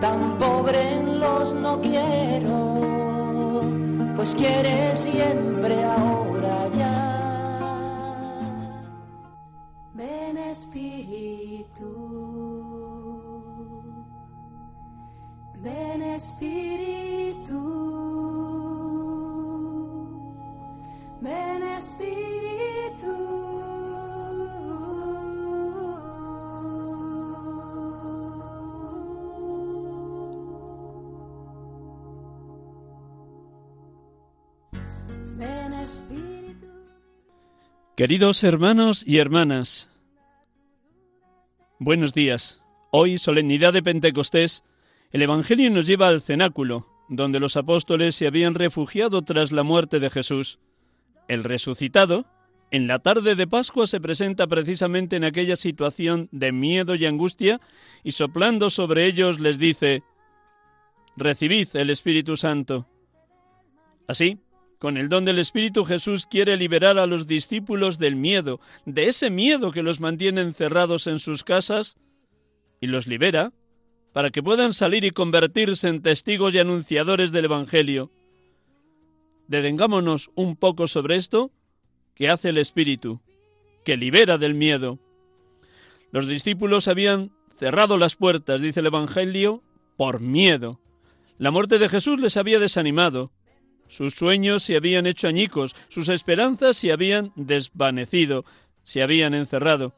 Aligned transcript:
tan 0.00 0.38
pobre 0.38 0.98
en 0.98 1.20
los 1.20 1.54
no 1.54 1.80
quiero, 1.80 3.62
pues 4.16 4.34
quiere 4.34 4.94
siempre 4.94 5.84
ahora 5.84 6.68
ya. 6.68 7.04
Ven 9.94 10.38
Espíritu, 10.38 11.90
ven 15.56 16.02
Espíritu, 16.02 17.60
ven 21.20 21.62
Queridos 37.96 38.44
hermanos 38.44 39.04
y 39.04 39.18
hermanas, 39.18 39.90
buenos 41.80 42.14
días. 42.14 42.62
Hoy, 42.92 43.18
solemnidad 43.18 43.72
de 43.72 43.82
Pentecostés, 43.82 44.62
el 45.10 45.22
Evangelio 45.22 45.68
nos 45.70 45.86
lleva 45.86 46.06
al 46.06 46.20
cenáculo, 46.20 46.86
donde 47.08 47.40
los 47.40 47.56
apóstoles 47.56 48.14
se 48.14 48.26
habían 48.26 48.54
refugiado 48.54 49.22
tras 49.22 49.50
la 49.50 49.64
muerte 49.64 49.98
de 49.98 50.10
Jesús. 50.10 50.60
El 51.26 51.42
resucitado, 51.42 52.24
en 52.70 52.86
la 52.86 53.00
tarde 53.00 53.34
de 53.34 53.46
Pascua, 53.46 53.86
se 53.86 54.00
presenta 54.00 54.46
precisamente 54.46 55.16
en 55.16 55.24
aquella 55.24 55.56
situación 55.56 56.28
de 56.30 56.52
miedo 56.52 56.94
y 56.94 57.04
angustia, 57.04 57.60
y 58.04 58.12
soplando 58.12 58.70
sobre 58.70 59.06
ellos 59.06 59.40
les 59.40 59.58
dice, 59.58 60.02
Recibid 61.16 61.68
el 61.74 61.90
Espíritu 61.90 62.36
Santo. 62.36 62.86
Así, 64.06 64.38
con 64.78 64.96
el 64.96 65.08
don 65.08 65.24
del 65.24 65.38
Espíritu 65.38 65.84
Jesús 65.84 66.26
quiere 66.26 66.56
liberar 66.56 66.98
a 66.98 67.06
los 67.06 67.26
discípulos 67.26 67.98
del 67.98 68.16
miedo, 68.16 68.60
de 68.86 69.08
ese 69.08 69.30
miedo 69.30 69.72
que 69.72 69.82
los 69.82 70.00
mantiene 70.00 70.40
encerrados 70.40 71.06
en 71.06 71.18
sus 71.18 71.44
casas, 71.44 71.96
y 72.80 72.86
los 72.86 73.06
libera 73.06 73.52
para 74.12 74.30
que 74.30 74.42
puedan 74.42 74.72
salir 74.72 75.04
y 75.04 75.10
convertirse 75.10 75.88
en 75.88 76.02
testigos 76.02 76.54
y 76.54 76.58
anunciadores 76.58 77.32
del 77.32 77.46
Evangelio. 77.46 78.10
Detengámonos 79.48 80.30
un 80.34 80.56
poco 80.56 80.86
sobre 80.86 81.16
esto 81.16 81.50
que 82.14 82.28
hace 82.28 82.50
el 82.50 82.58
Espíritu, 82.58 83.20
que 83.84 83.96
libera 83.96 84.38
del 84.38 84.54
miedo. 84.54 84.98
Los 86.10 86.26
discípulos 86.26 86.88
habían 86.88 87.32
cerrado 87.56 87.96
las 87.96 88.16
puertas, 88.16 88.60
dice 88.60 88.80
el 88.80 88.86
Evangelio, 88.86 89.62
por 89.96 90.20
miedo. 90.20 90.80
La 91.38 91.50
muerte 91.50 91.78
de 91.78 91.88
Jesús 91.88 92.20
les 92.20 92.36
había 92.36 92.58
desanimado, 92.58 93.30
sus 93.88 94.14
sueños 94.14 94.62
se 94.62 94.76
habían 94.76 95.06
hecho 95.06 95.28
añicos, 95.28 95.74
sus 95.88 96.08
esperanzas 96.08 96.76
se 96.76 96.92
habían 96.92 97.32
desvanecido, 97.36 98.44
se 98.84 99.02
habían 99.02 99.34
encerrado. 99.34 99.94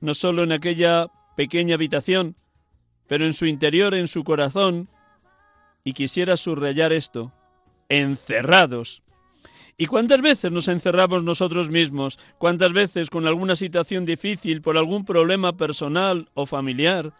No 0.00 0.14
solo 0.14 0.42
en 0.42 0.52
aquella 0.52 1.08
pequeña 1.36 1.74
habitación, 1.74 2.36
pero 3.06 3.24
en 3.24 3.32
su 3.32 3.46
interior, 3.46 3.94
en 3.94 4.08
su 4.08 4.24
corazón, 4.24 4.88
y 5.82 5.92
quisiera 5.94 6.36
subrayar 6.36 6.92
esto, 6.92 7.32
encerrados. 7.88 9.02
¿Y 9.76 9.86
cuántas 9.86 10.20
veces 10.20 10.50
nos 10.50 10.66
encerramos 10.66 11.22
nosotros 11.22 11.70
mismos? 11.70 12.18
¿Cuántas 12.38 12.72
veces 12.72 13.10
con 13.10 13.26
alguna 13.26 13.54
situación 13.54 14.04
difícil, 14.04 14.60
por 14.60 14.76
algún 14.76 15.04
problema 15.04 15.56
personal 15.56 16.28
o 16.34 16.46
familiar, 16.46 17.12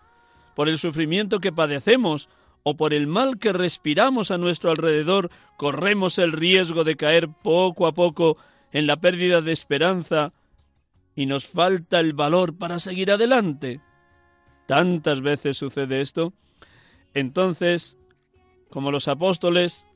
por 0.56 0.68
el 0.68 0.76
sufrimiento 0.76 1.38
que 1.38 1.52
padecemos 1.52 2.28
o 2.68 2.76
por 2.76 2.92
el 2.92 3.06
mal 3.06 3.38
que 3.38 3.54
respiramos 3.54 4.30
a 4.30 4.36
nuestro 4.36 4.70
alrededor, 4.70 5.30
corremos 5.56 6.18
el 6.18 6.32
riesgo 6.32 6.84
de 6.84 6.96
caer 6.96 7.30
poco 7.42 7.86
a 7.86 7.92
poco 7.92 8.36
en 8.72 8.86
la 8.86 8.96
pérdida 8.98 9.40
de 9.40 9.52
esperanza 9.52 10.34
y 11.16 11.24
nos 11.24 11.46
falta 11.46 11.98
el 11.98 12.12
valor 12.12 12.58
para 12.58 12.78
seguir 12.78 13.10
adelante. 13.10 13.80
Tantas 14.66 15.22
veces 15.22 15.56
sucede 15.56 16.02
esto. 16.02 16.34
Entonces, 17.14 17.96
como 18.68 18.90
los 18.90 19.08
apóstoles, 19.08 19.86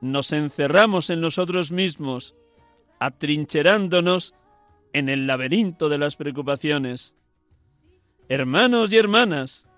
nos 0.00 0.32
encerramos 0.32 1.10
en 1.10 1.20
nosotros 1.20 1.70
mismos, 1.70 2.34
atrincherándonos 2.98 4.34
en 4.94 5.10
el 5.10 5.26
laberinto 5.26 5.90
de 5.90 5.98
las 5.98 6.16
preocupaciones. 6.16 7.14
Hermanos 8.30 8.90
y 8.90 8.96
hermanas, 8.96 9.68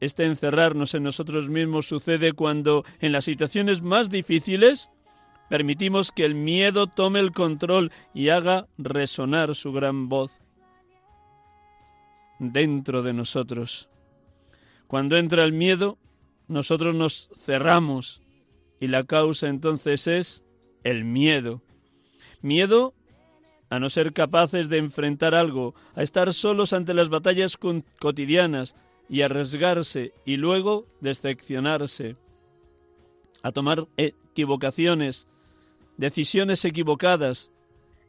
este 0.00 0.24
encerrarnos 0.24 0.94
en 0.94 1.02
nosotros 1.02 1.48
mismos 1.48 1.86
sucede 1.86 2.32
cuando, 2.32 2.84
en 3.00 3.12
las 3.12 3.24
situaciones 3.24 3.82
más 3.82 4.10
difíciles, 4.10 4.90
permitimos 5.48 6.12
que 6.12 6.24
el 6.24 6.34
miedo 6.34 6.86
tome 6.86 7.20
el 7.20 7.32
control 7.32 7.90
y 8.14 8.28
haga 8.28 8.66
resonar 8.76 9.54
su 9.54 9.72
gran 9.72 10.08
voz 10.08 10.40
dentro 12.38 13.02
de 13.02 13.12
nosotros. 13.12 13.88
Cuando 14.86 15.16
entra 15.16 15.44
el 15.44 15.52
miedo, 15.52 15.98
nosotros 16.46 16.94
nos 16.94 17.30
cerramos 17.44 18.22
y 18.80 18.88
la 18.88 19.04
causa 19.04 19.48
entonces 19.48 20.06
es 20.06 20.44
el 20.84 21.04
miedo. 21.04 21.62
Miedo 22.40 22.94
a 23.70 23.78
no 23.78 23.90
ser 23.90 24.12
capaces 24.12 24.68
de 24.68 24.78
enfrentar 24.78 25.34
algo, 25.34 25.74
a 25.94 26.02
estar 26.02 26.32
solos 26.32 26.72
ante 26.72 26.94
las 26.94 27.10
batallas 27.10 27.58
cotidianas, 28.00 28.74
y 29.08 29.22
arriesgarse 29.22 30.12
y 30.24 30.36
luego 30.36 30.86
decepcionarse, 31.00 32.16
a 33.42 33.52
tomar 33.52 33.86
equivocaciones, 33.96 35.26
decisiones 35.96 36.64
equivocadas. 36.64 37.50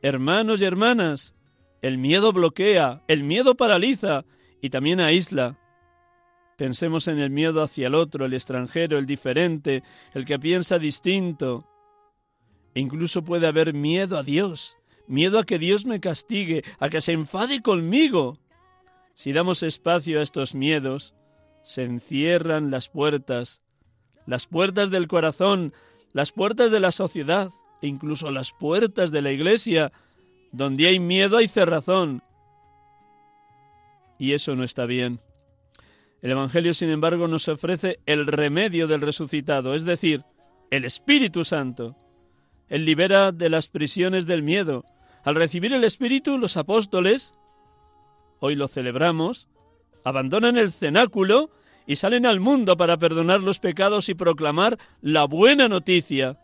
Hermanos 0.01 0.61
y 0.61 0.65
hermanas, 0.65 1.35
el 1.81 1.97
miedo 1.97 2.31
bloquea, 2.33 3.01
el 3.07 3.23
miedo 3.23 3.55
paraliza 3.55 4.25
y 4.61 4.69
también 4.69 4.99
aísla. 4.99 5.57
Pensemos 6.57 7.07
en 7.07 7.19
el 7.19 7.29
miedo 7.29 7.61
hacia 7.61 7.87
el 7.87 7.95
otro, 7.95 8.25
el 8.25 8.33
extranjero, 8.33 8.97
el 8.97 9.05
diferente, 9.05 9.83
el 10.13 10.25
que 10.25 10.39
piensa 10.39 10.77
distinto. 10.77 11.65
Incluso 12.73 13.23
puede 13.23 13.47
haber 13.47 13.73
miedo 13.73 14.17
a 14.17 14.23
Dios, 14.23 14.77
miedo 15.07 15.39
a 15.39 15.45
que 15.45 15.57
Dios 15.57 15.85
me 15.85 15.99
castigue, 16.01 16.63
a 16.79 16.89
que 16.89 17.01
se 17.01 17.13
enfade 17.13 17.61
conmigo. 17.61 18.37
Si 19.19 19.33
damos 19.33 19.63
espacio 19.63 20.21
a 20.21 20.23
estos 20.23 20.55
miedos, 20.55 21.13
se 21.61 21.83
encierran 21.83 22.71
las 22.71 22.87
puertas, 22.87 23.61
las 24.25 24.47
puertas 24.47 24.91
del 24.91 25.09
corazón, 25.09 25.73
las 26.13 26.31
puertas 26.31 26.71
de 26.71 26.79
la 26.79 26.93
sociedad 26.93 27.49
e 27.81 27.87
incluso 27.87 28.31
las 28.31 28.53
puertas 28.53 29.11
de 29.11 29.21
la 29.21 29.33
iglesia. 29.33 29.91
Donde 30.53 30.87
hay 30.87 31.01
miedo 31.01 31.35
hay 31.35 31.49
cerrazón. 31.49 32.23
Y 34.17 34.31
eso 34.31 34.55
no 34.55 34.63
está 34.63 34.85
bien. 34.85 35.19
El 36.21 36.31
Evangelio, 36.31 36.73
sin 36.73 36.87
embargo, 36.87 37.27
nos 37.27 37.49
ofrece 37.49 37.99
el 38.05 38.25
remedio 38.25 38.87
del 38.87 39.01
resucitado, 39.01 39.75
es 39.75 39.83
decir, 39.83 40.23
el 40.71 40.85
Espíritu 40.85 41.43
Santo. 41.43 41.97
Él 42.69 42.85
libera 42.85 43.33
de 43.33 43.49
las 43.49 43.67
prisiones 43.67 44.25
del 44.27 44.43
miedo. 44.43 44.85
Al 45.25 45.35
recibir 45.35 45.73
el 45.73 45.83
Espíritu, 45.83 46.37
los 46.37 46.55
apóstoles 46.55 47.33
hoy 48.39 48.55
lo 48.55 48.67
celebramos, 48.67 49.47
abandonan 50.03 50.57
el 50.57 50.71
cenáculo 50.71 51.49
y 51.85 51.95
salen 51.95 52.25
al 52.25 52.39
mundo 52.39 52.77
para 52.77 52.97
perdonar 52.97 53.41
los 53.41 53.59
pecados 53.59 54.09
y 54.09 54.13
proclamar 54.13 54.77
la 55.01 55.25
buena 55.25 55.67
noticia. 55.67 56.37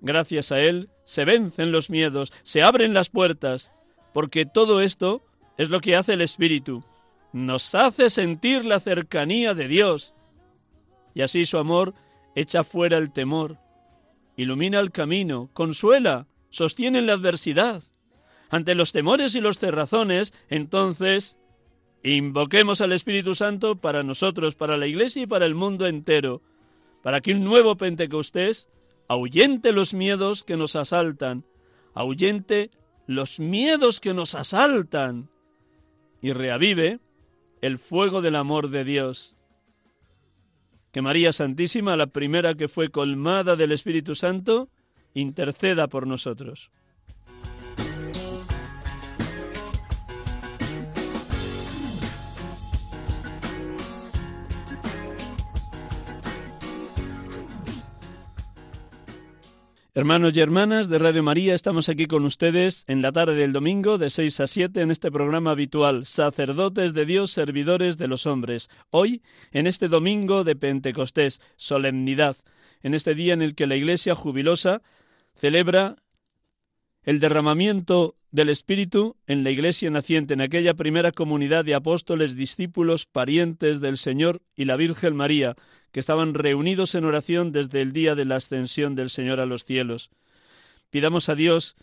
Gracias 0.00 0.52
a 0.52 0.60
Él 0.60 0.90
se 1.04 1.24
vencen 1.24 1.72
los 1.72 1.88
miedos, 1.88 2.32
se 2.42 2.62
abren 2.62 2.92
las 2.92 3.08
puertas, 3.08 3.72
porque 4.12 4.44
todo 4.44 4.80
esto 4.80 5.24
es 5.56 5.70
lo 5.70 5.80
que 5.80 5.96
hace 5.96 6.14
el 6.14 6.20
Espíritu. 6.20 6.84
Nos 7.32 7.74
hace 7.74 8.10
sentir 8.10 8.64
la 8.64 8.80
cercanía 8.80 9.54
de 9.54 9.68
Dios. 9.68 10.14
Y 11.14 11.22
así 11.22 11.46
su 11.46 11.58
amor 11.58 11.94
echa 12.34 12.64
fuera 12.64 12.98
el 12.98 13.12
temor, 13.12 13.58
ilumina 14.36 14.80
el 14.80 14.90
camino, 14.90 15.48
consuela, 15.54 16.26
sostiene 16.50 17.00
la 17.02 17.14
adversidad. 17.14 17.82
Ante 18.48 18.74
los 18.74 18.92
temores 18.92 19.34
y 19.34 19.40
los 19.40 19.58
cerrazones, 19.58 20.34
entonces 20.48 21.38
Invoquemos 22.06 22.80
al 22.80 22.92
Espíritu 22.92 23.34
Santo 23.34 23.74
para 23.74 24.04
nosotros, 24.04 24.54
para 24.54 24.76
la 24.76 24.86
Iglesia 24.86 25.22
y 25.22 25.26
para 25.26 25.44
el 25.44 25.56
mundo 25.56 25.88
entero, 25.88 26.40
para 27.02 27.20
que 27.20 27.32
un 27.32 27.42
nuevo 27.42 27.76
Pentecostés 27.76 28.68
ahuyente 29.08 29.72
los 29.72 29.92
miedos 29.92 30.44
que 30.44 30.56
nos 30.56 30.76
asaltan, 30.76 31.44
ahuyente 31.94 32.70
los 33.08 33.40
miedos 33.40 33.98
que 33.98 34.14
nos 34.14 34.36
asaltan 34.36 35.28
y 36.22 36.32
reavive 36.32 37.00
el 37.60 37.78
fuego 37.78 38.22
del 38.22 38.36
amor 38.36 38.70
de 38.70 38.84
Dios. 38.84 39.34
Que 40.92 41.02
María 41.02 41.32
Santísima, 41.32 41.96
la 41.96 42.06
primera 42.06 42.54
que 42.54 42.68
fue 42.68 42.88
colmada 42.88 43.56
del 43.56 43.72
Espíritu 43.72 44.14
Santo, 44.14 44.68
interceda 45.12 45.88
por 45.88 46.06
nosotros. 46.06 46.70
Hermanos 59.96 60.36
y 60.36 60.40
hermanas 60.40 60.90
de 60.90 60.98
Radio 60.98 61.22
María, 61.22 61.54
estamos 61.54 61.88
aquí 61.88 62.04
con 62.04 62.26
ustedes 62.26 62.84
en 62.86 63.00
la 63.00 63.12
tarde 63.12 63.34
del 63.34 63.54
domingo 63.54 63.96
de 63.96 64.10
6 64.10 64.40
a 64.40 64.46
7 64.46 64.82
en 64.82 64.90
este 64.90 65.10
programa 65.10 65.52
habitual, 65.52 66.04
Sacerdotes 66.04 66.92
de 66.92 67.06
Dios, 67.06 67.30
Servidores 67.30 67.96
de 67.96 68.06
los 68.06 68.26
Hombres. 68.26 68.68
Hoy, 68.90 69.22
en 69.52 69.66
este 69.66 69.88
domingo 69.88 70.44
de 70.44 70.54
Pentecostés, 70.54 71.40
solemnidad, 71.56 72.36
en 72.82 72.92
este 72.92 73.14
día 73.14 73.32
en 73.32 73.40
el 73.40 73.54
que 73.54 73.66
la 73.66 73.74
Iglesia 73.74 74.14
jubilosa 74.14 74.82
celebra 75.34 75.96
el 77.02 77.18
derramamiento 77.18 78.16
del 78.30 78.50
Espíritu 78.50 79.16
en 79.26 79.44
la 79.44 79.50
Iglesia 79.50 79.88
naciente, 79.88 80.34
en 80.34 80.42
aquella 80.42 80.74
primera 80.74 81.10
comunidad 81.10 81.64
de 81.64 81.74
apóstoles, 81.74 82.36
discípulos, 82.36 83.06
parientes 83.06 83.80
del 83.80 83.96
Señor 83.96 84.42
y 84.54 84.66
la 84.66 84.76
Virgen 84.76 85.16
María, 85.16 85.56
que 85.96 86.00
estaban 86.00 86.34
reunidos 86.34 86.94
en 86.94 87.06
oración 87.06 87.52
desde 87.52 87.80
el 87.80 87.94
día 87.94 88.14
de 88.14 88.26
la 88.26 88.36
ascensión 88.36 88.94
del 88.96 89.08
Señor 89.08 89.40
a 89.40 89.46
los 89.46 89.64
cielos. 89.64 90.10
Pidamos 90.90 91.30
a 91.30 91.34
Dios 91.34 91.74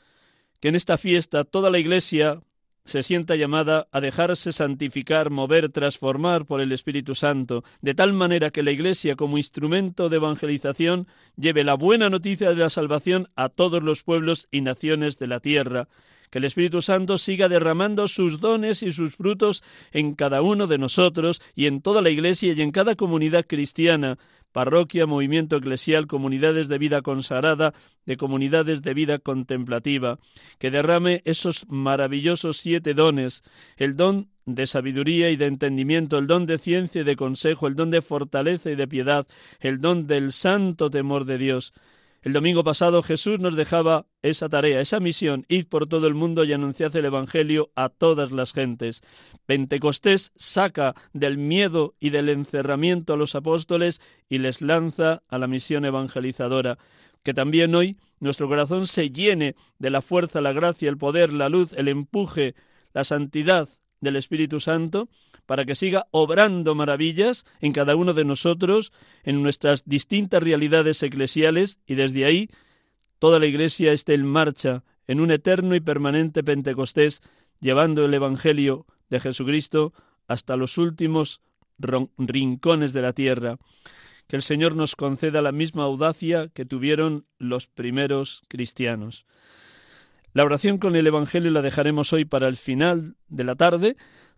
que 0.60 0.68
en 0.68 0.76
esta 0.76 1.00
fiesta 1.00 1.46
toda 1.46 1.72
la 1.72 1.80
Iglesia 1.80 2.40
se 2.86 3.02
sienta 3.02 3.36
llamada 3.36 3.88
a 3.92 4.02
dejarse 4.02 4.52
santificar, 4.52 5.32
mover, 5.32 5.70
transformar 5.70 6.46
por 6.46 6.62
el 6.62 6.72
Espíritu 6.74 7.16
Santo, 7.16 7.64
de 7.82 7.96
tal 7.96 8.14
manera 8.14 8.52
que 8.52 8.62
la 8.62 8.70
Iglesia 8.70 9.16
como 9.16 9.40
instrumento 9.40 10.10
de 10.10 10.18
evangelización 10.18 11.08
lleve 11.36 11.64
la 11.64 11.74
buena 11.74 12.12
noticia 12.12 12.50
de 12.50 12.58
la 12.58 12.70
salvación 12.70 13.30
a 13.36 13.50
todos 13.50 13.82
los 13.82 14.04
pueblos 14.04 14.48
y 14.52 14.62
naciones 14.62 15.18
de 15.18 15.26
la 15.26 15.40
tierra, 15.40 15.88
que 16.34 16.40
el 16.40 16.46
Espíritu 16.46 16.82
Santo 16.82 17.20
siga 17.20 17.48
derramando 17.48 18.08
sus 18.08 18.40
dones 18.40 18.82
y 18.82 18.92
sus 18.92 19.16
frutos 19.16 19.64
en 19.92 20.16
cada 20.16 20.42
uno 20.42 20.66
de 20.66 20.80
nosotros 20.80 21.44
y 21.54 21.68
en 21.68 21.80
toda 21.80 22.02
la 22.02 22.10
Iglesia 22.10 22.54
y 22.54 22.62
en 22.64 22.72
cada 22.72 22.96
comunidad 22.96 23.46
cristiana, 23.46 24.18
parroquia, 24.52 25.06
movimiento 25.06 25.58
eclesial, 25.58 26.08
comunidades 26.08 26.70
de 26.70 26.80
vida 26.80 27.04
consagrada, 27.04 27.76
de 28.08 28.18
comunidades 28.18 28.82
de 28.82 28.96
vida 28.96 29.20
contemplativa, 29.20 30.18
que 30.58 30.72
derrame 30.72 31.22
esos 31.26 31.68
maravillosos 31.70 32.58
siete 32.58 32.96
dones, 32.96 33.44
el 33.78 33.96
don 33.96 34.32
de 34.48 34.66
sabiduría 34.66 35.30
y 35.30 35.36
de 35.36 35.46
entendimiento, 35.46 36.18
el 36.18 36.26
don 36.26 36.48
de 36.48 36.58
ciencia 36.58 37.02
y 37.02 37.06
de 37.06 37.16
consejo, 37.16 37.68
el 37.68 37.76
don 37.76 37.92
de 37.92 38.02
fortaleza 38.02 38.72
y 38.72 38.76
de 38.76 38.88
piedad, 38.88 39.28
el 39.60 39.80
don 39.82 40.08
del 40.08 40.34
santo 40.34 40.90
temor 40.90 41.26
de 41.26 41.38
Dios, 41.38 41.74
el 42.24 42.32
domingo 42.32 42.64
pasado 42.64 43.04
Jesús 43.04 43.42
nos 43.42 43.56
dejaba 43.58 44.08
esa 44.22 44.48
tarea, 44.48 44.80
esa 44.80 45.02
misión, 45.02 45.46
ir 45.50 45.68
por 45.68 45.90
todo 45.90 46.08
el 46.08 46.14
mundo 46.14 46.46
y 46.46 46.54
anunciar 46.54 46.96
el 46.96 47.04
Evangelio 47.04 47.70
a 47.76 47.90
todas 47.90 48.32
las 48.32 48.54
gentes. 48.54 49.02
Pentecostés 49.46 50.32
saca 50.38 50.96
del 51.12 51.38
miedo 51.38 51.96
y 52.00 52.12
del 52.12 52.30
encerramiento 52.30 53.14
a 53.14 53.18
los 53.18 53.36
apóstoles 53.36 54.00
y 54.30 54.38
les 54.38 54.62
lanza 54.62 55.22
a 55.28 55.38
la 55.38 55.48
misión 55.48 55.84
evangelizadora. 55.84 56.78
Que 57.24 57.34
también 57.34 57.76
hoy 57.76 57.98
nuestro 58.22 58.48
corazón 58.48 58.88
se 58.88 59.10
llene 59.10 59.56
de 59.78 59.90
la 59.90 60.02
fuerza, 60.02 60.40
la 60.40 60.54
gracia, 60.54 60.88
el 60.88 60.98
poder, 60.98 61.34
la 61.34 61.50
luz, 61.50 61.74
el 61.74 61.90
empuje, 61.90 62.56
la 62.94 63.04
santidad 63.04 63.68
del 64.04 64.16
Espíritu 64.16 64.60
Santo 64.60 65.10
para 65.46 65.66
que 65.66 65.76
siga 65.76 66.08
obrando 66.12 66.76
maravillas 66.76 67.46
en 67.60 67.74
cada 67.74 67.96
uno 67.96 68.14
de 68.14 68.26
nosotros, 68.26 68.94
en 69.24 69.42
nuestras 69.42 69.84
distintas 69.86 70.44
realidades 70.44 71.02
eclesiales, 71.04 71.80
y 71.86 71.96
desde 71.96 72.26
ahí 72.26 72.50
toda 73.20 73.40
la 73.40 73.46
Iglesia 73.46 73.92
esté 73.92 74.14
en 74.14 74.26
marcha 74.26 74.84
en 75.08 75.20
un 75.20 75.32
eterno 75.32 75.76
y 75.76 75.80
permanente 75.80 76.44
Pentecostés, 76.44 77.22
llevando 77.60 78.06
el 78.06 78.14
Evangelio 78.14 78.86
de 79.10 79.20
Jesucristo 79.20 79.94
hasta 80.28 80.56
los 80.56 80.78
últimos 80.78 81.42
rincones 82.18 82.94
de 82.94 83.02
la 83.02 83.14
tierra. 83.14 83.58
Que 84.28 84.38
el 84.38 84.42
Señor 84.42 84.76
nos 84.76 84.96
conceda 84.96 85.42
la 85.42 85.52
misma 85.52 85.84
audacia 85.84 86.48
que 86.54 86.66
tuvieron 86.66 87.26
los 87.38 87.68
primeros 87.68 88.44
cristianos. 88.48 89.26
La 90.34 90.44
oración 90.44 90.80
con 90.80 90.96
el 90.96 91.06
Evangelio 91.06 91.52
la 91.52 91.62
dejaremos 91.62 92.12
hoy 92.12 92.26
para 92.26 92.48
el 92.48 92.58
final 92.58 93.16
de 93.28 93.44
la 93.44 93.54
tarde, 93.54 93.96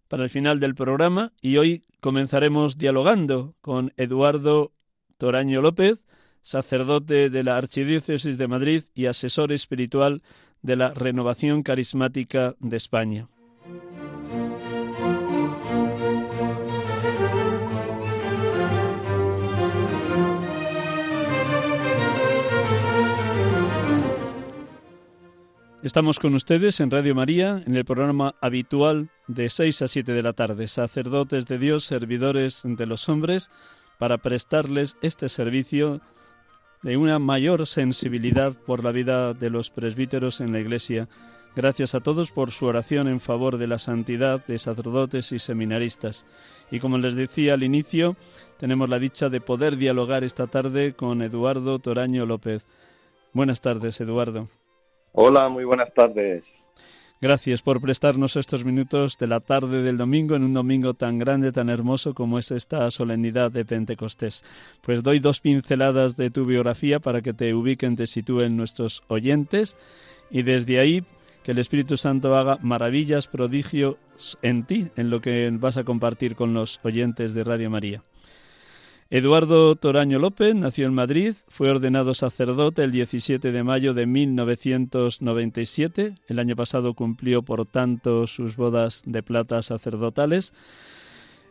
para 0.09 0.23
el 0.23 0.29
final 0.29 0.59
del 0.59 0.75
programa 0.75 1.31
y 1.41 1.55
hoy 1.55 1.85
comenzaremos 2.01 2.77
dialogando 2.77 3.55
con 3.61 3.93
Eduardo 3.95 4.73
Toraño 5.17 5.61
López, 5.61 6.03
sacerdote 6.41 7.29
de 7.29 7.43
la 7.43 7.55
Archidiócesis 7.55 8.37
de 8.37 8.47
Madrid 8.49 8.83
y 8.93 9.05
asesor 9.05 9.53
espiritual 9.53 10.21
de 10.61 10.75
la 10.75 10.93
Renovación 10.93 11.63
Carismática 11.63 12.55
de 12.59 12.75
España. 12.75 13.29
Estamos 25.85 26.19
con 26.19 26.33
ustedes 26.33 26.79
en 26.79 26.89
Radio 26.89 27.13
María, 27.13 27.61
en 27.63 27.75
el 27.75 27.85
programa 27.85 28.33
habitual 28.41 29.11
de 29.27 29.51
6 29.51 29.83
a 29.83 29.87
7 29.87 30.13
de 30.13 30.23
la 30.23 30.33
tarde, 30.33 30.67
sacerdotes 30.67 31.45
de 31.45 31.59
Dios, 31.59 31.83
servidores 31.85 32.63
de 32.63 32.87
los 32.87 33.07
hombres, 33.07 33.51
para 33.99 34.17
prestarles 34.17 34.97
este 35.03 35.29
servicio 35.29 36.01
de 36.81 36.97
una 36.97 37.19
mayor 37.19 37.67
sensibilidad 37.67 38.55
por 38.65 38.83
la 38.83 38.91
vida 38.91 39.35
de 39.35 39.51
los 39.51 39.69
presbíteros 39.69 40.41
en 40.41 40.53
la 40.53 40.59
Iglesia. 40.59 41.07
Gracias 41.55 41.93
a 41.93 41.99
todos 41.99 42.31
por 42.31 42.49
su 42.49 42.65
oración 42.65 43.07
en 43.07 43.19
favor 43.19 43.59
de 43.59 43.67
la 43.67 43.77
santidad 43.77 44.43
de 44.43 44.57
sacerdotes 44.57 45.31
y 45.33 45.37
seminaristas. 45.37 46.25
Y 46.71 46.79
como 46.79 46.97
les 46.97 47.13
decía 47.13 47.53
al 47.53 47.61
inicio, 47.61 48.15
tenemos 48.57 48.89
la 48.89 48.97
dicha 48.97 49.29
de 49.29 49.39
poder 49.39 49.77
dialogar 49.77 50.23
esta 50.23 50.47
tarde 50.47 50.95
con 50.95 51.21
Eduardo 51.21 51.77
Toraño 51.77 52.25
López. 52.25 52.65
Buenas 53.33 53.61
tardes, 53.61 54.01
Eduardo. 54.01 54.49
Hola, 55.17 55.47
muy 55.47 55.63
buenas 55.63 55.93
tardes. 55.93 56.43
Gracias 57.21 57.61
por 57.61 57.79
prestarnos 57.79 58.35
estos 58.35 58.65
minutos 58.65 59.17
de 59.17 59.27
la 59.27 59.39
tarde 59.39 59.81
del 59.81 59.95
domingo 59.95 60.35
en 60.35 60.43
un 60.43 60.53
domingo 60.53 60.93
tan 60.93 61.17
grande, 61.17 61.53
tan 61.53 61.69
hermoso 61.69 62.13
como 62.13 62.37
es 62.37 62.51
esta 62.51 62.91
solemnidad 62.91 63.49
de 63.49 63.63
Pentecostés. 63.63 64.43
Pues 64.81 65.03
doy 65.03 65.19
dos 65.19 65.39
pinceladas 65.39 66.17
de 66.17 66.31
tu 66.31 66.43
biografía 66.43 66.99
para 66.99 67.21
que 67.21 67.33
te 67.33 67.53
ubiquen, 67.53 67.95
te 67.95 68.07
sitúen 68.07 68.57
nuestros 68.57 69.03
oyentes 69.07 69.77
y 70.29 70.43
desde 70.43 70.81
ahí 70.81 71.05
que 71.43 71.51
el 71.51 71.59
Espíritu 71.59 71.95
Santo 71.95 72.35
haga 72.35 72.57
maravillas, 72.61 73.27
prodigios 73.27 73.95
en 74.41 74.65
ti, 74.65 74.89
en 74.97 75.09
lo 75.09 75.21
que 75.21 75.49
vas 75.53 75.77
a 75.77 75.85
compartir 75.85 76.35
con 76.35 76.53
los 76.53 76.81
oyentes 76.83 77.33
de 77.33 77.45
Radio 77.45 77.69
María. 77.69 78.03
Eduardo 79.11 79.75
Toraño 79.75 80.17
López 80.17 80.55
nació 80.55 80.87
en 80.87 80.95
Madrid, 80.95 81.35
fue 81.47 81.69
ordenado 81.69 82.15
sacerdote 82.15 82.83
el 82.83 82.91
17 82.91 83.51
de 83.51 83.63
mayo 83.63 83.93
de 83.93 84.07
1997. 84.07 86.15
El 86.27 86.39
año 86.39 86.55
pasado 86.55 86.95
cumplió, 86.95 87.43
por 87.43 87.67
tanto, 87.67 88.25
sus 88.25 88.55
bodas 88.55 89.03
de 89.05 89.21
plata 89.21 89.61
sacerdotales. 89.61 90.55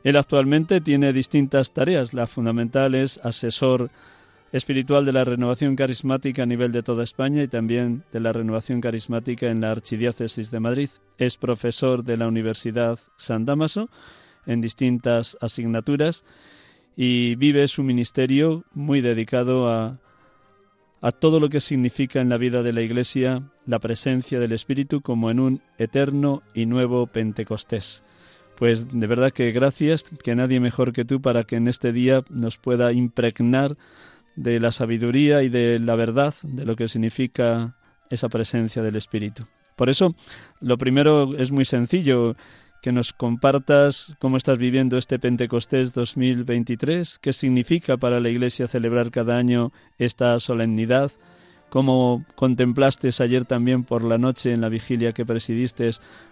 Él 0.02 0.16
actualmente 0.16 0.80
tiene 0.80 1.12
distintas 1.12 1.72
tareas. 1.72 2.12
La 2.12 2.26
fundamental 2.26 2.96
es 2.96 3.18
asesor 3.18 3.88
espiritual 4.50 5.04
de 5.04 5.12
la 5.12 5.22
renovación 5.22 5.76
carismática 5.76 6.42
a 6.42 6.46
nivel 6.46 6.72
de 6.72 6.82
toda 6.82 7.04
España 7.04 7.44
y 7.44 7.48
también 7.48 8.02
de 8.12 8.18
la 8.18 8.32
renovación 8.32 8.80
carismática 8.80 9.46
en 9.46 9.60
la 9.60 9.70
Archidiócesis 9.70 10.50
de 10.50 10.58
Madrid. 10.58 10.90
Es 11.18 11.36
profesor 11.36 12.02
de 12.02 12.16
la 12.16 12.26
Universidad 12.26 12.98
San 13.16 13.44
Damaso 13.44 13.90
en 14.44 14.60
distintas 14.60 15.38
asignaturas 15.40 16.24
y 16.96 17.34
vive 17.36 17.66
su 17.68 17.82
ministerio 17.82 18.64
muy 18.72 19.00
dedicado 19.00 19.68
a, 19.68 19.98
a 21.00 21.12
todo 21.12 21.40
lo 21.40 21.48
que 21.50 21.60
significa 21.60 22.20
en 22.20 22.28
la 22.28 22.38
vida 22.38 22.62
de 22.62 22.72
la 22.72 22.82
Iglesia 22.82 23.42
la 23.66 23.78
presencia 23.78 24.38
del 24.38 24.52
Espíritu 24.52 25.00
como 25.00 25.30
en 25.30 25.40
un 25.40 25.62
eterno 25.78 26.42
y 26.54 26.66
nuevo 26.66 27.06
Pentecostés. 27.06 28.04
Pues 28.56 28.88
de 28.90 29.06
verdad 29.06 29.32
que 29.32 29.50
gracias, 29.52 30.04
que 30.04 30.34
nadie 30.34 30.60
mejor 30.60 30.92
que 30.92 31.04
tú 31.04 31.20
para 31.20 31.44
que 31.44 31.56
en 31.56 31.66
este 31.66 31.92
día 31.92 32.24
nos 32.30 32.56
pueda 32.56 32.92
impregnar 32.92 33.76
de 34.36 34.60
la 34.60 34.72
sabiduría 34.72 35.42
y 35.42 35.48
de 35.48 35.78
la 35.78 35.96
verdad 35.96 36.34
de 36.42 36.64
lo 36.64 36.76
que 36.76 36.88
significa 36.88 37.76
esa 38.10 38.28
presencia 38.28 38.82
del 38.82 38.96
Espíritu. 38.96 39.44
Por 39.76 39.90
eso, 39.90 40.14
lo 40.60 40.78
primero 40.78 41.36
es 41.36 41.50
muy 41.50 41.64
sencillo 41.64 42.36
que 42.84 42.92
nos 42.92 43.14
compartas 43.14 44.14
cómo 44.20 44.36
estás 44.36 44.58
viviendo 44.58 44.98
este 44.98 45.18
Pentecostés 45.18 45.94
2023, 45.94 47.18
qué 47.18 47.32
significa 47.32 47.96
para 47.96 48.20
la 48.20 48.28
Iglesia 48.28 48.68
celebrar 48.68 49.10
cada 49.10 49.38
año 49.38 49.70
esta 49.98 50.38
solemnidad, 50.38 51.10
cómo 51.70 52.26
contemplaste 52.34 53.08
ayer 53.20 53.46
también 53.46 53.84
por 53.84 54.04
la 54.04 54.18
noche 54.18 54.52
en 54.52 54.60
la 54.60 54.68
vigilia 54.68 55.14
que 55.14 55.24
presidiste 55.24 55.88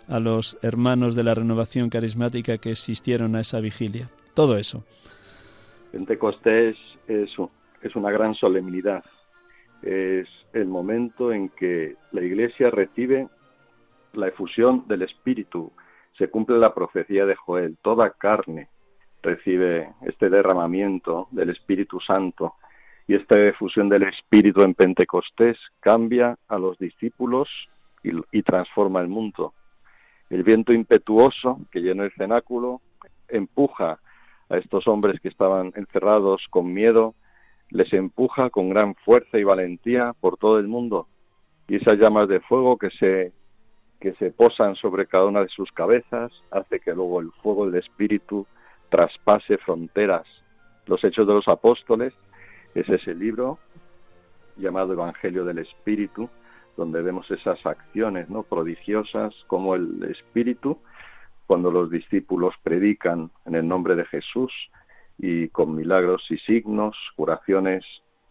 a 0.09 0.21
los 0.21 0.59
hermanos 0.61 1.15
de 1.15 1.25
la 1.25 1.35
renovación 1.35 1.89
carismática 1.89 2.59
que 2.59 2.73
asistieron 2.73 3.35
a 3.35 3.41
esa 3.41 3.59
vigilia. 3.61 4.11
Todo 4.35 4.59
eso. 4.59 4.85
Pentecostés 5.91 6.77
es, 7.09 7.31
es 7.81 7.97
una 7.97 8.11
gran 8.11 8.35
solemnidad. 8.35 9.03
Es 9.81 10.29
el 10.53 10.67
momento 10.67 11.33
en 11.33 11.49
que 11.49 11.97
la 12.11 12.21
Iglesia 12.21 12.69
recibe 12.69 13.29
la 14.13 14.29
efusión 14.29 14.85
del 14.87 15.01
Espíritu. 15.01 15.73
Se 16.19 16.29
cumple 16.29 16.59
la 16.59 16.75
profecía 16.75 17.27
de 17.27 17.35
Joel. 17.35 17.79
Toda 17.83 18.11
carne 18.11 18.69
recibe 19.23 19.93
este 20.03 20.29
derramamiento 20.29 21.29
del 21.31 21.51
Espíritu 21.51 22.01
Santo 22.01 22.55
y 23.07 23.15
esta 23.15 23.39
efusión 23.39 23.89
del 23.89 24.05
Espíritu 24.05 24.63
en 24.63 24.75
Pentecostés 24.75 25.59
cambia 25.81 26.39
a 26.49 26.59
los 26.59 26.79
discípulos 26.79 27.49
y, 28.03 28.43
transforma 28.43 29.01
el 29.01 29.09
mundo. 29.09 29.55
El 30.29 30.43
viento 30.43 30.73
impetuoso 30.73 31.61
que 31.71 31.81
llenó 31.81 32.05
el 32.05 32.13
cenáculo 32.13 32.81
empuja 33.29 34.01
a 34.49 34.57
estos 34.57 34.87
hombres 34.89 35.21
que 35.21 35.29
estaban 35.29 35.73
encerrados 35.77 36.45
con 36.51 36.73
miedo, 36.73 37.15
les 37.71 37.93
empuja 37.93 38.51
con 38.51 38.71
gran 38.71 38.95
fuerza 38.97 39.39
y 39.39 39.45
valentía 39.45 40.15
por 40.21 40.37
todo 40.37 40.59
el 40.59 40.69
mundo. 40.69 41.07
Y 41.69 41.77
esas 41.77 41.99
llamas 41.99 42.29
de 42.29 42.41
fuego 42.41 42.77
que 42.77 42.91
se, 42.91 43.33
que 44.03 44.15
se 44.15 44.33
posan 44.33 44.75
sobre 44.75 45.07
cada 45.07 45.27
una 45.27 45.43
de 45.43 45.49
sus 45.49 45.71
cabezas 45.71 46.33
hace 46.51 46.81
que 46.81 46.93
luego 46.93 47.21
el 47.21 47.31
fuego 47.41 47.67
del 47.67 47.77
Espíritu 47.77 48.49
traspase 48.89 49.59
fronteras. 49.59 50.27
Los 50.87 51.05
hechos 51.05 51.25
de 51.25 51.35
los 51.35 51.47
apóstoles 51.47 52.13
es 52.75 52.89
ese 52.89 53.15
libro 53.15 53.61
llamado 54.57 54.95
Evangelio 54.95 55.45
del 55.45 55.59
Espíritu, 55.59 56.29
donde 56.77 57.01
vemos 57.01 57.31
esas 57.31 57.65
acciones 57.65 58.29
no 58.29 58.43
prodigiosas 58.43 59.33
como 59.47 59.77
el 59.77 60.03
Espíritu 60.11 60.79
cuando 61.47 61.71
los 61.71 61.89
discípulos 61.89 62.57
predican 62.65 63.31
en 63.45 63.55
el 63.55 63.69
nombre 63.69 63.95
de 63.95 64.05
Jesús 64.07 64.53
y 65.17 65.47
con 65.51 65.77
milagros 65.77 66.29
y 66.29 66.39
signos, 66.39 66.97
curaciones, 67.15 67.85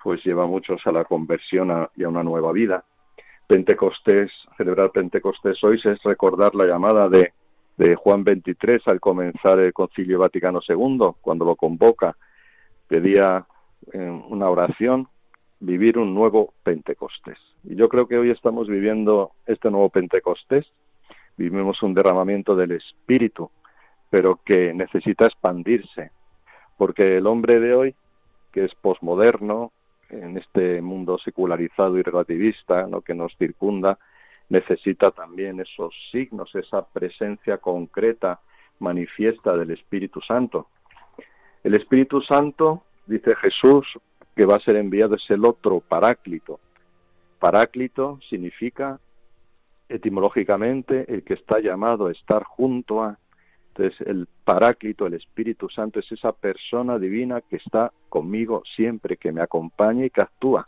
pues 0.03 0.21
lleva 0.25 0.43
a 0.43 0.47
muchos 0.47 0.85
a 0.85 0.91
la 0.91 1.05
conversión 1.05 1.87
y 1.95 2.03
a 2.03 2.09
una 2.09 2.23
nueva 2.23 2.51
vida. 2.51 2.83
Pentecostés, 3.51 4.31
celebrar 4.55 4.91
Pentecostés 4.91 5.61
hoy 5.65 5.77
es 5.83 6.01
recordar 6.03 6.55
la 6.55 6.63
llamada 6.63 7.09
de, 7.09 7.33
Juan 7.97 8.23
23 8.23 8.81
al 8.85 9.01
comenzar 9.01 9.59
el 9.59 9.73
Concilio 9.73 10.19
Vaticano 10.19 10.61
II, 10.65 11.15
cuando 11.19 11.43
lo 11.43 11.57
convoca, 11.57 12.15
pedía 12.87 13.45
en 13.91 14.23
una 14.29 14.49
oración 14.49 15.09
vivir 15.59 15.97
un 15.97 16.15
nuevo 16.15 16.53
Pentecostés. 16.63 17.37
Y 17.65 17.75
yo 17.75 17.89
creo 17.89 18.07
que 18.07 18.17
hoy 18.17 18.29
estamos 18.29 18.69
viviendo 18.69 19.31
este 19.45 19.69
nuevo 19.69 19.89
Pentecostés, 19.89 20.65
vivimos 21.35 21.83
un 21.83 21.93
derramamiento 21.93 22.55
del 22.55 22.71
Espíritu, 22.71 23.51
pero 24.09 24.39
que 24.45 24.73
necesita 24.73 25.25
expandirse, 25.25 26.11
porque 26.77 27.17
el 27.17 27.27
hombre 27.27 27.59
de 27.59 27.75
hoy, 27.75 27.95
que 28.53 28.63
es 28.63 28.73
posmoderno, 28.75 29.73
en 30.11 30.37
este 30.37 30.81
mundo 30.81 31.17
secularizado 31.17 31.97
y 31.97 32.03
relativista 32.03 32.87
¿no? 32.87 33.01
que 33.01 33.13
nos 33.13 33.35
circunda, 33.37 33.97
necesita 34.49 35.11
también 35.11 35.59
esos 35.59 35.93
signos, 36.11 36.53
esa 36.55 36.85
presencia 36.85 37.57
concreta, 37.57 38.39
manifiesta 38.79 39.55
del 39.55 39.71
Espíritu 39.71 40.21
Santo. 40.21 40.67
El 41.63 41.75
Espíritu 41.75 42.21
Santo 42.21 42.83
dice 43.05 43.35
Jesús 43.35 43.87
que 44.35 44.45
va 44.45 44.55
a 44.55 44.59
ser 44.59 44.75
enviado 44.75 45.15
es 45.15 45.29
el 45.29 45.45
otro 45.45 45.79
paráclito. 45.79 46.59
Paráclito 47.39 48.19
significa 48.29 48.99
etimológicamente 49.89 51.05
el 51.13 51.23
que 51.23 51.33
está 51.33 51.59
llamado 51.59 52.07
a 52.07 52.11
estar 52.11 52.43
junto 52.43 53.03
a. 53.03 53.17
Entonces 53.73 54.07
el 54.07 54.27
paráclito, 54.43 55.07
el 55.07 55.13
Espíritu 55.13 55.69
Santo 55.69 55.99
es 55.99 56.11
esa 56.11 56.33
persona 56.33 56.99
divina 56.99 57.41
que 57.41 57.57
está 57.57 57.91
conmigo 58.09 58.63
siempre, 58.75 59.17
que 59.17 59.31
me 59.31 59.41
acompaña 59.41 60.05
y 60.05 60.09
que 60.09 60.21
actúa. 60.21 60.67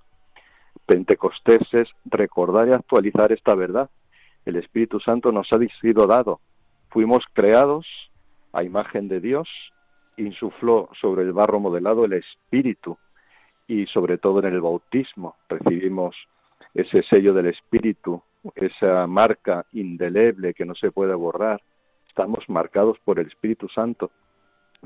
Pentecostés 0.85 1.61
es 1.73 1.89
recordar 2.05 2.67
y 2.67 2.71
actualizar 2.71 3.31
esta 3.31 3.55
verdad. 3.55 3.89
El 4.45 4.55
Espíritu 4.55 4.99
Santo 4.99 5.31
nos 5.31 5.51
ha 5.51 5.57
sido 5.81 6.07
dado. 6.07 6.39
Fuimos 6.89 7.23
creados 7.33 7.85
a 8.51 8.63
imagen 8.63 9.07
de 9.07 9.19
Dios 9.19 9.47
insufló 10.17 10.89
sobre 10.99 11.23
el 11.23 11.33
barro 11.33 11.59
modelado 11.59 12.05
el 12.05 12.13
Espíritu 12.13 12.97
y 13.67 13.85
sobre 13.87 14.17
todo 14.17 14.39
en 14.39 14.53
el 14.53 14.61
bautismo 14.61 15.35
recibimos 15.49 16.15
ese 16.73 17.03
sello 17.03 17.33
del 17.33 17.47
Espíritu, 17.47 18.21
esa 18.55 19.07
marca 19.07 19.65
indeleble 19.73 20.53
que 20.53 20.65
no 20.65 20.75
se 20.75 20.91
puede 20.91 21.13
borrar. 21.13 21.61
Estamos 22.13 22.47
marcados 22.47 22.99
por 23.03 23.17
el 23.17 23.25
Espíritu 23.25 23.67
Santo, 23.69 24.11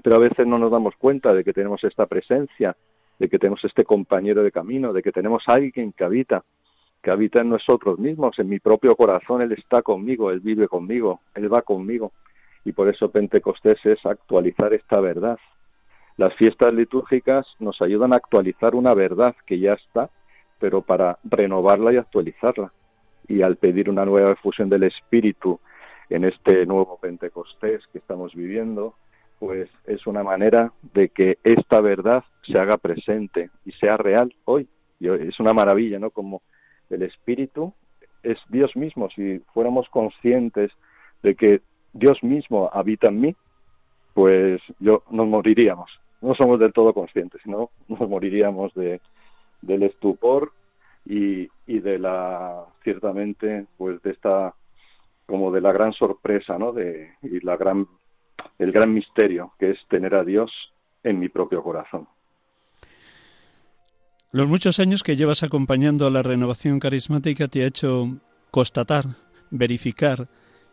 pero 0.02 0.16
a 0.16 0.20
veces 0.20 0.48
no 0.48 0.58
nos 0.58 0.72
damos 0.72 0.96
cuenta 0.96 1.34
de 1.34 1.44
que 1.44 1.52
tenemos 1.52 1.84
esta 1.84 2.06
presencia, 2.06 2.78
de 3.20 3.28
que 3.28 3.38
tenemos 3.38 3.62
este 3.66 3.84
compañero 3.84 4.44
de 4.44 4.52
camino, 4.54 4.94
de 4.94 5.04
que 5.04 5.12
tenemos 5.12 5.44
alguien 5.48 5.92
que 5.92 6.06
habita, 6.06 6.46
que 7.04 7.12
habita 7.12 7.42
en 7.42 7.50
nosotros 7.50 8.00
mismos, 8.00 8.40
en 8.40 8.48
mi 8.48 8.60
propio 8.60 8.96
corazón, 8.96 9.42
Él 9.42 9.52
está 9.52 9.82
conmigo, 9.82 10.32
Él 10.32 10.40
vive 10.40 10.70
conmigo, 10.70 11.20
Él 11.36 11.54
va 11.54 11.64
conmigo 11.64 12.14
y 12.64 12.72
por 12.72 12.88
eso 12.88 13.12
Pentecostés 13.12 13.86
es 13.86 14.06
actualizar 14.06 14.74
esta 14.74 15.02
verdad. 15.02 15.38
Las 16.16 16.34
fiestas 16.36 16.74
litúrgicas 16.74 17.46
nos 17.60 17.82
ayudan 17.82 18.14
a 18.14 18.16
actualizar 18.16 18.74
una 18.74 18.94
verdad 18.94 19.36
que 19.46 19.60
ya 19.60 19.74
está, 19.74 20.10
pero 20.60 20.82
para 20.82 21.20
renovarla 21.26 21.92
y 21.92 21.98
actualizarla. 21.98 22.72
Y 23.28 23.42
al 23.42 23.58
pedir 23.58 23.90
una 23.90 24.06
nueva 24.06 24.32
efusión 24.32 24.70
del 24.70 24.84
Espíritu 24.84 25.60
en 26.10 26.24
este 26.24 26.66
nuevo 26.66 26.98
Pentecostés 27.00 27.86
que 27.92 27.98
estamos 27.98 28.34
viviendo, 28.34 28.96
pues 29.40 29.70
es 29.86 30.08
una 30.08 30.24
manera 30.24 30.72
de 30.94 31.10
que 31.10 31.38
esta 31.44 31.82
verdad 31.82 32.24
se 32.44 32.58
haga 32.58 32.78
presente 32.78 33.50
y 33.66 33.72
sea 33.74 33.98
real 33.98 34.34
hoy. 34.46 34.68
Y 35.00 35.10
es 35.10 35.40
una 35.40 35.54
maravilla, 35.54 36.00
¿no? 36.00 36.10
Como 36.10 36.42
el 36.90 37.04
Espíritu 37.04 37.74
es 38.24 38.40
Dios 38.50 38.76
mismo. 38.76 39.10
Si 39.10 39.40
fuéramos 39.54 39.88
conscientes 39.90 40.72
de 41.22 41.36
que 41.36 41.62
Dios 41.94 42.24
mismo 42.24 42.70
habita 42.74 43.10
en 43.10 43.22
mí, 43.22 43.36
pues 44.14 44.62
yo 44.80 45.04
nos 45.12 45.28
moriríamos. 45.28 45.92
No 46.22 46.34
somos 46.34 46.60
del 46.60 46.74
todo 46.74 46.94
conscientes, 46.94 47.42
sino 47.44 47.70
nos 47.88 48.00
moriríamos 48.10 48.74
de, 48.74 49.02
del 49.62 49.84
estupor 49.84 50.52
y, 51.06 51.48
y 51.68 51.80
de 51.80 52.00
la, 52.00 52.66
ciertamente, 52.84 53.68
pues 53.78 54.02
de 54.02 54.12
esta, 54.12 54.56
como 55.28 55.52
de 55.52 55.62
la 55.62 55.72
gran 55.72 55.94
sorpresa, 55.94 56.58
¿no? 56.58 56.72
De, 56.72 57.12
y 57.22 57.40
la 57.42 57.56
gran, 57.58 57.88
el 58.58 58.72
gran 58.72 58.94
misterio 58.94 59.54
que 59.60 59.72
es 59.72 59.78
tener 59.90 60.16
a 60.16 60.24
Dios 60.24 60.52
en 61.04 61.20
mi 61.20 61.30
propio 61.30 61.62
corazón. 61.62 62.08
Los 64.32 64.48
muchos 64.48 64.80
años 64.80 65.04
que 65.04 65.16
llevas 65.16 65.44
acompañando 65.44 66.08
a 66.08 66.12
la 66.12 66.24
renovación 66.24 66.80
carismática 66.80 67.48
te 67.48 67.64
ha 67.64 67.68
hecho 67.68 68.18
constatar, 68.52 69.06
verificar, 69.52 70.28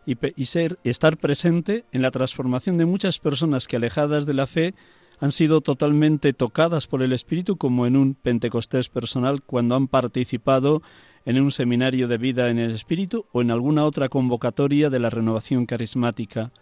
y, 0.06 0.44
ser, 0.44 0.78
estar 0.84 1.16
presente 1.16 1.84
en 1.92 2.02
la 2.02 2.10
transformación 2.10 2.76
de 2.76 2.84
muchas 2.84 3.18
personas 3.18 3.66
que 3.66 3.76
alejadas 3.76 4.26
de 4.26 4.34
la 4.34 4.46
fe 4.46 4.74
han 5.20 5.32
sido 5.32 5.60
totalmente 5.60 6.32
tocadas 6.32 6.86
por 6.86 7.02
el 7.02 7.12
Espíritu 7.12 7.56
como 7.56 7.86
en 7.86 7.96
un 7.96 8.14
Pentecostés 8.14 8.88
personal 8.88 9.42
cuando 9.42 9.76
han 9.76 9.88
participado 9.88 10.82
en 11.24 11.40
un 11.40 11.50
seminario 11.50 12.08
de 12.08 12.18
vida 12.18 12.50
en 12.50 12.58
el 12.58 12.70
Espíritu 12.70 13.26
o 13.32 13.42
en 13.42 13.50
alguna 13.50 13.84
otra 13.84 14.08
convocatoria 14.08 14.90
de 14.90 14.98
la 14.98 15.10
renovación 15.10 15.66
carismática. 15.66 16.52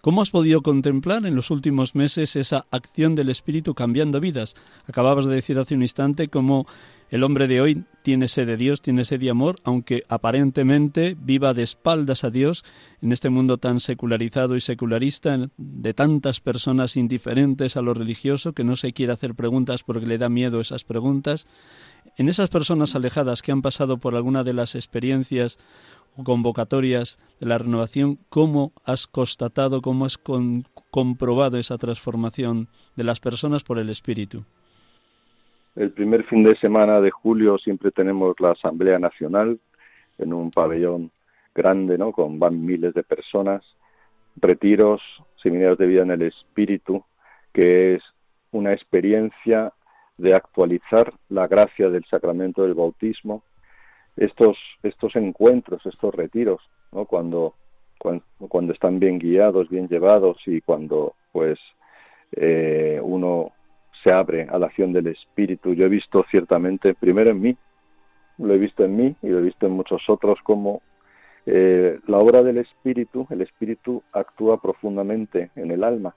¿Cómo 0.00 0.22
has 0.22 0.30
podido 0.30 0.62
contemplar 0.62 1.26
en 1.26 1.34
los 1.34 1.50
últimos 1.50 1.96
meses 1.96 2.36
esa 2.36 2.66
acción 2.70 3.16
del 3.16 3.30
Espíritu 3.30 3.74
cambiando 3.74 4.20
vidas? 4.20 4.54
Acababas 4.86 5.26
de 5.26 5.34
decir 5.34 5.58
hace 5.58 5.74
un 5.74 5.82
instante 5.82 6.28
cómo 6.28 6.66
el 7.10 7.24
hombre 7.24 7.48
de 7.48 7.60
hoy 7.60 7.84
tiene 8.02 8.28
sed 8.28 8.46
de 8.46 8.56
Dios, 8.56 8.80
tiene 8.80 9.04
sed 9.04 9.18
de 9.18 9.30
amor, 9.30 9.56
aunque 9.64 10.04
aparentemente 10.08 11.16
viva 11.18 11.52
de 11.52 11.62
espaldas 11.62 12.22
a 12.22 12.30
Dios 12.30 12.64
en 13.00 13.12
este 13.12 13.28
mundo 13.28 13.58
tan 13.58 13.80
secularizado 13.80 14.56
y 14.56 14.60
secularista, 14.60 15.48
de 15.56 15.94
tantas 15.94 16.40
personas 16.40 16.96
indiferentes 16.96 17.76
a 17.76 17.82
lo 17.82 17.92
religioso, 17.92 18.52
que 18.52 18.64
no 18.64 18.76
se 18.76 18.92
quiere 18.92 19.12
hacer 19.12 19.34
preguntas 19.34 19.82
porque 19.82 20.06
le 20.06 20.18
da 20.18 20.28
miedo 20.28 20.60
esas 20.60 20.84
preguntas. 20.84 21.46
En 22.18 22.28
esas 22.28 22.50
personas 22.50 22.96
alejadas 22.96 23.42
que 23.42 23.52
han 23.52 23.62
pasado 23.62 23.98
por 23.98 24.16
alguna 24.16 24.42
de 24.42 24.52
las 24.52 24.74
experiencias 24.74 25.56
o 26.16 26.24
convocatorias 26.24 27.20
de 27.38 27.46
la 27.46 27.58
renovación, 27.58 28.18
¿cómo 28.28 28.72
has 28.84 29.06
constatado, 29.06 29.80
cómo 29.82 30.04
has 30.04 30.18
comprobado 30.90 31.58
esa 31.58 31.78
transformación 31.78 32.66
de 32.96 33.04
las 33.04 33.20
personas 33.20 33.62
por 33.62 33.78
el 33.78 33.88
Espíritu? 33.88 34.42
El 35.76 35.92
primer 35.92 36.24
fin 36.24 36.42
de 36.42 36.56
semana 36.56 37.00
de 37.00 37.12
julio 37.12 37.56
siempre 37.56 37.92
tenemos 37.92 38.34
la 38.40 38.50
Asamblea 38.50 38.98
Nacional 38.98 39.60
en 40.18 40.32
un 40.34 40.50
pabellón 40.50 41.12
grande, 41.54 41.98
¿no? 41.98 42.10
Con 42.10 42.40
van 42.40 42.66
miles 42.66 42.94
de 42.94 43.04
personas. 43.04 43.62
retiros, 44.40 45.00
seminarios 45.40 45.78
de 45.78 45.86
vida 45.86 46.02
en 46.02 46.10
el 46.10 46.22
espíritu, 46.22 47.04
que 47.52 47.94
es 47.94 48.02
una 48.50 48.72
experiencia 48.72 49.72
de 50.18 50.34
actualizar 50.34 51.12
la 51.28 51.46
gracia 51.46 51.88
del 51.88 52.04
sacramento 52.04 52.62
del 52.62 52.74
bautismo, 52.74 53.42
estos, 54.16 54.58
estos 54.82 55.14
encuentros, 55.16 55.84
estos 55.86 56.14
retiros, 56.14 56.60
¿no? 56.92 57.04
cuando, 57.04 57.54
cuando, 57.96 58.72
están 58.72 58.98
bien 58.98 59.18
guiados, 59.18 59.68
bien 59.68 59.88
llevados 59.88 60.38
y 60.46 60.60
cuando 60.60 61.14
pues 61.32 61.58
eh, 62.32 63.00
uno 63.02 63.52
se 64.02 64.12
abre 64.12 64.46
a 64.50 64.58
la 64.58 64.66
acción 64.66 64.92
del 64.92 65.06
Espíritu. 65.08 65.72
Yo 65.74 65.86
he 65.86 65.88
visto 65.88 66.24
ciertamente, 66.30 66.94
primero 66.94 67.30
en 67.30 67.40
mí, 67.40 67.56
lo 68.38 68.54
he 68.54 68.58
visto 68.58 68.84
en 68.84 68.96
mí 68.96 69.16
y 69.22 69.28
lo 69.28 69.38
he 69.38 69.42
visto 69.42 69.66
en 69.66 69.72
muchos 69.72 70.02
otros, 70.08 70.38
como 70.42 70.82
eh, 71.46 71.98
la 72.06 72.18
obra 72.18 72.42
del 72.42 72.58
Espíritu, 72.58 73.26
el 73.30 73.40
Espíritu 73.40 74.02
actúa 74.12 74.60
profundamente 74.60 75.50
en 75.56 75.70
el 75.70 75.82
alma, 75.82 76.14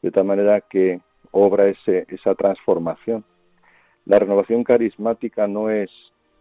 de 0.00 0.10
tal 0.10 0.24
manera 0.24 0.60
que 0.60 1.00
obra 1.32 1.68
ese, 1.68 2.06
esa 2.08 2.34
transformación. 2.34 3.24
La 4.10 4.18
renovación 4.18 4.64
carismática 4.64 5.46
no 5.46 5.70
es 5.70 5.88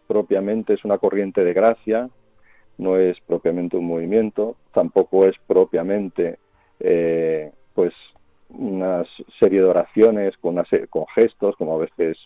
propiamente 0.08 0.74
es 0.74 0.84
una 0.86 0.98
corriente 0.98 1.44
de 1.44 1.54
gracia, 1.54 2.10
no 2.80 2.98
es 2.98 3.20
propiamente 3.28 3.78
un 3.78 3.86
movimiento, 3.86 4.56
tampoco 4.74 5.26
es 5.26 5.36
propiamente 5.46 6.40
eh, 6.80 7.52
pues 7.76 7.94
una 8.50 9.04
serie 9.40 9.60
de 9.60 9.68
oraciones 9.68 10.36
con, 10.38 10.56
una 10.56 10.66
con 10.90 11.06
gestos, 11.14 11.56
como 11.58 11.76
a 11.76 11.78
veces 11.78 12.18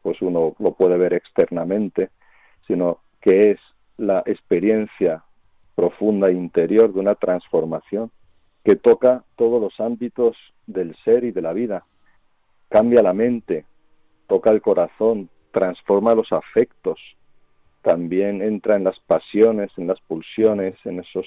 pues 0.00 0.22
uno 0.22 0.56
lo 0.58 0.72
puede 0.72 0.96
ver 0.96 1.12
externamente, 1.12 2.08
sino 2.66 3.00
que 3.20 3.50
es 3.50 3.60
la 3.98 4.22
experiencia 4.24 5.24
profunda 5.74 6.30
interior 6.30 6.90
de 6.90 7.00
una 7.00 7.16
transformación 7.16 8.10
que 8.64 8.76
toca 8.76 9.24
todos 9.36 9.60
los 9.60 9.78
ámbitos 9.78 10.38
del 10.66 10.96
ser 11.04 11.24
y 11.24 11.32
de 11.32 11.42
la 11.42 11.52
vida, 11.52 11.84
cambia 12.70 13.02
la 13.02 13.12
mente, 13.12 13.66
toca 14.26 14.50
el 14.50 14.60
corazón, 14.60 15.28
transforma 15.52 16.14
los 16.14 16.32
afectos, 16.32 16.98
también 17.82 18.42
entra 18.42 18.76
en 18.76 18.84
las 18.84 18.98
pasiones, 19.00 19.70
en 19.76 19.86
las 19.86 20.00
pulsiones, 20.00 20.74
en 20.84 21.00
esos 21.00 21.26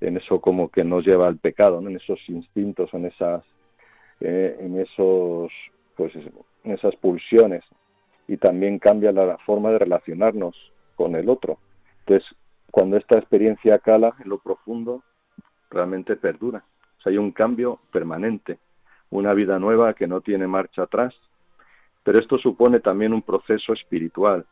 en 0.00 0.16
eso 0.16 0.40
como 0.40 0.68
que 0.68 0.82
nos 0.82 1.06
lleva 1.06 1.28
al 1.28 1.38
pecado, 1.38 1.78
en 1.78 1.96
esos 1.96 2.18
instintos, 2.28 2.92
en 2.92 3.06
esas 3.06 3.44
eh, 4.20 4.56
en 4.60 4.78
esos 4.80 5.50
pues 5.96 6.12
en 6.64 6.72
esas 6.72 6.94
pulsiones 6.96 7.64
y 8.28 8.36
también 8.36 8.78
cambia 8.78 9.12
la 9.12 9.38
forma 9.38 9.70
de 9.70 9.78
relacionarnos 9.78 10.56
con 10.96 11.16
el 11.16 11.28
otro. 11.28 11.58
Entonces, 12.00 12.28
cuando 12.70 12.96
esta 12.96 13.18
experiencia 13.18 13.78
cala 13.78 14.14
en 14.22 14.30
lo 14.30 14.38
profundo, 14.38 15.02
realmente 15.70 16.16
perdura. 16.16 16.64
O 16.98 17.02
sea, 17.02 17.10
hay 17.10 17.18
un 17.18 17.32
cambio 17.32 17.80
permanente, 17.90 18.58
una 19.10 19.34
vida 19.34 19.58
nueva 19.58 19.94
que 19.94 20.06
no 20.06 20.20
tiene 20.20 20.46
marcha 20.46 20.82
atrás. 20.82 21.14
Pero 22.04 22.18
esto 22.18 22.38
supone 22.38 22.80
también 22.80 23.12
un 23.12 23.22
proceso 23.22 23.72
espiritual, 23.72 24.44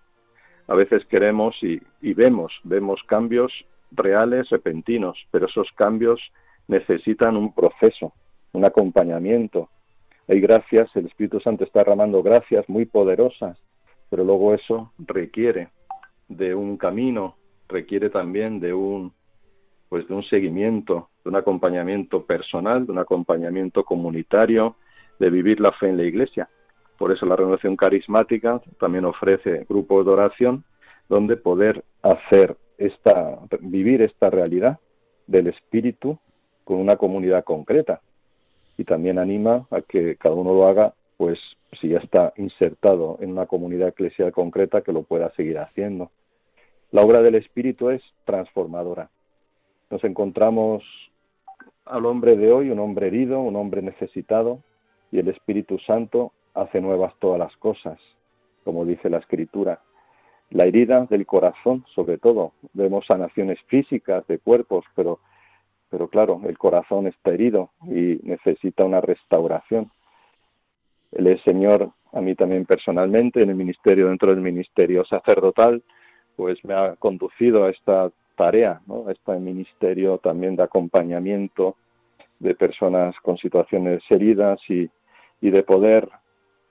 a 0.71 0.75
veces 0.77 1.05
queremos 1.07 1.57
y, 1.63 1.81
vemos, 2.15 2.53
vemos 2.63 3.01
cambios 3.09 3.53
reales, 3.91 4.49
repentinos, 4.51 5.19
pero 5.33 5.47
esos 5.47 5.69
cambios 5.75 6.21
necesitan 6.69 7.37
un 7.37 7.53
proceso, 7.53 8.13
un 8.53 8.65
acompañamiento. 8.65 9.69
Hay 10.29 10.41
gracias, 10.41 10.89
el 10.95 11.07
Espíritu 11.07 11.41
Santo 11.41 11.65
está 11.65 11.81
derramando 11.81 12.23
gracias 12.23 12.69
muy 12.69 12.85
poderosas, 12.85 13.59
pero 14.11 14.23
luego 14.23 14.55
eso 14.55 14.93
requiere 14.97 15.71
de 16.29 16.55
un 16.55 16.77
camino, 16.77 17.35
requiere 17.69 18.09
también 18.09 18.61
de 18.61 18.73
un 18.73 19.13
pues 19.89 20.07
de 20.07 20.15
un 20.15 20.23
seguimiento, 20.23 21.09
de 21.25 21.31
un 21.31 21.37
acompañamiento 21.37 22.25
personal, 22.25 22.87
de 22.87 22.93
un 22.93 22.99
acompañamiento 22.99 23.83
comunitario, 23.83 24.77
de 25.19 25.31
vivir 25.31 25.59
la 25.59 25.73
fe 25.73 25.89
en 25.89 25.97
la 25.97 26.05
Iglesia. 26.05 26.49
Por 27.01 27.13
eso 27.13 27.25
la 27.25 27.35
renovación 27.35 27.77
carismática 27.77 28.61
también 28.79 29.07
ofrece 29.07 29.65
grupos 29.71 30.05
de 30.05 30.13
oración 30.13 30.65
donde 31.09 31.39
poder 31.39 31.83
hacer 32.03 32.59
esta, 32.77 33.39
vivir 33.63 34.03
esta 34.03 34.29
realidad 34.29 34.79
del 35.27 35.47
espíritu 35.47 36.19
con 36.63 36.77
una 36.77 36.97
comunidad 36.97 37.43
concreta. 37.45 38.03
Y 38.77 38.85
también 38.85 39.19
anima 39.19 39.67
a 39.71 39.81
que 39.81 40.17
cada 40.17 40.35
uno 40.35 40.53
lo 40.53 40.69
haga, 40.69 40.93
pues 41.17 41.39
si 41.81 41.89
ya 41.89 42.01
está 42.01 42.35
insertado 42.37 43.17
en 43.23 43.31
una 43.31 43.47
comunidad 43.47 43.89
eclesial 43.89 44.31
concreta, 44.31 44.83
que 44.83 44.93
lo 44.93 45.03
pueda 45.03 45.33
seguir 45.37 45.59
haciendo. 45.59 46.11
La 46.91 47.01
obra 47.01 47.23
del 47.23 47.37
espíritu 47.37 47.89
es 47.89 48.03
transformadora. 48.27 49.09
Nos 49.89 50.05
encontramos 50.05 50.85
al 51.87 52.05
hombre 52.05 52.37
de 52.37 52.53
hoy, 52.53 52.69
un 52.69 52.79
hombre 52.79 53.07
herido, 53.07 53.41
un 53.41 53.57
hombre 53.57 53.81
necesitado, 53.81 54.59
y 55.11 55.19
el 55.19 55.29
Espíritu 55.29 55.79
Santo 55.79 56.35
hace 56.55 56.81
nuevas 56.81 57.15
todas 57.19 57.39
las 57.39 57.57
cosas, 57.57 57.99
como 58.65 58.85
dice 58.85 59.11
la 59.11 59.19
Escritura. 59.19 59.81
La 60.51 60.65
herida 60.65 61.07
del 61.09 61.27
corazón, 61.27 61.85
sobre 61.95 62.19
todo, 62.19 62.53
vemos 62.73 63.07
sanaciones 63.07 63.59
físicas 63.69 64.27
de 64.27 64.39
cuerpos, 64.39 64.85
pero, 64.97 65.21
pero 65.89 66.09
claro, 66.09 66.41
el 66.47 66.59
corazón 66.59 67.07
está 67.07 67.31
herido 67.31 67.71
y 67.85 68.19
necesita 68.25 68.85
una 68.85 69.01
restauración. 69.01 69.91
El 71.13 71.41
Señor, 71.45 71.91
a 72.13 72.21
mí 72.21 72.35
también 72.35 72.67
personalmente, 72.67 73.43
en 73.43 73.51
el 73.51 73.57
ministerio, 73.57 74.09
dentro 74.09 74.31
del 74.31 74.41
ministerio 74.41 75.05
sacerdotal, 75.05 75.83
pues 76.35 76.65
me 76.65 76.75
ha 76.75 76.97
conducido 76.97 77.65
a 77.65 77.71
esta 77.71 78.11
tarea, 78.37 78.81
¿no? 78.87 79.07
a 79.07 79.13
este 79.13 79.39
ministerio 79.39 80.19
también 80.19 80.57
de 80.57 80.63
acompañamiento 80.65 81.77
de 82.39 82.55
personas 82.55 83.15
con 83.23 83.37
situaciones 83.37 84.03
heridas 84.09 84.59
y, 84.69 84.89
y 85.41 85.51
de 85.51 85.63
poder 85.63 86.09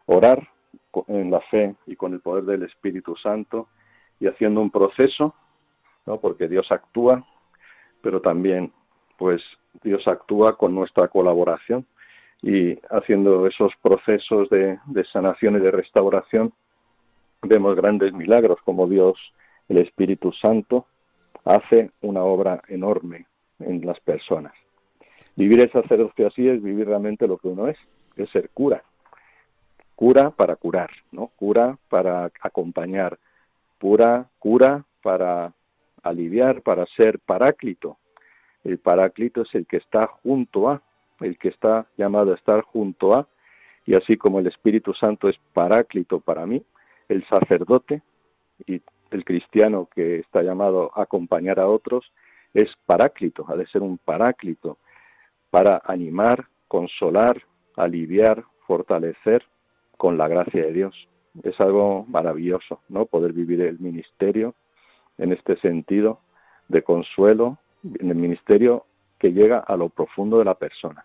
orar 0.09 0.47
en 1.07 1.29
la 1.29 1.39
fe 1.41 1.75
y 1.85 1.95
con 1.95 2.13
el 2.13 2.19
poder 2.19 2.43
del 2.45 2.63
Espíritu 2.63 3.15
Santo 3.15 3.67
y 4.19 4.27
haciendo 4.27 4.59
un 4.59 4.71
proceso, 4.71 5.35
¿no? 6.07 6.19
porque 6.19 6.47
Dios 6.47 6.71
actúa, 6.71 7.23
pero 8.01 8.19
también 8.19 8.73
pues 9.17 9.41
Dios 9.83 10.07
actúa 10.07 10.57
con 10.57 10.73
nuestra 10.73 11.09
colaboración 11.09 11.85
y 12.41 12.79
haciendo 12.89 13.45
esos 13.45 13.71
procesos 13.81 14.49
de, 14.49 14.79
de 14.87 15.05
sanación 15.05 15.57
y 15.57 15.59
de 15.59 15.71
restauración 15.71 16.53
vemos 17.43 17.75
grandes 17.75 18.11
milagros 18.11 18.59
como 18.65 18.87
Dios, 18.87 19.15
el 19.67 19.77
Espíritu 19.77 20.31
Santo, 20.33 20.87
hace 21.45 21.91
una 22.01 22.23
obra 22.23 22.63
enorme 22.67 23.27
en 23.59 23.85
las 23.85 23.99
personas. 23.99 24.53
Vivir 25.35 25.61
el 25.61 25.71
sacerdocio 25.71 26.27
así 26.27 26.47
es 26.49 26.61
vivir 26.63 26.87
realmente 26.87 27.27
lo 27.27 27.37
que 27.37 27.47
uno 27.47 27.67
es, 27.67 27.77
es 28.17 28.29
ser 28.31 28.49
cura, 28.49 28.83
cura 29.99 30.29
para 30.29 30.55
curar, 30.55 30.91
¿no? 31.11 31.27
Cura 31.35 31.77
para 31.89 32.31
acompañar, 32.39 33.19
pura 33.77 34.29
cura 34.39 34.85
para 35.03 35.51
aliviar, 36.03 36.61
para 36.61 36.85
ser 36.85 37.19
paráclito. 37.19 37.97
El 38.63 38.77
paráclito 38.77 39.41
es 39.41 39.53
el 39.55 39.67
que 39.67 39.75
está 39.75 40.07
junto 40.23 40.69
a, 40.69 40.81
el 41.19 41.37
que 41.37 41.49
está 41.49 41.85
llamado 41.97 42.31
a 42.31 42.35
estar 42.35 42.61
junto 42.61 43.13
a, 43.13 43.27
y 43.85 43.93
así 43.93 44.15
como 44.15 44.39
el 44.39 44.47
Espíritu 44.47 44.93
Santo 44.93 45.27
es 45.27 45.35
paráclito 45.51 46.21
para 46.21 46.45
mí, 46.45 46.63
el 47.09 47.27
sacerdote 47.27 48.01
y 48.67 48.81
el 49.11 49.25
cristiano 49.25 49.89
que 49.93 50.19
está 50.19 50.41
llamado 50.43 50.93
a 50.95 51.01
acompañar 51.01 51.59
a 51.59 51.67
otros 51.67 52.09
es 52.53 52.69
paráclito, 52.85 53.43
ha 53.49 53.57
de 53.57 53.67
ser 53.67 53.81
un 53.81 53.97
paráclito 53.97 54.77
para 55.49 55.81
animar, 55.83 56.47
consolar, 56.69 57.43
aliviar, 57.75 58.45
fortalecer, 58.65 59.43
con 59.99 60.17
la 60.17 60.29
gracia 60.29 60.65
de 60.65 60.71
Dios. 60.71 60.95
Es 61.43 61.59
algo 61.59 62.05
maravilloso, 62.07 62.79
¿no? 62.87 63.05
Poder 63.05 63.33
vivir 63.33 63.59
el 63.61 63.79
ministerio 63.79 64.55
en 65.17 65.33
este 65.33 65.59
sentido 65.59 66.21
de 66.69 66.83
consuelo, 66.83 67.57
en 67.83 68.09
el 68.09 68.15
ministerio 68.15 68.85
que 69.19 69.33
llega 69.33 69.59
a 69.59 69.75
lo 69.75 69.89
profundo 69.89 70.39
de 70.39 70.45
la 70.45 70.55
persona. 70.55 71.03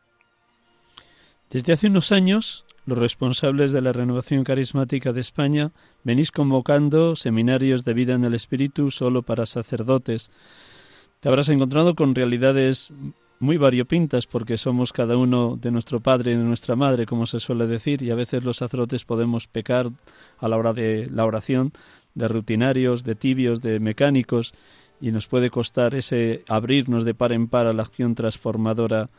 Desde 1.50 1.72
hace 1.72 1.88
unos 1.88 2.12
años, 2.12 2.64
los 2.87 2.96
responsables 2.96 3.72
de 3.72 3.83
la 3.83 3.92
renovación 3.92 4.44
carismática 4.44 5.12
de 5.12 5.22
España 5.22 5.72
venís 6.04 6.30
convocando 6.30 7.16
seminarios 7.16 7.85
de 7.85 7.94
vida 7.94 8.14
en 8.14 8.24
el 8.24 8.35
Espíritu 8.35 8.92
solo 8.92 9.22
para 9.22 9.44
sacerdotes. 9.44 10.30
Te 11.18 11.28
habrás 11.28 11.48
encontrado 11.48 11.96
con 11.96 12.14
realidades 12.14 12.92
muy 13.40 13.57
variopintas 13.57 14.27
porque 14.27 14.59
somos 14.59 14.92
cada 14.92 15.16
uno 15.16 15.57
de 15.61 15.70
nuestro 15.70 16.01
padre 16.01 16.33
y 16.33 16.37
de 16.37 16.42
nuestra 16.44 16.77
madre, 16.77 17.07
como 17.07 17.27
se 17.27 17.40
suele 17.40 17.66
decir, 17.66 18.03
y 18.03 18.11
a 18.11 18.14
veces 18.14 18.44
los 18.44 18.59
sacerdotes 18.59 19.05
podemos 19.05 19.47
pecar 19.47 19.90
a 20.38 20.49
la 20.49 20.57
hora 20.57 20.73
de 20.73 21.07
la 21.11 21.25
oración 21.25 21.73
de 22.14 22.29
rutinarios, 22.29 23.05
de 23.05 23.14
tibios, 23.14 23.61
de 23.61 23.81
mecánicos, 23.81 24.55
y 25.01 25.11
nos 25.12 25.27
puede 25.27 25.51
costar 25.51 25.94
ese 25.94 26.44
abrirnos 26.49 27.05
de 27.05 27.14
par 27.14 27.33
en 27.33 27.49
par 27.49 27.66
a 27.66 27.73
la 27.73 27.83
acción 27.83 28.14
transformadora 28.14 29.11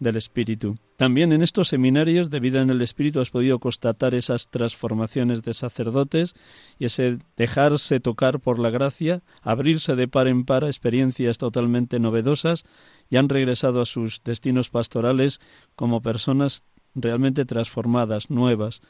del 0.00 0.16
Espíritu. 0.16 0.74
También 0.96 1.32
en 1.32 1.42
estos 1.42 1.68
seminarios 1.68 2.30
de 2.30 2.40
vida 2.40 2.60
en 2.60 2.70
el 2.70 2.82
Espíritu 2.82 3.20
has 3.20 3.30
podido 3.30 3.58
constatar 3.58 4.14
esas 4.14 4.48
transformaciones 4.50 5.42
de 5.42 5.54
sacerdotes 5.54 6.34
y 6.78 6.86
ese 6.86 7.18
dejarse 7.36 8.00
tocar 8.00 8.40
por 8.40 8.58
la 8.58 8.70
gracia, 8.70 9.20
abrirse 9.42 9.94
de 9.94 10.08
par 10.08 10.26
en 10.26 10.44
par 10.44 10.64
a 10.64 10.68
experiencias 10.68 11.38
totalmente 11.38 12.00
novedosas 12.00 12.64
y 13.08 13.16
han 13.16 13.28
regresado 13.28 13.80
a 13.80 13.86
sus 13.86 14.24
destinos 14.24 14.70
pastorales 14.70 15.38
como 15.76 16.02
personas 16.02 16.64
realmente 16.94 17.44
transformadas, 17.44 18.30
nuevas. 18.30 18.82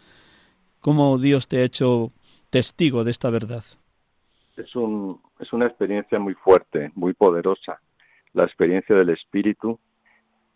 ¿Cómo 0.81 1.19
Dios 1.19 1.49
te 1.49 1.59
ha 1.59 1.65
hecho 1.65 2.13
testigo 2.49 3.05
de 3.05 3.11
esta 3.11 3.31
verdad? 3.31 3.65
Es, 4.57 4.67
es 4.67 5.53
una 5.53 5.67
experiencia 5.67 6.19
muy 6.19 6.35
fuerte, 6.35 6.93
muy 6.95 7.15
poderosa, 7.15 7.81
la 8.33 8.45
experiencia 8.45 8.95
del 8.95 9.11
Espíritu 9.11 9.79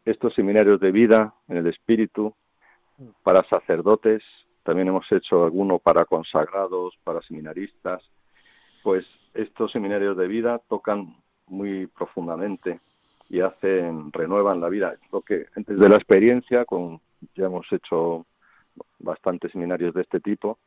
estos 0.05 0.35
seminarios 0.35 0.81
de 0.81 0.93
vida 0.93 1.35
en 1.49 1.59
el 1.59 1.67
Espíritu 1.67 2.35
para 3.23 3.43
sacerdotes, 3.49 4.23
también 4.63 4.89
hemos 4.89 5.11
hecho 5.11 5.45
alguno 5.45 5.79
para 5.79 6.05
consagrados, 6.05 6.95
para 7.05 7.23
seminaristas, 7.23 8.03
pues 8.83 9.07
estos 9.35 9.73
seminarios 9.73 10.17
de 10.17 10.29
vida 10.29 10.61
tocan 10.69 11.17
muy 11.47 11.87
profundamente 11.87 12.81
y 13.29 13.41
hacen, 13.41 14.13
renuevan 14.13 14.61
la 14.61 14.69
vida. 14.69 14.95
Lo 15.13 15.23
que 15.23 15.47
desde 15.57 15.89
la 15.89 15.97
experiencia, 15.97 16.65
con, 16.65 17.01
ya 17.35 17.47
hemos 17.47 17.71
hecho 17.73 18.27
bastantes 18.99 19.53
seminarios 19.53 19.95
de 19.95 20.03
este 20.03 20.21
tipo, 20.21 20.59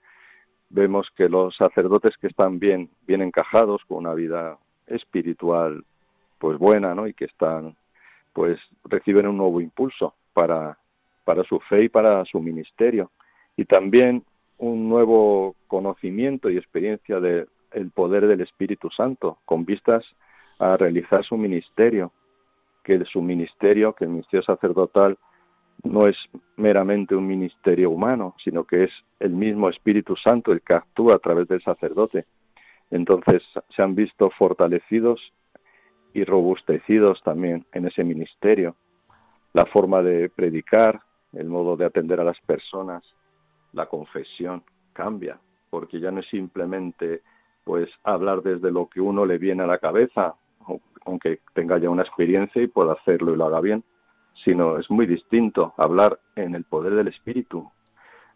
vemos 0.69 1.07
que 1.15 1.29
los 1.29 1.55
sacerdotes 1.55 2.17
que 2.17 2.27
están 2.27 2.59
bien, 2.59 2.89
bien 3.05 3.21
encajados 3.21 3.81
con 3.87 3.99
una 3.99 4.13
vida 4.13 4.57
espiritual 4.87 5.83
pues 6.39 6.57
buena, 6.57 6.93
¿no? 6.93 7.07
y 7.07 7.13
que 7.13 7.25
están 7.25 7.75
pues 8.37 8.59
reciben 8.83 9.25
un 9.25 9.35
nuevo 9.35 9.59
impulso 9.61 10.13
para, 10.31 10.77
para 11.25 11.43
su 11.45 11.59
fe 11.61 11.85
y 11.85 11.89
para 11.89 12.23
su 12.25 12.39
ministerio. 12.39 13.09
Y 13.55 13.65
también 13.65 14.23
un 14.59 14.87
nuevo 14.87 15.55
conocimiento 15.65 16.47
y 16.47 16.57
experiencia 16.57 17.19
del 17.19 17.47
poder 17.95 18.27
del 18.27 18.41
Espíritu 18.41 18.91
Santo, 18.91 19.39
con 19.43 19.65
vistas 19.65 20.05
a 20.59 20.77
realizar 20.77 21.25
su 21.25 21.35
ministerio, 21.35 22.11
que 22.83 23.03
su 23.05 23.23
ministerio, 23.23 23.93
que 23.93 24.03
el 24.03 24.11
ministerio 24.11 24.43
sacerdotal 24.43 25.17
no 25.83 26.05
es 26.05 26.15
meramente 26.57 27.15
un 27.15 27.25
ministerio 27.25 27.89
humano, 27.89 28.35
sino 28.43 28.65
que 28.65 28.83
es 28.83 28.91
el 29.19 29.31
mismo 29.31 29.67
Espíritu 29.67 30.15
Santo 30.15 30.51
el 30.51 30.61
que 30.61 30.75
actúa 30.75 31.15
a 31.15 31.19
través 31.19 31.47
del 31.47 31.63
sacerdote. 31.63 32.25
Entonces 32.91 33.41
se 33.75 33.81
han 33.81 33.95
visto 33.95 34.29
fortalecidos 34.37 35.33
y 36.13 36.23
robustecidos 36.23 37.21
también 37.23 37.65
en 37.73 37.87
ese 37.87 38.03
ministerio. 38.03 38.75
La 39.53 39.65
forma 39.65 40.01
de 40.01 40.29
predicar, 40.29 41.01
el 41.33 41.47
modo 41.47 41.77
de 41.77 41.85
atender 41.85 42.19
a 42.19 42.23
las 42.23 42.39
personas, 42.41 43.03
la 43.73 43.87
confesión 43.87 44.63
cambia, 44.93 45.39
porque 45.69 45.99
ya 45.99 46.11
no 46.11 46.19
es 46.19 46.27
simplemente 46.27 47.21
pues 47.63 47.89
hablar 48.03 48.41
desde 48.41 48.71
lo 48.71 48.87
que 48.87 49.01
uno 49.01 49.25
le 49.25 49.37
viene 49.37 49.63
a 49.63 49.67
la 49.67 49.77
cabeza, 49.77 50.35
aunque 51.05 51.41
tenga 51.53 51.77
ya 51.77 51.89
una 51.89 52.03
experiencia 52.03 52.61
y 52.61 52.67
pueda 52.67 52.93
hacerlo 52.93 53.33
y 53.33 53.35
lo 53.37 53.45
haga 53.45 53.61
bien, 53.61 53.83
sino 54.43 54.77
es 54.77 54.89
muy 54.89 55.05
distinto 55.05 55.73
hablar 55.77 56.19
en 56.35 56.55
el 56.55 56.63
poder 56.63 56.95
del 56.95 57.07
Espíritu, 57.07 57.69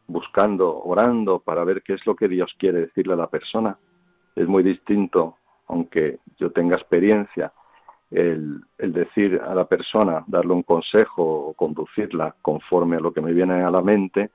buscando, 0.08 0.82
orando 0.84 1.40
para 1.40 1.64
ver 1.64 1.82
qué 1.84 1.94
es 1.94 2.06
lo 2.06 2.16
que 2.16 2.28
Dios 2.28 2.54
quiere 2.58 2.82
decirle 2.82 3.14
a 3.14 3.18
la 3.18 3.28
persona. 3.28 3.78
Es 4.36 4.48
muy 4.48 4.64
distinto, 4.64 5.38
aunque 5.68 6.20
yo 6.38 6.52
tenga 6.52 6.76
experiencia, 6.76 7.54
el, 8.12 8.62
decir 8.78 9.42
a 9.42 9.56
la 9.56 9.66
persona, 9.66 10.24
darle 10.28 10.54
un 10.54 10.64
consejo 10.64 11.24
o 11.24 11.54
conducirla 11.54 12.36
conforme 12.42 12.98
a 12.98 13.00
lo 13.00 13.14
que 13.14 13.22
me 13.22 13.34
viene 13.34 13.64
a 13.64 13.72
la 13.72 13.82
mente, 13.82 14.30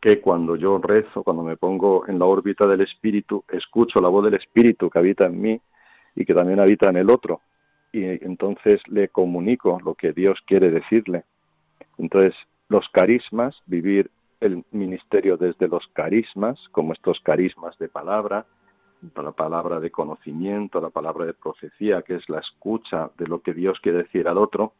que 0.00 0.20
cuando 0.20 0.54
yo 0.54 0.78
rezo, 0.78 1.24
cuando 1.24 1.42
me 1.42 1.56
pongo 1.56 2.06
en 2.06 2.20
la 2.20 2.26
órbita 2.26 2.66
del 2.68 2.82
Espíritu, 2.82 3.44
escucho 3.48 4.00
la 4.00 4.08
voz 4.08 4.24
del 4.24 4.34
Espíritu 4.34 4.88
que 4.88 4.98
habita 4.98 5.26
en 5.26 5.40
mí 5.40 5.60
y 6.14 6.24
que 6.24 6.34
también 6.34 6.60
habita 6.60 6.88
en 6.88 6.98
el 6.98 7.10
otro. 7.10 7.40
Y 7.92 8.04
entonces 8.04 8.80
le 8.86 9.08
comunico 9.08 9.80
lo 9.84 9.94
que 9.94 10.12
Dios 10.12 10.38
quiere 10.46 10.70
decirle. 10.70 11.24
Entonces, 11.96 12.34
los 12.68 12.88
carismas, 12.90 13.60
vivir 13.66 14.10
el 14.40 14.64
ministerio 14.70 15.36
desde 15.36 15.66
los 15.66 15.84
carismas, 15.94 16.60
como 16.70 16.92
estos 16.92 17.18
carismas 17.20 17.76
de 17.78 17.88
palabra, 17.88 18.46
la 19.14 19.32
palabra 19.32 19.80
de 19.80 19.90
conocimiento, 19.90 20.80
la 20.80 20.90
palabra 20.90 21.24
de 21.24 21.34
profecía, 21.34 22.02
que 22.02 22.16
es 22.16 22.28
la 22.28 22.40
escucha 22.40 23.10
de 23.16 23.26
lo 23.26 23.40
que 23.40 23.54
Dios 23.54 23.78
quiere 23.80 23.98
decir 23.98 24.28
al 24.28 24.38
otro, 24.38 24.72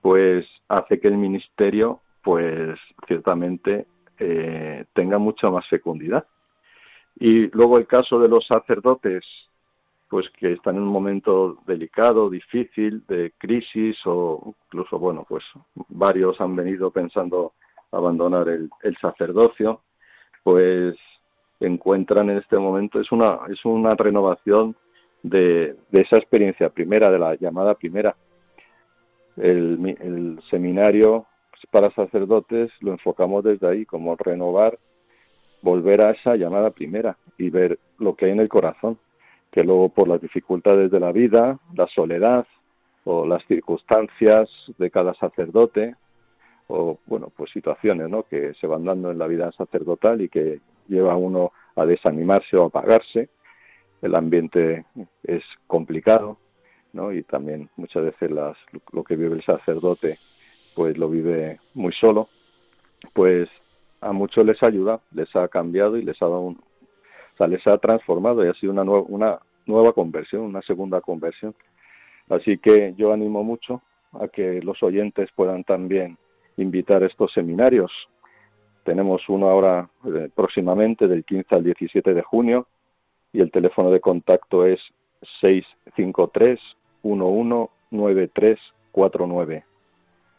pues 0.00 0.46
hace 0.68 1.00
que 1.00 1.08
el 1.08 1.16
ministerio, 1.16 2.00
pues 2.22 2.78
ciertamente 3.06 3.86
eh, 4.18 4.84
tenga 4.92 5.18
mucha 5.18 5.50
más 5.50 5.66
fecundidad. 5.68 6.26
Y 7.18 7.48
luego 7.50 7.78
el 7.78 7.86
caso 7.86 8.18
de 8.20 8.28
los 8.28 8.46
sacerdotes, 8.46 9.24
pues 10.08 10.28
que 10.30 10.52
están 10.52 10.76
en 10.76 10.82
un 10.82 10.88
momento 10.88 11.58
delicado, 11.66 12.30
difícil, 12.30 13.04
de 13.08 13.32
crisis 13.38 13.98
o 14.04 14.54
incluso, 14.66 14.98
bueno, 14.98 15.26
pues 15.28 15.44
varios 15.88 16.40
han 16.40 16.54
venido 16.54 16.90
pensando 16.90 17.52
abandonar 17.90 18.48
el, 18.48 18.70
el 18.82 18.96
sacerdocio, 18.98 19.82
pues 20.42 20.96
encuentran 21.60 22.30
en 22.30 22.38
este 22.38 22.58
momento 22.58 23.00
es 23.00 23.10
una, 23.12 23.40
es 23.50 23.64
una 23.64 23.94
renovación 23.94 24.76
de, 25.22 25.76
de 25.90 26.00
esa 26.00 26.16
experiencia 26.16 26.68
primera, 26.70 27.10
de 27.10 27.18
la 27.18 27.34
llamada 27.34 27.74
primera. 27.74 28.16
El, 29.36 29.96
el 30.00 30.40
seminario 30.50 31.26
para 31.70 31.90
sacerdotes 31.90 32.70
lo 32.80 32.92
enfocamos 32.92 33.44
desde 33.44 33.68
ahí, 33.68 33.84
como 33.84 34.16
renovar, 34.16 34.78
volver 35.62 36.02
a 36.02 36.10
esa 36.12 36.36
llamada 36.36 36.70
primera 36.70 37.16
y 37.36 37.50
ver 37.50 37.78
lo 37.98 38.14
que 38.14 38.26
hay 38.26 38.32
en 38.32 38.40
el 38.40 38.48
corazón, 38.48 38.98
que 39.50 39.64
luego 39.64 39.88
por 39.88 40.08
las 40.08 40.20
dificultades 40.20 40.90
de 40.90 41.00
la 41.00 41.12
vida, 41.12 41.58
la 41.74 41.86
soledad 41.88 42.46
o 43.04 43.26
las 43.26 43.44
circunstancias 43.46 44.48
de 44.76 44.90
cada 44.90 45.14
sacerdote, 45.14 45.96
o 46.68 46.98
bueno, 47.06 47.32
pues 47.34 47.50
situaciones 47.50 48.08
¿no? 48.08 48.24
que 48.24 48.54
se 48.54 48.66
van 48.66 48.84
dando 48.84 49.10
en 49.10 49.18
la 49.18 49.26
vida 49.26 49.50
sacerdotal 49.52 50.20
y 50.20 50.28
que 50.28 50.60
lleva 50.88 51.12
a 51.12 51.16
uno 51.16 51.52
a 51.76 51.86
desanimarse 51.86 52.56
o 52.56 52.64
a 52.64 52.66
apagarse. 52.66 53.28
El 54.02 54.14
ambiente 54.14 54.84
es 55.22 55.42
complicado, 55.66 56.38
¿no? 56.92 57.12
Y 57.12 57.22
también 57.22 57.68
muchas 57.76 58.04
veces 58.04 58.30
las, 58.30 58.56
lo 58.92 59.04
que 59.04 59.16
vive 59.16 59.36
el 59.36 59.44
sacerdote, 59.44 60.18
pues 60.74 60.96
lo 60.98 61.08
vive 61.08 61.60
muy 61.74 61.92
solo. 61.92 62.28
Pues 63.12 63.48
a 64.00 64.12
muchos 64.12 64.44
les 64.44 64.62
ayuda, 64.62 65.00
les 65.12 65.34
ha 65.36 65.48
cambiado 65.48 65.96
y 65.96 66.02
les 66.02 66.20
ha 66.22 66.26
dado 66.26 66.40
un, 66.40 66.60
les 67.48 67.66
ha 67.66 67.78
transformado 67.78 68.44
y 68.44 68.48
ha 68.48 68.54
sido 68.54 68.72
una 68.72 68.84
nueva, 68.84 69.04
una 69.08 69.38
nueva 69.66 69.92
conversión, 69.92 70.42
una 70.42 70.62
segunda 70.62 71.00
conversión. 71.00 71.54
Así 72.28 72.58
que 72.58 72.94
yo 72.96 73.12
animo 73.12 73.42
mucho 73.42 73.82
a 74.12 74.28
que 74.28 74.60
los 74.62 74.82
oyentes 74.82 75.30
puedan 75.34 75.64
también 75.64 76.18
invitar 76.56 77.02
estos 77.02 77.32
seminarios 77.32 77.92
tenemos 78.88 79.28
uno 79.28 79.50
ahora 79.50 79.90
eh, 80.06 80.30
próximamente 80.34 81.06
del 81.08 81.22
15 81.22 81.56
al 81.56 81.62
17 81.62 82.14
de 82.14 82.22
junio 82.22 82.66
y 83.34 83.42
el 83.42 83.50
teléfono 83.50 83.90
de 83.90 84.00
contacto 84.00 84.64
es 84.64 84.80
653 85.42 86.58
119349 87.02 89.64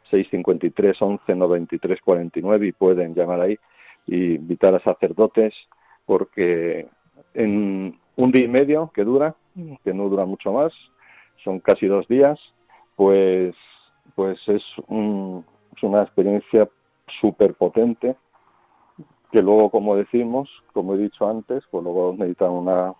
653 0.10 1.00
11 1.00 1.36
93 1.36 2.02
49 2.02 2.66
y 2.66 2.72
pueden 2.72 3.14
llamar 3.14 3.42
ahí 3.42 3.56
y 4.08 4.34
invitar 4.34 4.74
a 4.74 4.80
sacerdotes 4.80 5.54
porque 6.08 6.88
en 7.36 8.00
un 8.16 8.32
día 8.32 8.46
y 8.46 8.48
medio 8.48 8.90
que 8.96 9.04
dura, 9.04 9.36
que 9.84 9.94
no 9.94 10.10
dura 10.10 10.26
mucho 10.26 10.54
más, 10.54 10.74
son 11.44 11.60
casi 11.60 11.86
dos 11.86 12.08
días, 12.08 12.40
pues 12.96 13.54
pues 14.16 14.40
es, 14.48 14.64
un, 14.88 15.46
es 15.78 15.84
una 15.84 16.02
experiencia 16.02 16.68
súper 17.22 17.54
potente 17.54 18.16
que 19.32 19.42
luego, 19.42 19.70
como 19.70 19.96
decimos, 19.96 20.50
como 20.74 20.96
he 20.96 20.98
dicho 20.98 21.30
antes, 21.30 21.64
pues 21.70 21.84
luego 21.84 22.16
necesitan 22.18 22.52
una 22.52 22.94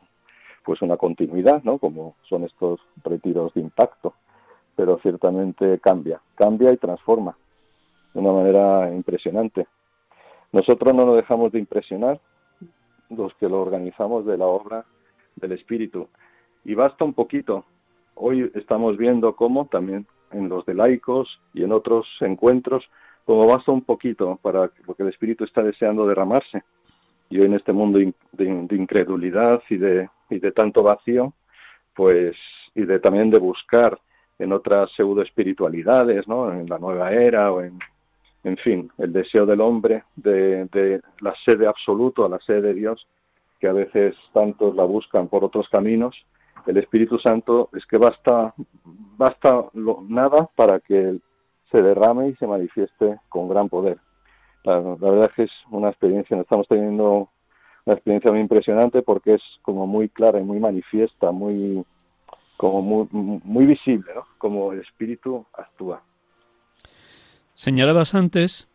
pues 0.64 0.82
una 0.82 0.98
continuidad, 0.98 1.64
¿no? 1.64 1.80
Como 1.80 2.16
son 2.28 2.44
estos 2.44 2.80
retiros 3.04 3.54
de 3.54 3.62
impacto, 3.62 4.14
pero 4.76 5.00
ciertamente 5.00 5.80
cambia, 5.80 6.22
cambia 6.36 6.72
y 6.72 6.78
transforma 6.78 7.36
de 8.14 8.20
una 8.20 8.34
manera 8.34 8.94
impresionante. 8.94 9.68
Nosotros 10.52 10.94
no 10.94 11.06
nos 11.06 11.16
dejamos 11.16 11.52
de 11.52 11.60
impresionar 11.60 12.20
los 13.10 13.34
que 13.36 13.50
lo 13.50 13.62
organizamos 13.62 14.26
de 14.26 14.38
la 14.38 14.46
obra 14.46 14.86
del 15.36 15.54
Espíritu. 15.54 16.08
Y 16.66 16.76
basta 16.76 17.04
un 17.04 17.14
poquito. 17.14 17.66
Hoy 18.16 18.52
estamos 18.56 18.98
viendo 18.98 19.36
cómo 19.36 19.66
también 19.66 20.06
en 20.32 20.50
los 20.50 20.66
de 20.66 20.76
laicos 20.76 21.40
y 21.54 21.64
en 21.64 21.72
otros 21.72 22.06
encuentros 22.20 22.84
como 23.30 23.46
basta 23.46 23.72
un 23.72 23.84
poquito 23.84 24.40
para 24.42 24.72
porque 24.88 25.04
el 25.04 25.10
Espíritu 25.10 25.44
está 25.44 25.62
deseando 25.62 26.08
derramarse. 26.08 26.64
Y 27.30 27.38
hoy 27.38 27.46
en 27.46 27.54
este 27.54 27.72
mundo 27.72 28.00
de, 28.00 28.76
incredulidad 28.76 29.62
y 29.70 29.78
de, 29.78 30.10
y 30.32 30.40
de 30.40 30.52
tanto 30.52 30.82
vacío, 30.82 31.32
pues, 31.94 32.36
y 32.74 32.86
de 32.86 32.98
también 33.00 33.30
de 33.30 33.38
buscar 33.38 34.00
en 34.40 34.52
otras 34.52 34.92
pseudo 34.94 35.22
espiritualidades, 35.22 36.28
¿no? 36.28 36.52
En 36.52 36.68
la 36.68 36.80
nueva 36.80 37.12
era 37.12 37.52
o 37.52 37.62
en, 37.62 37.78
en 38.46 38.58
fin, 38.58 38.92
el 38.98 39.14
deseo 39.14 39.46
del 39.46 39.62
hombre 39.62 40.06
de, 40.16 41.00
la 41.20 41.36
sede 41.46 41.68
absoluto 41.68 42.26
a 42.26 42.30
la 42.30 42.40
sede 42.40 42.62
de 42.62 42.74
Dios, 42.74 43.06
que 43.60 43.68
a 43.68 43.74
veces 43.74 44.16
tantos 44.34 44.76
la 44.76 44.86
buscan 44.86 45.28
por 45.28 45.44
otros 45.44 45.70
caminos. 45.70 46.16
El 46.66 46.78
Espíritu 46.78 47.20
Santo 47.20 47.70
es 47.74 47.86
que 47.86 47.98
basta, 47.98 48.56
basta 49.20 49.66
nada 49.76 50.50
para 50.56 50.80
que 50.80 51.20
se 51.72 51.82
derrame 51.82 52.30
y 52.30 52.36
se 52.36 52.48
manifieste 52.48 53.20
con 53.30 53.50
gran 53.50 53.70
poder. 53.70 53.98
La, 54.64 54.80
la 54.80 54.96
verdad 54.96 55.30
es 55.30 55.36
que 55.36 55.44
es 55.44 55.52
una 55.72 55.90
experiencia, 55.90 56.40
estamos 56.40 56.68
teniendo 56.68 57.30
una 57.86 57.96
experiencia 57.96 58.32
muy 58.32 58.42
impresionante 58.42 59.02
porque 59.02 59.36
es 59.36 59.42
como 59.62 59.88
muy 59.88 60.10
clara 60.10 60.40
y 60.40 60.44
muy 60.44 60.60
manifiesta, 60.60 61.32
muy, 61.32 61.84
como 62.58 62.82
muy, 62.82 63.08
muy 63.44 63.66
visible, 63.66 64.12
¿no? 64.14 64.26
Como 64.38 64.74
el 64.74 64.82
Espíritu 64.82 65.46
actúa. 65.54 66.02
Señalabas 67.54 68.16
antes, 68.16 68.70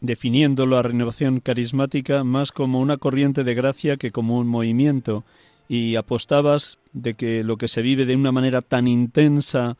definiendo 0.00 0.66
la 0.66 0.82
renovación 0.82 1.40
carismática 1.40 2.24
más 2.24 2.52
como 2.52 2.80
una 2.80 2.96
corriente 2.96 3.44
de 3.44 3.54
gracia 3.54 3.96
que 3.96 4.12
como 4.12 4.38
un 4.38 4.46
movimiento, 4.46 5.24
y 5.68 5.96
apostabas 5.96 6.78
de 6.92 7.14
que 7.14 7.44
lo 7.44 7.56
que 7.58 7.68
se 7.68 7.82
vive 7.82 8.06
de 8.06 8.16
una 8.16 8.32
manera 8.32 8.62
tan 8.62 8.88
intensa 8.88 9.76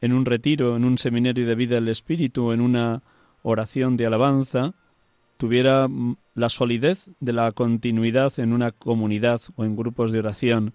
en 0.00 0.12
un 0.12 0.24
retiro, 0.24 0.76
en 0.76 0.84
un 0.84 0.98
seminario 0.98 1.46
de 1.46 1.54
vida 1.54 1.76
del 1.76 1.88
Espíritu, 1.88 2.52
en 2.52 2.60
una 2.60 3.02
oración 3.42 3.96
de 3.96 4.06
alabanza, 4.06 4.74
tuviera 5.36 5.88
la 6.34 6.48
solidez 6.48 7.08
de 7.20 7.32
la 7.32 7.52
continuidad 7.52 8.32
en 8.38 8.52
una 8.52 8.72
comunidad 8.72 9.40
o 9.56 9.64
en 9.64 9.76
grupos 9.76 10.12
de 10.12 10.18
oración. 10.18 10.74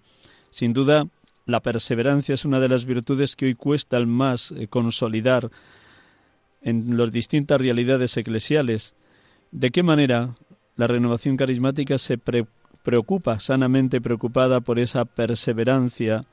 Sin 0.50 0.72
duda, 0.72 1.06
la 1.46 1.60
perseverancia 1.60 2.34
es 2.34 2.44
una 2.44 2.60
de 2.60 2.68
las 2.68 2.84
virtudes 2.84 3.36
que 3.36 3.46
hoy 3.46 3.54
cuesta 3.54 3.96
el 3.96 4.06
más 4.06 4.52
eh, 4.52 4.68
consolidar 4.68 5.50
en 6.62 6.96
las 6.96 7.10
distintas 7.10 7.60
realidades 7.60 8.16
eclesiales. 8.16 8.94
¿De 9.50 9.70
qué 9.70 9.82
manera 9.82 10.36
la 10.76 10.86
renovación 10.86 11.36
carismática 11.36 11.98
se 11.98 12.18
preocupa, 12.82 13.40
sanamente 13.40 14.00
preocupada 14.00 14.60
por 14.60 14.78
esa 14.78 15.04
perseverancia 15.04 16.24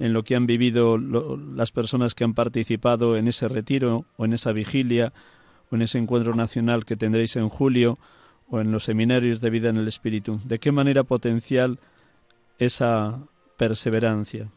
en 0.00 0.12
lo 0.12 0.24
que 0.24 0.34
han 0.34 0.46
vivido 0.46 0.98
las 0.98 1.70
personas 1.70 2.14
que 2.14 2.24
han 2.24 2.34
participado 2.34 3.16
en 3.16 3.28
ese 3.28 3.48
retiro 3.48 4.06
o 4.16 4.24
en 4.24 4.32
esa 4.32 4.52
vigilia 4.52 5.12
o 5.70 5.76
en 5.76 5.82
ese 5.82 5.98
encuentro 5.98 6.34
nacional 6.34 6.84
que 6.84 6.96
tendréis 6.96 7.36
en 7.36 7.48
julio 7.48 7.98
o 8.50 8.60
en 8.60 8.72
los 8.72 8.84
seminarios 8.84 9.40
de 9.40 9.50
vida 9.50 9.68
en 9.68 9.76
el 9.76 9.86
Espíritu? 9.86 10.40
¿De 10.44 10.58
qué 10.58 10.72
manera 10.72 11.04
potencial 11.04 11.78
esa 12.58 13.20
perseverancia? 13.56 14.48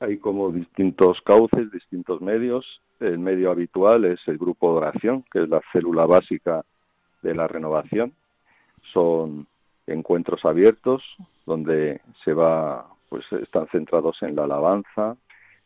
Hay 0.00 0.18
como 0.18 0.50
distintos 0.50 1.20
cauces, 1.22 1.70
distintos 1.70 2.20
medios. 2.20 2.64
El 2.98 3.18
medio 3.18 3.50
habitual 3.50 4.06
es 4.06 4.20
el 4.26 4.38
grupo 4.38 4.72
de 4.72 4.78
oración, 4.78 5.24
que 5.30 5.42
es 5.42 5.48
la 5.48 5.60
célula 5.72 6.06
básica 6.06 6.64
de 7.22 7.34
la 7.34 7.46
renovación. 7.46 8.12
Son 8.92 9.46
encuentros 9.86 10.44
abiertos 10.44 11.02
donde 11.44 12.00
se 12.24 12.32
va, 12.32 12.86
pues 13.08 13.24
están 13.32 13.66
centrados 13.68 14.22
en 14.22 14.36
la 14.36 14.44
alabanza, 14.44 15.16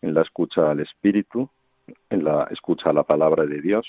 en 0.02 0.14
la 0.14 0.22
escucha 0.22 0.70
al 0.70 0.80
Espíritu, 0.80 1.48
en 2.08 2.24
la 2.24 2.44
escucha 2.50 2.90
a 2.90 2.92
la 2.92 3.02
palabra 3.02 3.46
de 3.46 3.60
Dios. 3.60 3.86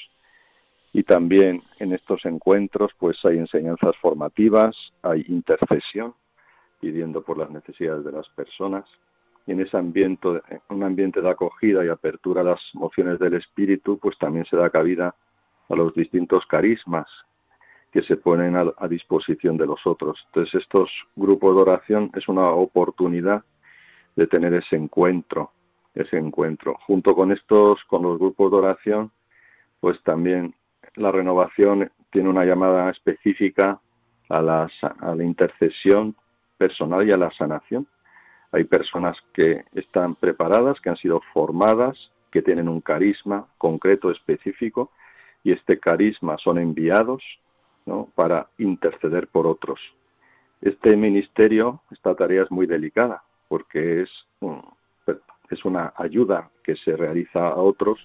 Y 0.93 1.03
también 1.03 1.61
en 1.79 1.93
estos 1.93 2.25
encuentros, 2.25 2.91
pues 2.97 3.17
hay 3.23 3.37
enseñanzas 3.37 3.95
formativas, 3.97 4.75
hay 5.01 5.23
intercesión, 5.29 6.13
pidiendo 6.79 7.21
por 7.21 7.37
las 7.37 7.49
necesidades 7.49 8.03
de 8.03 8.11
las 8.11 8.27
personas. 8.29 8.85
Y 9.47 9.53
en 9.53 9.61
ese 9.61 9.77
ambiente, 9.77 10.27
un 10.69 10.83
ambiente 10.83 11.21
de 11.21 11.29
acogida 11.29 11.85
y 11.85 11.89
apertura 11.89 12.41
a 12.41 12.45
las 12.45 12.61
emociones 12.73 13.19
del 13.19 13.35
espíritu, 13.35 13.97
pues 13.99 14.17
también 14.17 14.45
se 14.45 14.57
da 14.57 14.69
cabida 14.69 15.15
a 15.69 15.75
los 15.75 15.93
distintos 15.93 16.45
carismas 16.47 17.07
que 17.91 18.01
se 18.03 18.15
ponen 18.15 18.55
a, 18.55 18.87
disposición 18.87 19.57
de 19.57 19.65
los 19.65 19.85
otros. 19.85 20.17
Entonces, 20.27 20.61
estos 20.61 20.89
grupos 21.15 21.55
de 21.55 21.61
oración 21.61 22.11
es 22.15 22.27
una 22.29 22.49
oportunidad 22.51 23.43
de 24.15 24.27
tener 24.27 24.53
ese 24.53 24.77
encuentro, 24.77 25.51
ese 25.93 26.17
encuentro. 26.17 26.77
Junto 26.87 27.13
con 27.13 27.31
estos, 27.31 27.83
con 27.85 28.03
los 28.03 28.17
grupos 28.17 28.51
de 28.51 28.57
oración, 28.57 29.11
pues 29.81 30.01
también 30.03 30.55
la 30.95 31.11
renovación 31.11 31.91
tiene 32.11 32.29
una 32.29 32.45
llamada 32.45 32.89
específica 32.89 33.79
a 34.29 34.41
la 34.41 35.23
intercesión 35.23 36.15
personal 36.57 37.05
y 37.07 37.11
a 37.11 37.17
la 37.17 37.31
sanación. 37.31 37.87
Hay 38.53 38.63
personas 38.63 39.17
que 39.33 39.65
están 39.73 40.15
preparadas, 40.15 40.79
que 40.79 40.89
han 40.89 40.97
sido 40.97 41.21
formadas, 41.33 42.11
que 42.31 42.41
tienen 42.41 42.69
un 42.69 42.79
carisma 42.79 43.47
concreto, 43.57 44.11
específico, 44.11 44.91
y 45.43 45.51
este 45.51 45.79
carisma 45.79 46.37
son 46.37 46.57
enviados 46.57 47.21
¿no? 47.85 48.09
para 48.15 48.47
interceder 48.57 49.27
por 49.27 49.47
otros. 49.47 49.79
Este 50.61 50.95
ministerio, 50.95 51.81
esta 51.91 52.15
tarea 52.15 52.43
es 52.43 52.51
muy 52.51 52.67
delicada, 52.67 53.23
porque 53.47 54.03
es, 54.03 54.09
es 55.49 55.65
una 55.65 55.93
ayuda 55.95 56.49
que 56.63 56.75
se 56.75 56.95
realiza 56.95 57.47
a 57.47 57.55
otros, 57.55 57.99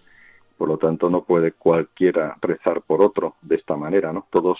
por 0.56 0.68
lo 0.68 0.78
tanto 0.78 1.10
no 1.10 1.22
puede 1.22 1.52
cualquiera 1.52 2.36
rezar 2.40 2.82
por 2.82 3.02
otro 3.02 3.34
de 3.42 3.56
esta 3.56 3.76
manera, 3.76 4.12
¿no? 4.12 4.26
Todos 4.30 4.58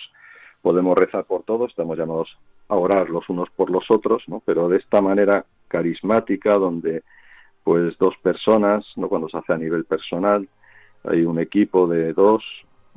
podemos 0.61 0.97
rezar 0.97 1.25
por 1.25 1.43
todos, 1.43 1.71
estamos 1.71 1.97
llamados 1.97 2.37
a 2.69 2.75
orar 2.75 3.09
los 3.09 3.27
unos 3.29 3.49
por 3.49 3.69
los 3.69 3.89
otros, 3.89 4.23
¿no? 4.27 4.41
Pero 4.45 4.69
de 4.69 4.77
esta 4.77 5.01
manera 5.01 5.45
carismática, 5.67 6.55
donde 6.55 7.03
pues 7.63 7.97
dos 7.97 8.15
personas, 8.21 8.85
¿no? 8.95 9.09
Cuando 9.09 9.27
se 9.29 9.37
hace 9.37 9.53
a 9.53 9.57
nivel 9.57 9.85
personal, 9.85 10.47
hay 11.03 11.23
un 11.23 11.39
equipo 11.39 11.87
de 11.87 12.13
dos, 12.13 12.43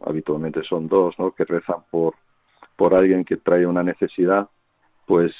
habitualmente 0.04 0.62
son 0.64 0.88
dos, 0.88 1.18
¿no? 1.18 1.32
Que 1.32 1.44
rezan 1.44 1.82
por, 1.90 2.14
por 2.76 2.94
alguien 2.94 3.24
que 3.24 3.36
trae 3.36 3.66
una 3.66 3.82
necesidad, 3.82 4.48
pues 5.06 5.32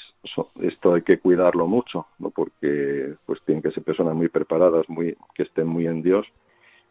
esto 0.61 0.93
hay 0.93 1.01
que 1.01 1.19
cuidarlo 1.19 1.67
mucho, 1.67 2.07
¿no? 2.19 2.29
Porque 2.29 3.15
pues 3.25 3.39
tienen 3.45 3.61
que 3.61 3.71
ser 3.71 3.83
personas 3.83 4.15
muy 4.15 4.29
preparadas, 4.29 4.87
muy, 4.89 5.17
que 5.33 5.43
estén 5.43 5.67
muy 5.67 5.87
en 5.87 6.01
Dios 6.01 6.27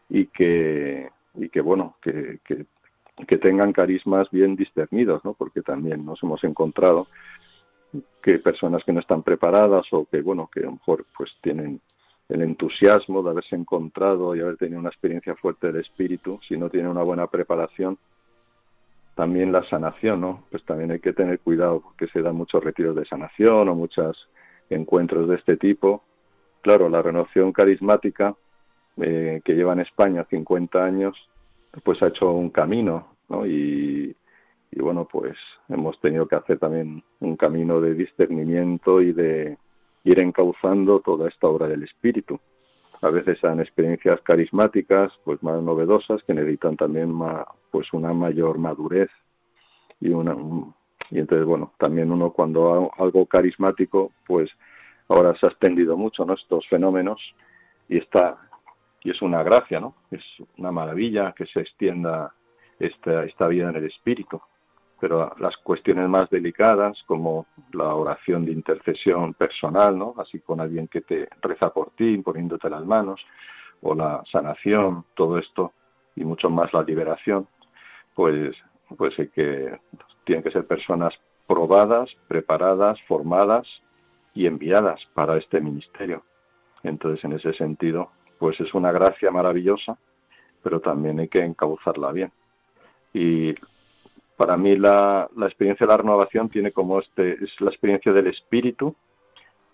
y 0.09 0.27
que, 0.27 1.11
y 1.35 1.49
que 1.49 1.61
bueno, 1.61 1.97
que, 2.03 2.39
que 2.45 2.67
que 3.27 3.39
tengan 3.39 3.73
carismas 3.73 4.31
bien 4.31 4.57
discernidos, 4.57 5.25
¿no? 5.25 5.35
Porque 5.35 5.63
también 5.63 6.05
nos 6.05 6.23
hemos 6.23 6.43
encontrado 6.45 7.09
que 8.23 8.39
personas 8.39 8.85
que 8.85 8.93
no 8.93 9.01
están 9.01 9.23
preparadas 9.23 9.87
o 9.93 10.07
que, 10.07 10.21
bueno, 10.21 10.49
que 10.53 10.61
a 10.61 10.65
lo 10.65 10.73
mejor 10.73 11.07
pues 11.17 11.31
tienen 11.41 11.81
el 12.31 12.43
entusiasmo 12.43 13.23
de 13.23 13.31
haberse 13.31 13.57
encontrado 13.57 14.35
y 14.35 14.41
haber 14.41 14.57
tenido 14.57 14.79
una 14.79 14.89
experiencia 14.89 15.35
fuerte 15.35 15.67
del 15.67 15.81
espíritu, 15.81 16.39
si 16.47 16.57
no 16.57 16.71
tienen 16.71 16.91
una 16.91 17.03
buena 17.03 17.27
preparación, 17.27 17.99
también 19.17 19.51
la 19.51 19.69
sanación, 19.69 20.21
¿no? 20.21 20.45
Pues 20.51 20.65
también 20.65 20.93
hay 20.93 21.01
que 21.01 21.13
tener 21.13 21.41
cuidado 21.41 21.81
porque 21.81 22.07
se 22.07 22.23
dan 22.23 22.37
muchos 22.37 22.63
retiros 22.63 22.95
de 22.95 23.05
sanación 23.05 23.69
o 23.69 23.75
muchos 23.75 24.29
encuentros 24.71 25.29
de 25.29 25.37
este 25.37 25.57
tipo. 25.57 26.05
Claro, 26.63 26.89
la 26.89 27.03
renovación 27.03 27.53
carismática 27.53 28.35
eh, 28.99 29.41
que 29.45 29.55
lleva 29.55 29.73
en 29.73 29.81
España 29.81 30.25
50 30.31 30.85
años, 30.85 31.17
pues 31.83 32.01
ha 32.03 32.09
hecho 32.09 32.31
un 32.31 32.51
camino, 32.51 33.09
¿no? 33.29 33.45
Y, 33.45 34.15
y 34.71 34.81
bueno, 34.81 35.05
pues 35.11 35.37
hemos 35.69 36.01
tenido 36.01 36.29
que 36.29 36.37
hacer 36.37 36.59
también 36.59 37.03
un 37.19 37.37
camino 37.37 37.81
de 37.81 37.95
discernimiento 37.95 39.03
y 39.03 39.13
de 39.13 39.59
ir 40.05 40.23
encauzando 40.23 41.01
toda 41.01 41.29
esta 41.29 41.47
obra 41.47 41.69
del 41.69 41.83
espíritu. 41.83 42.41
A 43.03 43.09
veces 43.11 43.39
son 43.39 43.61
experiencias 43.61 44.21
carismáticas, 44.23 45.13
pues 45.25 45.43
más 45.43 45.63
novedosas, 45.63 46.23
que 46.25 46.35
necesitan 46.35 46.77
también 46.77 47.11
más, 47.11 47.47
pues 47.71 47.93
una 47.93 48.13
mayor 48.13 48.59
madurez 48.59 49.11
y 50.01 50.11
una 50.11 50.37
y 51.11 51.19
entonces 51.19 51.45
bueno, 51.45 51.73
también 51.79 52.13
uno 52.13 52.31
cuando 52.31 52.91
algo 52.97 53.27
carismático, 53.27 54.13
pues 54.27 54.49
ahora 55.09 55.35
se 55.37 55.47
ha 55.47 55.49
extendido 55.49 55.97
mucho, 55.97 56.25
¿no? 56.25 56.35
Estos 56.35 56.67
fenómenos 56.69 57.21
y 57.89 57.99
está 57.99 58.39
y 59.03 59.11
es 59.11 59.23
una 59.23 59.43
gracia, 59.43 59.81
¿no? 59.81 59.95
Es 60.11 60.23
una 60.59 60.71
maravilla 60.71 61.33
que 61.33 61.47
se 61.47 61.61
extienda 61.61 62.35
esta, 62.79 63.25
esta 63.25 63.49
vida 63.49 63.71
en 63.71 63.77
el 63.77 63.87
espíritu. 63.87 64.41
Pero 65.01 65.35
las 65.39 65.57
cuestiones 65.59 66.09
más 66.09 66.29
delicadas, 66.29 67.03
como 67.07 67.47
la 67.73 67.95
oración 67.95 68.45
de 68.45 68.53
intercesión 68.53 69.35
personal, 69.35 69.97
¿no? 69.99 70.15
Así 70.19 70.41
con 70.41 70.61
alguien 70.61 70.89
que 70.89 71.01
te 71.01 71.29
reza 71.41 71.73
por 71.73 71.91
ti, 71.93 72.19
poniéndote 72.19 72.69
las 72.69 72.85
manos, 72.85 73.21
o 73.83 73.95
la 73.95 74.23
sanación, 74.31 75.05
todo 75.15 75.39
esto, 75.39 75.73
y 76.17 76.25
mucho 76.25 76.51
más 76.51 76.73
la 76.75 76.83
liberación, 76.83 77.49
pues, 78.15 78.55
pues 78.97 79.19
hay 79.19 79.29
que, 79.29 79.79
tienen 80.25 80.45
que 80.45 80.51
ser 80.51 80.67
personas 80.67 81.15
probadas, 81.47 82.11
preparadas, 82.29 83.01
formadas 83.09 83.67
y 84.35 84.47
enviadas 84.47 85.01
para 85.15 85.37
este 85.37 85.61
ministerio. 85.61 86.23
Entonces, 86.83 87.25
en 87.25 87.33
ese 87.33 87.53
sentido, 87.55 88.11
pues 88.39 88.61
es 88.61 88.73
una 88.75 88.93
gracia 88.93 89.31
maravillosa, 89.31 89.99
pero 90.63 90.81
también 90.81 91.19
hay 91.19 91.29
que 91.29 91.43
encauzarla 91.45 92.13
bien. 92.13 92.33
Y 93.13 93.55
para 94.41 94.57
mí 94.57 94.75
la, 94.75 95.29
la 95.37 95.47
experiencia 95.47 95.87
de 95.87 95.93
la 95.93 95.99
renovación 95.99 96.49
tiene 96.49 96.73
como 96.73 96.99
este, 96.99 97.33
es 97.45 97.61
la 97.61 97.69
experiencia 97.69 98.11
del 98.11 98.29
espíritu 98.29 98.97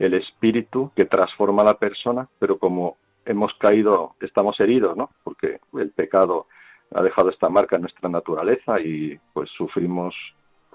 el 0.01 0.15
espíritu 0.15 0.91
que 0.97 1.05
transforma 1.05 1.63
a 1.63 1.67
la 1.67 1.79
persona, 1.79 2.29
pero 2.41 2.59
como 2.59 2.97
hemos 3.25 3.55
caído, 3.61 4.17
estamos 4.21 4.59
heridos, 4.59 4.97
¿no? 4.97 5.11
Porque 5.23 5.61
el 5.75 5.91
pecado 5.93 6.49
ha 6.93 7.01
dejado 7.01 7.31
esta 7.31 7.49
marca 7.49 7.77
en 7.77 7.83
nuestra 7.83 8.09
naturaleza 8.09 8.81
y 8.81 9.17
pues 9.33 9.51
sufrimos, 9.51 10.17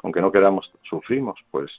aunque 0.04 0.22
no 0.22 0.32
queramos, 0.32 0.72
sufrimos, 0.84 1.38
pues 1.52 1.70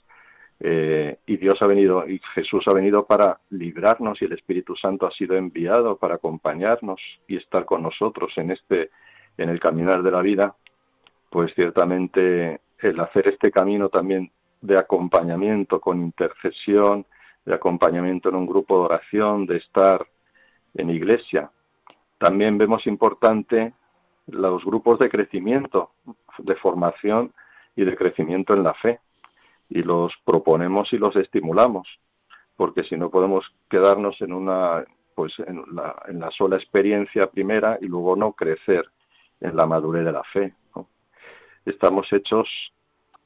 eh, 0.60 1.16
y 1.26 1.38
Dios 1.38 1.62
ha 1.62 1.66
venido 1.66 2.06
y 2.06 2.20
Jesús 2.34 2.62
ha 2.68 2.74
venido 2.74 3.06
para 3.06 3.40
librarnos 3.48 4.20
y 4.20 4.26
el 4.26 4.34
Espíritu 4.34 4.76
Santo 4.76 5.06
ha 5.06 5.12
sido 5.12 5.34
enviado 5.34 5.96
para 5.96 6.16
acompañarnos 6.16 7.00
y 7.26 7.38
estar 7.38 7.64
con 7.64 7.82
nosotros 7.82 8.32
en 8.36 8.50
este 8.50 8.90
en 9.38 9.48
el 9.48 9.58
caminar 9.58 10.02
de 10.02 10.10
la 10.10 10.20
vida 10.20 10.54
pues 11.32 11.52
ciertamente 11.54 12.60
el 12.78 13.00
hacer 13.00 13.28
este 13.28 13.50
camino 13.50 13.88
también 13.88 14.30
de 14.60 14.78
acompañamiento 14.78 15.80
con 15.80 16.00
intercesión 16.00 17.06
de 17.44 17.54
acompañamiento 17.54 18.28
en 18.28 18.36
un 18.36 18.46
grupo 18.46 18.78
de 18.78 18.84
oración 18.84 19.46
de 19.46 19.56
estar 19.56 20.06
en 20.74 20.90
iglesia 20.90 21.50
también 22.18 22.56
vemos 22.58 22.86
importante 22.86 23.72
los 24.28 24.64
grupos 24.64 24.98
de 25.00 25.08
crecimiento 25.08 25.90
de 26.38 26.54
formación 26.56 27.32
y 27.74 27.84
de 27.84 27.96
crecimiento 27.96 28.54
en 28.54 28.62
la 28.62 28.74
fe 28.74 29.00
y 29.68 29.82
los 29.82 30.12
proponemos 30.24 30.92
y 30.92 30.98
los 30.98 31.16
estimulamos, 31.16 31.88
porque 32.56 32.84
si 32.84 32.96
no 32.96 33.10
podemos 33.10 33.44
quedarnos 33.68 34.20
en 34.20 34.34
una 34.34 34.84
pues 35.14 35.32
en 35.40 35.64
la, 35.74 36.00
en 36.08 36.20
la 36.20 36.30
sola 36.30 36.56
experiencia 36.56 37.26
primera 37.26 37.76
y 37.80 37.86
luego 37.86 38.16
no 38.16 38.32
crecer 38.32 38.84
en 39.40 39.56
la 39.56 39.66
madurez 39.66 40.04
de 40.04 40.12
la 40.12 40.22
fe. 40.24 40.54
Estamos 41.64 42.12
hechos 42.12 42.48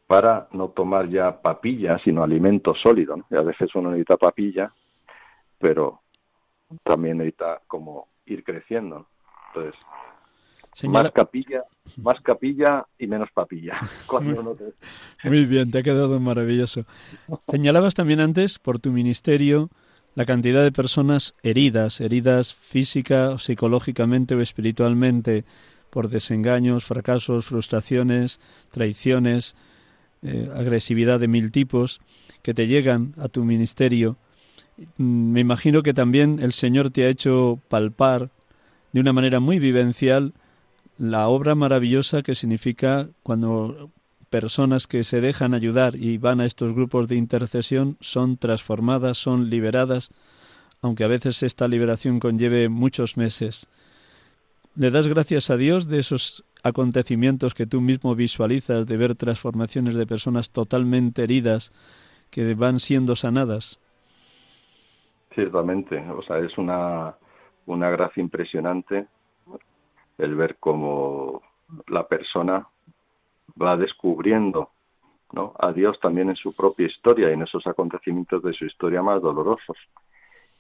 para 0.07 0.49
no 0.53 0.69
tomar 0.69 1.09
ya 1.09 1.41
papilla, 1.41 1.99
sino 1.99 2.23
alimento 2.23 2.75
sólido. 2.75 3.25
Y 3.31 3.37
a 3.37 3.43
veces 3.43 3.75
uno 3.75 3.91
necesita 3.91 4.17
papilla, 4.17 4.73
pero 5.59 6.03
también 6.83 7.19
necesita 7.19 7.61
como 7.67 8.09
ir 8.27 8.45
creciendo. 8.45 9.07
Entonces, 9.49 9.81
más 10.85 11.11
capilla, 11.11 11.65
más 11.97 12.21
capilla 12.21 12.87
y 12.99 13.07
menos 13.07 13.31
papilla. 13.33 13.79
Muy 15.25 15.47
bien, 15.47 15.71
te 15.71 15.79
ha 15.79 15.83
quedado 15.83 16.21
maravilloso. 16.21 16.85
Señalabas 17.49 17.95
también 17.95 18.21
antes 18.21 18.59
por 18.59 18.79
tu 18.79 18.91
ministerio 18.91 19.71
la 20.15 20.25
cantidad 20.25 20.63
de 20.63 20.73
personas 20.73 21.35
heridas, 21.43 22.01
heridas 22.01 22.55
física, 22.55 23.39
psicológicamente 23.39 24.35
o 24.35 24.41
espiritualmente 24.41 25.45
por 25.91 26.09
desengaños, 26.09 26.85
fracasos, 26.85 27.47
frustraciones, 27.47 28.41
traiciones, 28.71 29.57
eh, 30.23 30.51
agresividad 30.55 31.21
de 31.21 31.29
mil 31.29 31.51
tipos 31.51 32.01
que 32.43 32.55
te 32.55 32.67
llegan 32.67 33.15
a 33.19 33.29
tu 33.29 33.45
ministerio. 33.45 34.17
Mm, 34.99 35.33
me 35.33 35.41
imagino 35.41 35.83
que 35.83 35.95
también 35.95 36.39
el 36.41 36.53
Señor 36.53 36.91
te 36.91 37.05
ha 37.05 37.09
hecho 37.09 37.61
palpar 37.69 38.31
de 38.93 39.01
una 39.01 39.13
manera 39.13 39.41
muy 39.41 39.59
vivencial 39.59 40.33
la 40.99 41.29
obra 41.29 41.55
maravillosa 41.55 42.23
que 42.23 42.35
significa 42.35 43.09
cuando 43.23 43.91
personas 44.31 44.87
que 44.87 45.05
se 45.05 45.21
dejan 45.21 45.55
ayudar 45.55 45.95
y 45.95 46.19
van 46.19 46.41
a 46.41 46.47
estos 46.47 46.73
grupos 46.73 47.09
de 47.09 47.17
intercesión 47.17 47.97
son 48.01 48.37
transformadas, 48.37 49.19
son 49.19 49.51
liberadas, 49.51 50.11
aunque 50.83 51.05
a 51.05 51.09
veces 51.09 51.43
esta 51.43 51.69
liberación 51.69 52.21
conlleve 52.21 52.69
muchos 52.69 53.17
meses. 53.17 53.69
¿Le 54.79 54.91
das 54.91 55.09
gracias 55.09 55.49
a 55.49 55.57
Dios 55.57 55.89
de 55.89 56.01
esos 56.01 56.45
acontecimientos 56.63 57.55
que 57.55 57.65
tú 57.65 57.81
mismo 57.81 58.15
visualizas, 58.15 58.87
de 58.87 58.99
ver 58.99 59.15
transformaciones 59.15 59.95
de 59.97 60.07
personas 60.07 60.51
totalmente 60.51 61.23
heridas 61.23 61.73
que 62.31 62.55
van 62.55 62.79
siendo 62.79 63.17
sanadas? 63.17 63.81
Ciertamente, 65.35 65.99
o 66.11 66.23
sea, 66.23 66.41
es 66.41 66.59
una, 66.59 67.15
una 67.65 67.89
gracia 67.89 68.21
impresionante 68.21 69.07
el 70.19 70.35
ver 70.35 70.57
cómo 70.61 71.41
la 71.87 72.07
persona 72.07 72.69
va 73.61 73.79
descubriendo 73.79 74.71
¿no? 75.33 75.55
a 75.59 75.73
Dios 75.73 75.99
también 76.01 76.29
en 76.29 76.37
su 76.37 76.53
propia 76.53 76.87
historia 76.87 77.31
y 77.31 77.33
en 77.33 77.43
esos 77.43 77.67
acontecimientos 77.67 78.43
de 78.43 78.53
su 78.53 78.67
historia 78.67 79.01
más 79.01 79.23
dolorosos. 79.23 79.79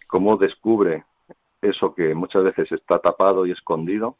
Cómo 0.06 0.38
descubre 0.38 1.04
eso 1.68 1.94
que 1.94 2.14
muchas 2.14 2.44
veces 2.44 2.70
está 2.72 2.98
tapado 2.98 3.46
y 3.46 3.52
escondido 3.52 4.16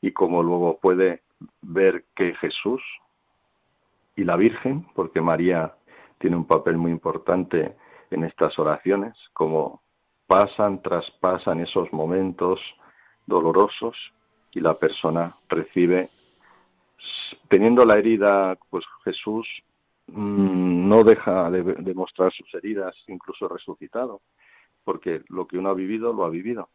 y 0.00 0.12
cómo 0.12 0.42
luego 0.42 0.78
puede 0.78 1.22
ver 1.62 2.04
que 2.14 2.34
Jesús 2.34 2.82
y 4.16 4.24
la 4.24 4.36
Virgen, 4.36 4.86
porque 4.94 5.20
María 5.20 5.74
tiene 6.18 6.36
un 6.36 6.46
papel 6.46 6.76
muy 6.76 6.90
importante 6.90 7.76
en 8.10 8.24
estas 8.24 8.58
oraciones, 8.58 9.14
como 9.32 9.82
pasan, 10.26 10.82
traspasan 10.82 11.60
esos 11.60 11.92
momentos 11.92 12.60
dolorosos 13.26 13.96
y 14.52 14.60
la 14.60 14.74
persona 14.74 15.36
recibe 15.48 16.08
teniendo 17.48 17.84
la 17.84 17.98
herida 17.98 18.58
pues 18.70 18.84
Jesús 19.04 19.46
mm, 20.08 20.88
no 20.88 21.04
deja 21.04 21.50
de, 21.50 21.94
mostrar 21.94 22.32
sus 22.32 22.52
heridas 22.54 22.94
incluso 23.06 23.48
resucitado 23.48 24.20
porque 24.88 25.20
lo 25.28 25.46
que 25.46 25.58
uno 25.58 25.68
ha 25.68 25.74
vivido 25.74 26.14
lo 26.14 26.24
ha 26.24 26.30
vivido. 26.30 26.70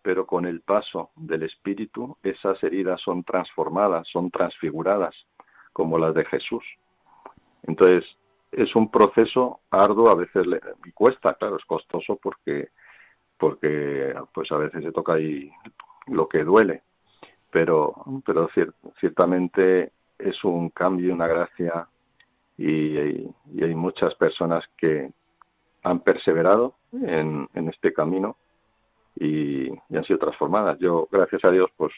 Pero 0.00 0.26
con 0.26 0.46
el 0.46 0.60
paso 0.60 1.10
del 1.16 1.42
espíritu 1.42 2.16
esas 2.22 2.62
heridas 2.62 3.00
son 3.00 3.24
transformadas 3.24 4.06
son 4.12 4.30
transfiguradas 4.30 5.12
como 5.72 5.98
las 5.98 6.14
de 6.14 6.24
Jesús. 6.26 6.62
Entonces 7.64 8.04
es 8.52 8.76
un 8.76 8.92
proceso 8.92 9.58
arduo 9.72 10.08
a 10.08 10.14
veces 10.14 10.46
le, 10.46 10.60
y 10.84 10.92
cuesta 10.92 11.34
claro 11.34 11.56
es 11.56 11.64
costoso 11.64 12.16
porque 12.22 12.68
porque 13.36 14.14
pues 14.32 14.52
a 14.52 14.56
veces 14.56 14.84
se 14.84 14.92
toca 14.92 15.14
ahí 15.14 15.50
lo 16.06 16.28
que 16.28 16.44
duele. 16.44 16.84
Pero, 17.50 17.92
pero 18.24 18.48
ciertamente 19.00 19.90
es 20.16 20.44
un 20.44 20.70
cambio, 20.70 21.12
una 21.12 21.26
gracia 21.26 21.88
y, 22.56 22.96
hay 22.98 23.74
muchas 23.74 24.14
personas 24.14 24.64
que 24.76 25.10
han 25.82 25.98
perseverado 26.04 26.77
en, 26.92 27.48
este 27.54 27.92
camino 27.92 28.36
y, 29.16 29.70
han 29.70 30.04
sido 30.04 30.18
transformadas. 30.18 30.78
Yo, 30.78 31.08
gracias 31.10 31.44
a 31.44 31.50
Dios, 31.50 31.70
pues, 31.76 31.92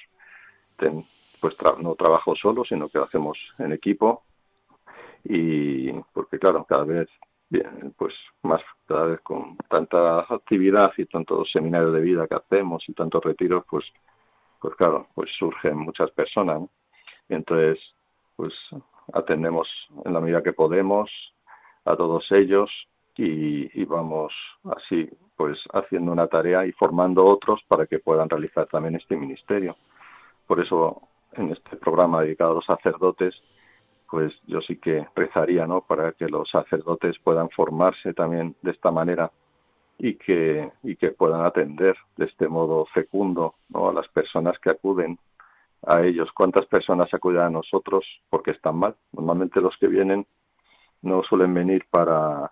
pues 1.40 1.56
no 1.80 1.94
trabajo 1.94 2.34
solo, 2.36 2.64
sino 2.64 2.88
que 2.88 2.98
lo 2.98 3.04
hacemos 3.04 3.38
en 3.58 3.72
equipo 3.72 4.22
y 5.24 5.92
porque 6.14 6.38
claro, 6.38 6.64
cada 6.64 6.84
vez 6.84 7.08
pues 7.96 8.14
más 8.42 8.62
cada 8.86 9.06
vez 9.06 9.20
con 9.22 9.56
tanta 9.68 10.20
actividad 10.20 10.92
y 10.96 11.04
tantos 11.06 11.50
seminarios 11.50 11.92
de 11.92 12.00
vida 12.00 12.26
que 12.28 12.36
hacemos 12.36 12.88
y 12.88 12.94
tantos 12.94 13.22
retiros, 13.24 13.64
pues 13.68 13.84
pues 14.60 14.74
claro, 14.76 15.08
pues 15.14 15.30
surgen 15.38 15.78
muchas 15.78 16.10
personas. 16.10 16.62
Y 17.28 17.34
entonces, 17.34 17.78
pues 18.36 18.54
atendemos 19.12 19.68
en 20.04 20.12
la 20.12 20.20
medida 20.20 20.42
que 20.42 20.52
podemos 20.52 21.10
a 21.84 21.96
todos 21.96 22.30
ellos 22.30 22.70
y, 23.22 23.84
vamos 23.84 24.32
así, 24.76 25.08
pues 25.36 25.58
haciendo 25.72 26.12
una 26.12 26.26
tarea 26.26 26.64
y 26.64 26.72
formando 26.72 27.24
otros 27.24 27.60
para 27.68 27.86
que 27.86 27.98
puedan 27.98 28.30
realizar 28.30 28.66
también 28.66 28.96
este 28.96 29.16
ministerio. 29.16 29.76
Por 30.46 30.60
eso, 30.60 31.02
en 31.32 31.52
este 31.52 31.76
programa 31.76 32.22
dedicado 32.22 32.52
a 32.52 32.54
los 32.54 32.64
sacerdotes, 32.64 33.34
pues 34.10 34.32
yo 34.46 34.60
sí 34.62 34.76
que 34.76 35.06
rezaría, 35.14 35.66
¿no? 35.66 35.82
Para 35.82 36.12
que 36.12 36.28
los 36.28 36.50
sacerdotes 36.50 37.18
puedan 37.22 37.50
formarse 37.50 38.14
también 38.14 38.56
de 38.62 38.70
esta 38.70 38.90
manera 38.90 39.30
y 39.98 40.14
que, 40.14 40.72
y 40.82 40.96
que 40.96 41.10
puedan 41.10 41.44
atender 41.44 41.96
de 42.16 42.24
este 42.24 42.48
modo 42.48 42.86
fecundo 42.86 43.54
¿no? 43.68 43.90
a 43.90 43.92
las 43.92 44.08
personas 44.08 44.58
que 44.58 44.70
acuden 44.70 45.18
a 45.86 46.00
ellos. 46.02 46.30
¿Cuántas 46.32 46.66
personas 46.66 47.12
acuden 47.12 47.42
a 47.42 47.50
nosotros 47.50 48.04
porque 48.30 48.52
están 48.52 48.76
mal? 48.76 48.96
Normalmente 49.12 49.60
los 49.60 49.76
que 49.76 49.88
vienen 49.88 50.26
no 51.02 51.22
suelen 51.22 51.54
venir 51.54 51.84
para, 51.90 52.50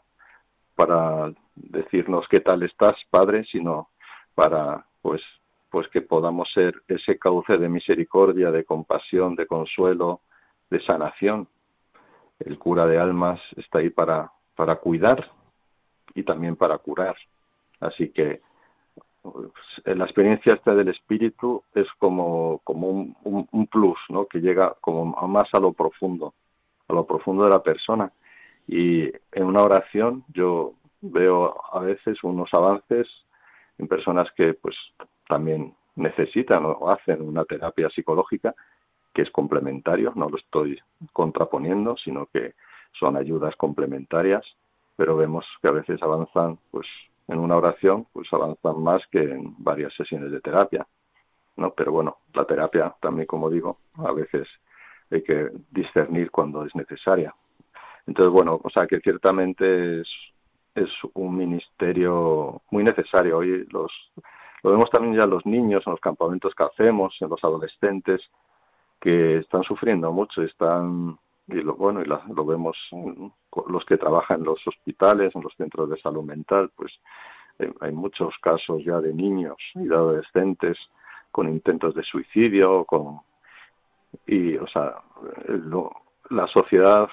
para 0.79 1.33
decirnos 1.57 2.29
qué 2.29 2.39
tal 2.39 2.63
estás, 2.63 2.95
Padre, 3.11 3.45
sino 3.51 3.89
para 4.37 4.87
pues 5.03 5.21
pues 5.71 5.89
que 5.89 6.03
podamos 6.03 6.49
ser 6.53 6.83
ese 6.87 7.19
cauce 7.19 7.59
de 7.59 7.69
misericordia, 7.69 8.53
de 8.53 8.65
compasión, 8.65 9.35
de 9.35 9.47
consuelo, 9.47 10.21
de 10.71 10.81
sanación. 10.83 11.49
El 12.39 12.59
cura 12.59 12.87
de 12.87 12.99
almas 12.99 13.41
está 13.57 13.81
ahí 13.81 13.91
para, 13.91 14.31
para 14.55 14.77
cuidar 14.77 15.33
y 16.15 16.23
también 16.23 16.55
para 16.55 16.79
curar. 16.79 17.17
Así 17.81 18.11
que 18.11 18.41
pues, 19.21 19.51
la 19.85 20.05
experiencia 20.05 20.55
esta 20.55 20.77
del 20.77 20.89
espíritu 20.89 21.65
es 21.75 21.89
como, 21.99 22.61
como 22.63 22.89
un, 23.25 23.67
plus, 23.67 23.99
¿no? 24.11 24.27
Que 24.27 24.39
llega 24.39 24.75
como 24.81 25.05
más 25.27 25.49
a 25.53 25.59
lo 25.59 25.73
profundo, 25.73 26.33
a 26.87 26.93
lo 26.95 27.05
profundo 27.05 27.45
de 27.45 27.51
la 27.51 27.63
persona. 27.63 28.11
Y 28.69 29.11
en 29.33 29.45
una 29.45 29.63
oración 29.63 30.25
yo 30.29 30.75
veo 31.01 31.57
a 31.73 31.81
veces 31.81 32.23
unos 32.23 32.49
avances 32.53 33.09
en 33.79 33.89
personas 33.89 34.31
que 34.37 34.55
pues 34.55 34.77
también 35.27 35.75
necesitan 35.97 36.65
o 36.65 36.91
hacen 36.91 37.23
una 37.23 37.45
terapia 37.45 37.91
psicológica 37.91 38.55
que 39.13 39.23
es 39.23 39.31
complementario, 39.31 40.13
no 40.15 40.29
lo 40.29 40.37
estoy 40.37 40.81
contraponiendo, 41.13 41.97
sino 41.97 42.27
que 42.27 42.55
son 42.93 43.17
ayudas 43.17 43.57
complementarias 43.57 44.45
pero 44.99 45.17
vemos 45.17 45.47
que 45.63 45.69
a 45.69 45.73
veces 45.73 46.03
avanzan, 46.03 46.59
pues 46.73 46.89
en 47.29 47.39
una 47.39 47.57
oración, 47.57 48.09
pues 48.13 48.27
avanzan 48.33 48.83
más 48.83 49.01
que 49.13 49.21
en 49.21 49.55
varias 49.59 49.95
sesiones 49.95 50.33
de 50.33 50.41
terapia, 50.41 50.85
¿no? 51.57 51.71
Pero 51.71 51.93
bueno, 51.93 52.17
la 52.35 52.45
terapia 52.45 52.93
también, 53.01 53.29
como 53.29 53.49
digo, 53.49 53.79
a 53.99 54.11
veces 54.11 54.49
hay 55.09 55.23
que 55.23 55.51
discernir 55.71 56.33
cuando 56.33 56.65
es 56.65 56.75
necesaria. 56.75 57.33
Entonces, 58.09 58.33
bueno, 58.33 58.59
o 58.65 58.71
sea 58.71 58.87
que 58.87 59.01
ciertamente 59.01 60.01
es, 60.01 60.09
es 60.75 60.89
un 61.13 61.37
ministerio 61.37 62.63
muy 62.71 62.83
necesario. 62.83 63.37
Hoy 63.37 63.67
los, 63.71 63.93
lo 64.63 64.71
vemos 64.71 64.89
también 64.89 65.15
ya 65.21 65.27
los 65.27 65.45
niños 65.45 65.83
en 65.87 65.91
los 65.93 66.01
campamentos 66.01 66.55
que 66.55 66.65
hacemos, 66.65 67.15
en 67.21 67.29
los 67.29 67.45
adolescentes, 67.45 68.23
que 68.99 69.37
están 69.37 69.63
sufriendo 69.63 70.11
mucho, 70.11 70.43
están 70.43 71.19
y 71.49 71.61
lo 71.61 71.77
bueno 71.77 72.03
y 72.03 72.07
lo 72.07 72.45
vemos 72.47 72.77
los 73.69 73.85
que 73.85 73.99
trabajan 73.99 74.41
en 74.41 74.47
los 74.47 74.67
hospitales, 74.67 75.35
en 75.35 75.43
los 75.43 75.55
centros 75.57 75.91
de 75.91 76.01
salud 76.01 76.25
mental, 76.25 76.71
pues 76.77 76.93
eh, 77.59 77.73
hay 77.81 77.93
muchos 77.93 78.35
casos 78.41 78.83
ya 78.85 79.01
de 79.01 79.13
niños 79.13 79.57
y 79.75 79.85
de 79.85 79.95
adolescentes 79.95 80.79
con 81.31 81.49
intentos 81.49 81.95
de 81.95 82.03
suicidio, 82.05 82.85
con 82.85 83.21
y 84.27 84.57
o 84.57 84.67
sea 84.67 84.97
la 86.31 86.47
sociedad 86.49 87.09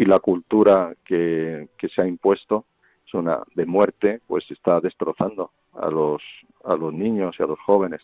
y 0.00 0.06
la 0.06 0.18
cultura 0.18 0.94
que, 1.04 1.68
que 1.76 1.90
se 1.90 2.00
ha 2.00 2.06
impuesto 2.06 2.64
es 3.06 3.12
una 3.12 3.42
de 3.54 3.66
muerte, 3.66 4.22
pues 4.26 4.50
está 4.50 4.80
destrozando 4.80 5.50
a 5.74 5.90
los 5.90 6.22
a 6.64 6.74
los 6.74 6.94
niños 6.94 7.36
y 7.38 7.42
a 7.42 7.46
los 7.46 7.60
jóvenes. 7.60 8.00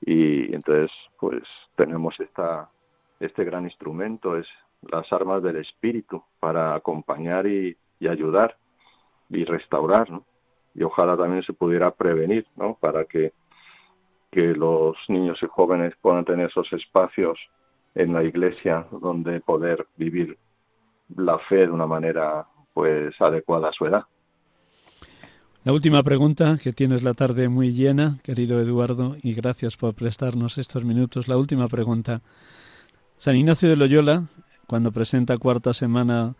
Y 0.00 0.52
entonces 0.52 0.90
pues 1.20 1.44
tenemos 1.76 2.18
esta 2.18 2.68
este 3.20 3.44
gran 3.44 3.62
instrumento 3.62 4.36
es 4.36 4.48
las 4.90 5.12
armas 5.12 5.40
del 5.44 5.58
espíritu 5.58 6.20
para 6.40 6.74
acompañar 6.74 7.46
y, 7.46 7.76
ayudar 8.08 8.56
y 9.30 9.44
restaurar 9.44 10.08
y 10.74 10.82
ojalá 10.82 11.16
también 11.16 11.44
se 11.44 11.52
pudiera 11.52 11.92
prevenir 11.92 12.44
no 12.56 12.74
para 12.74 13.04
que 13.04 13.32
que 14.32 14.52
los 14.52 14.96
niños 15.08 15.38
y 15.44 15.46
jóvenes 15.46 15.94
puedan 16.02 16.24
tener 16.24 16.48
esos 16.48 16.70
espacios 16.72 17.38
en 17.94 18.12
la 18.12 18.24
iglesia 18.24 18.86
donde 18.90 19.40
poder 19.40 19.86
vivir 19.96 20.36
la 21.16 21.38
fe 21.38 21.66
de 21.66 21.70
una 21.70 21.86
manera 21.86 22.46
pues 22.72 23.14
adecuada 23.20 23.68
a 23.68 23.72
su 23.72 23.86
edad 23.86 24.04
la 25.64 25.72
última 25.72 26.02
pregunta, 26.02 26.58
que 26.62 26.74
tienes 26.74 27.02
la 27.02 27.14
tarde 27.14 27.48
muy 27.48 27.72
llena, 27.72 28.18
querido 28.22 28.60
Eduardo, 28.60 29.16
y 29.22 29.32
gracias 29.32 29.78
por 29.78 29.94
prestarnos 29.94 30.58
estos 30.58 30.84
minutos. 30.84 31.26
La 31.26 31.38
última 31.38 31.68
pregunta. 31.68 32.20
San 33.16 33.34
Ignacio 33.36 33.70
de 33.70 33.76
Loyola, 33.76 34.24
cuando 34.66 34.92
presenta 34.92 35.38
cuarta 35.38 35.72
semana 35.72 36.34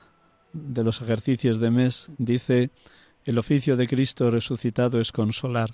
de 0.52 0.84
los 0.84 1.00
ejercicios 1.00 1.58
de 1.58 1.70
mes, 1.70 2.10
dice, 2.18 2.68
el 3.24 3.38
oficio 3.38 3.78
de 3.78 3.88
Cristo 3.88 4.30
resucitado 4.30 5.00
es 5.00 5.10
consolar. 5.10 5.70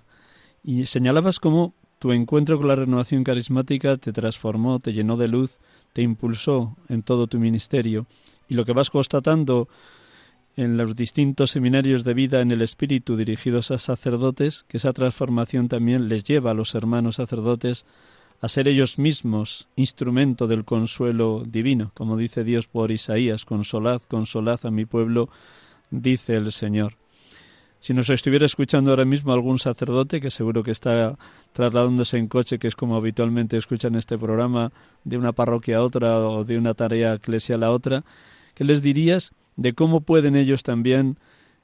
Y 0.63 0.87
señalabas 0.87 1.41
cómo 1.41 1.75
tu 1.99 2.13
encuentro 2.13 2.57
con 2.57 2.69
la 2.69 2.77
renovación 2.77 3.25
carismática 3.25 3.97
te 3.97 4.13
transformó, 4.13 4.79
te 4.79 4.93
llenó 4.93 5.17
de 5.17 5.27
luz, 5.27 5.59
te 5.93 6.03
impulsó 6.03 6.77
en 6.89 7.03
todo 7.03 7.27
tu 7.27 7.41
ministerio. 7.41 8.07
Y 8.51 8.55
lo 8.55 8.67
que 8.67 8.75
vas 8.75 8.91
constatando 8.91 9.69
en 10.57 10.77
los 10.77 10.95
distintos 10.97 11.53
seminarios 11.53 12.05
de 12.05 12.13
vida 12.13 12.41
en 12.43 12.51
el 12.51 12.61
Espíritu 12.61 13.17
dirigidos 13.17 13.71
a 13.71 13.79
sacerdotes, 13.79 14.65
que 14.69 14.77
esa 14.77 14.93
transformación 14.93 15.69
también 15.69 16.09
les 16.09 16.25
lleva 16.25 16.51
a 16.51 16.55
los 16.55 16.75
hermanos 16.75 17.17
sacerdotes 17.17 17.87
a 18.43 18.49
ser 18.49 18.69
ellos 18.69 18.99
mismos 18.99 19.69
instrumento 19.77 20.47
del 20.49 20.65
consuelo 20.65 21.45
divino, 21.47 21.93
como 21.95 22.17
dice 22.17 22.43
Dios 22.43 22.67
por 22.67 22.91
Isaías, 22.91 23.45
consolad, 23.45 24.03
consolad 24.03 24.61
a 24.65 24.71
mi 24.71 24.85
pueblo, 24.85 25.29
dice 25.91 26.37
el 26.37 26.51
Señor. 26.51 26.95
Si 27.81 27.95
nos 27.95 28.11
estuviera 28.11 28.45
escuchando 28.45 28.91
ahora 28.91 29.07
mismo 29.07 29.33
algún 29.33 29.59
sacerdote, 29.59 30.21
que 30.21 30.31
seguro 30.31 30.63
que 30.63 30.71
está 30.71 31.17
trasladándose 31.53 32.19
en 32.19 32.29
coche, 32.29 32.59
que 32.59 32.69
es 32.69 32.77
como 32.77 32.97
habitualmente 32.97 33.57
escuchan 33.57 33.95
este 33.95 34.19
programa, 34.19 34.73
de 35.05 35.17
una 35.17 35.33
parroquia 35.33 35.79
a 35.79 35.83
otra 35.83 36.19
o 36.19 36.45
de 36.45 36.59
una 36.59 36.75
tarea 36.75 37.15
eclesial 37.15 37.63
a 37.63 37.71
otra, 37.71 38.05
¿qué 38.61 38.67
les 38.67 38.83
dirías 38.83 39.33
de 39.57 39.73
cómo 39.73 40.03
pueden 40.03 40.37
ellos 40.37 40.63
también 40.63 41.17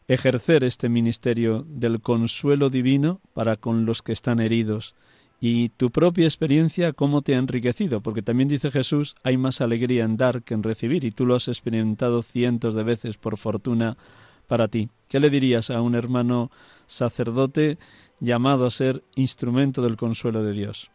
ejercer 0.09 0.65
este 0.65 0.89
ministerio 0.89 1.67
del 1.69 2.01
consuelo 2.01 2.71
divino 2.71 3.21
para 3.35 3.57
con 3.57 3.85
los 3.85 4.01
que 4.01 4.13
están 4.13 4.41
heridos 4.41 4.95
y 5.39 5.69
tu 5.69 5.91
propia 5.91 6.25
experiencia 6.25 6.95
cómo 6.95 7.21
te 7.21 7.35
ha 7.35 7.39
enriquecido, 7.39 8.01
porque 8.01 8.23
también 8.23 8.49
dice 8.49 8.71
Jesús, 8.71 9.15
hay 9.25 9.37
más 9.37 9.61
alegría 9.61 10.05
en 10.05 10.17
dar 10.17 10.43
que 10.43 10.55
en 10.55 10.63
recibir, 10.63 11.05
y 11.05 11.11
tú 11.11 11.27
lo 11.27 11.35
has 11.35 11.49
experimentado 11.49 12.23
cientos 12.23 12.75
de 12.75 12.85
veces 12.85 13.19
por 13.19 13.37
fortuna 13.37 13.99
para 14.47 14.69
ti. 14.69 14.89
¿Qué 15.11 15.21
le 15.21 15.29
dirías 15.29 15.69
a 15.69 15.83
un 15.83 15.97
hermano 15.97 16.51
sacerdote 16.87 17.77
llamado 18.21 18.65
a 18.65 18.71
ser 18.71 19.03
instrumento 19.17 19.83
del 19.83 19.99
consuelo 19.99 20.43
de 20.43 20.53
Dios? 20.53 20.91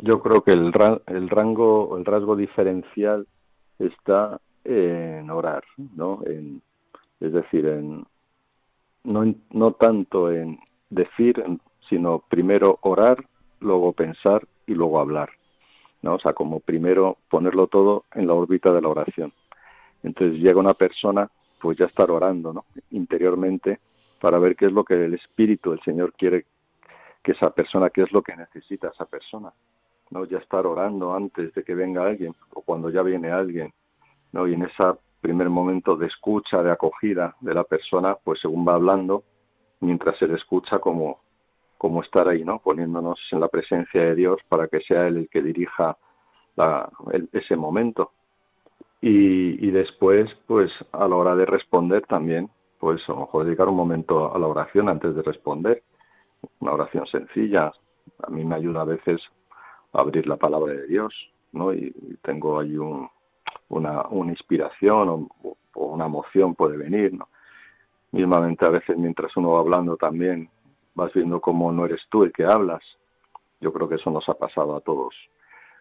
Yo 0.00 0.22
creo 0.22 0.40
que 0.40 0.52
el, 0.52 0.72
rango, 0.72 1.98
el 1.98 2.06
rasgo 2.06 2.36
diferencial 2.36 3.26
está 3.78 4.40
en 4.64 5.30
orar, 5.30 5.64
¿no? 5.76 6.20
En, 6.26 6.62
es 7.20 7.32
decir, 7.32 7.66
en, 7.66 8.06
no, 9.04 9.34
no 9.50 9.72
tanto 9.72 10.30
en 10.32 10.58
decir, 10.90 11.42
sino 11.88 12.20
primero 12.28 12.78
orar, 12.82 13.24
luego 13.60 13.92
pensar 13.92 14.46
y 14.66 14.74
luego 14.74 15.00
hablar. 15.00 15.30
¿no? 16.02 16.14
O 16.14 16.18
sea, 16.18 16.34
como 16.34 16.60
primero 16.60 17.16
ponerlo 17.30 17.66
todo 17.66 18.04
en 18.14 18.26
la 18.26 18.34
órbita 18.34 18.72
de 18.72 18.82
la 18.82 18.88
oración. 18.88 19.32
Entonces 20.02 20.38
llega 20.38 20.60
una 20.60 20.74
persona, 20.74 21.30
pues 21.60 21.78
ya 21.78 21.86
estar 21.86 22.10
orando, 22.10 22.52
¿no? 22.52 22.66
Interiormente 22.90 23.80
para 24.20 24.38
ver 24.38 24.54
qué 24.54 24.66
es 24.66 24.72
lo 24.72 24.84
que 24.84 25.02
el 25.02 25.14
Espíritu, 25.14 25.72
el 25.72 25.80
Señor 25.80 26.12
quiere 26.12 26.44
que 27.22 27.32
esa 27.32 27.50
persona, 27.50 27.90
qué 27.90 28.02
es 28.02 28.12
lo 28.12 28.22
que 28.22 28.36
necesita 28.36 28.88
esa 28.88 29.06
persona. 29.06 29.52
¿No? 30.14 30.24
Ya 30.24 30.38
estar 30.38 30.66
orando 30.66 31.12
antes 31.12 31.52
de 31.52 31.62
que 31.62 31.74
venga 31.74 32.06
alguien 32.06 32.34
o 32.54 32.62
cuando 32.62 32.88
ya 32.88 33.02
viene 33.02 33.30
alguien, 33.30 33.74
¿no? 34.32 34.46
Y 34.46 34.54
en 34.54 34.62
ese 34.62 34.82
primer 35.20 35.50
momento 35.50 35.96
de 35.96 36.06
escucha, 36.06 36.62
de 36.62 36.70
acogida 36.70 37.36
de 37.40 37.52
la 37.52 37.64
persona, 37.64 38.16
pues 38.24 38.40
según 38.40 38.66
va 38.66 38.74
hablando, 38.74 39.24
mientras 39.80 40.16
se 40.16 40.26
le 40.26 40.36
escucha 40.36 40.78
como 40.78 41.24
como 41.84 42.02
estar 42.02 42.26
ahí, 42.28 42.42
¿no? 42.44 42.60
Poniéndonos 42.60 43.20
en 43.30 43.40
la 43.40 43.48
presencia 43.48 44.00
de 44.00 44.14
Dios 44.14 44.40
para 44.48 44.68
que 44.68 44.80
sea 44.80 45.06
Él 45.06 45.18
el 45.18 45.28
que 45.28 45.42
dirija 45.42 45.98
ese 47.30 47.56
momento. 47.56 48.12
Y, 49.02 49.70
después, 49.70 50.34
pues 50.46 50.72
a 50.92 51.06
la 51.06 51.14
hora 51.14 51.36
de 51.36 51.44
responder 51.44 52.06
también, 52.06 52.48
pues 52.78 53.06
a 53.06 53.12
lo 53.12 53.20
mejor 53.20 53.44
dedicar 53.44 53.68
un 53.68 53.76
momento 53.76 54.34
a 54.34 54.38
la 54.38 54.46
oración 54.46 54.88
antes 54.88 55.14
de 55.14 55.20
responder. 55.20 55.82
Una 56.60 56.72
oración 56.72 57.06
sencilla. 57.06 57.70
A 58.22 58.30
mí 58.30 58.46
me 58.46 58.54
ayuda 58.54 58.80
a 58.80 58.86
veces 58.86 59.20
abrir 59.94 60.26
la 60.26 60.36
palabra 60.36 60.72
de 60.72 60.86
Dios, 60.86 61.14
¿no? 61.52 61.72
Y, 61.72 61.92
tengo 62.22 62.60
ahí 62.60 62.76
una, 62.76 64.02
una 64.08 64.30
inspiración 64.30 65.08
o, 65.08 65.56
o, 65.74 65.86
una 65.86 66.06
emoción 66.06 66.54
puede 66.54 66.76
venir, 66.76 67.14
¿no? 67.14 67.28
Mismamente 68.12 68.64
a 68.66 68.70
veces 68.70 68.96
mientras 68.96 69.36
uno 69.36 69.52
va 69.52 69.60
hablando 69.60 69.96
también 69.96 70.48
vas 70.94 71.12
viendo 71.12 71.40
cómo 71.40 71.72
no 71.72 71.84
eres 71.84 72.00
tú 72.08 72.22
el 72.22 72.32
que 72.32 72.44
hablas. 72.44 72.82
Yo 73.60 73.72
creo 73.72 73.88
que 73.88 73.96
eso 73.96 74.10
nos 74.10 74.28
ha 74.28 74.34
pasado 74.34 74.76
a 74.76 74.80
todos 74.80 75.14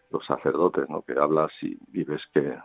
los 0.10 0.26
sacerdotes, 0.26 0.90
¿no? 0.90 1.02
Que 1.02 1.14
hablas 1.14 1.52
y, 1.62 2.04
ves 2.04 2.22
que 2.34 2.58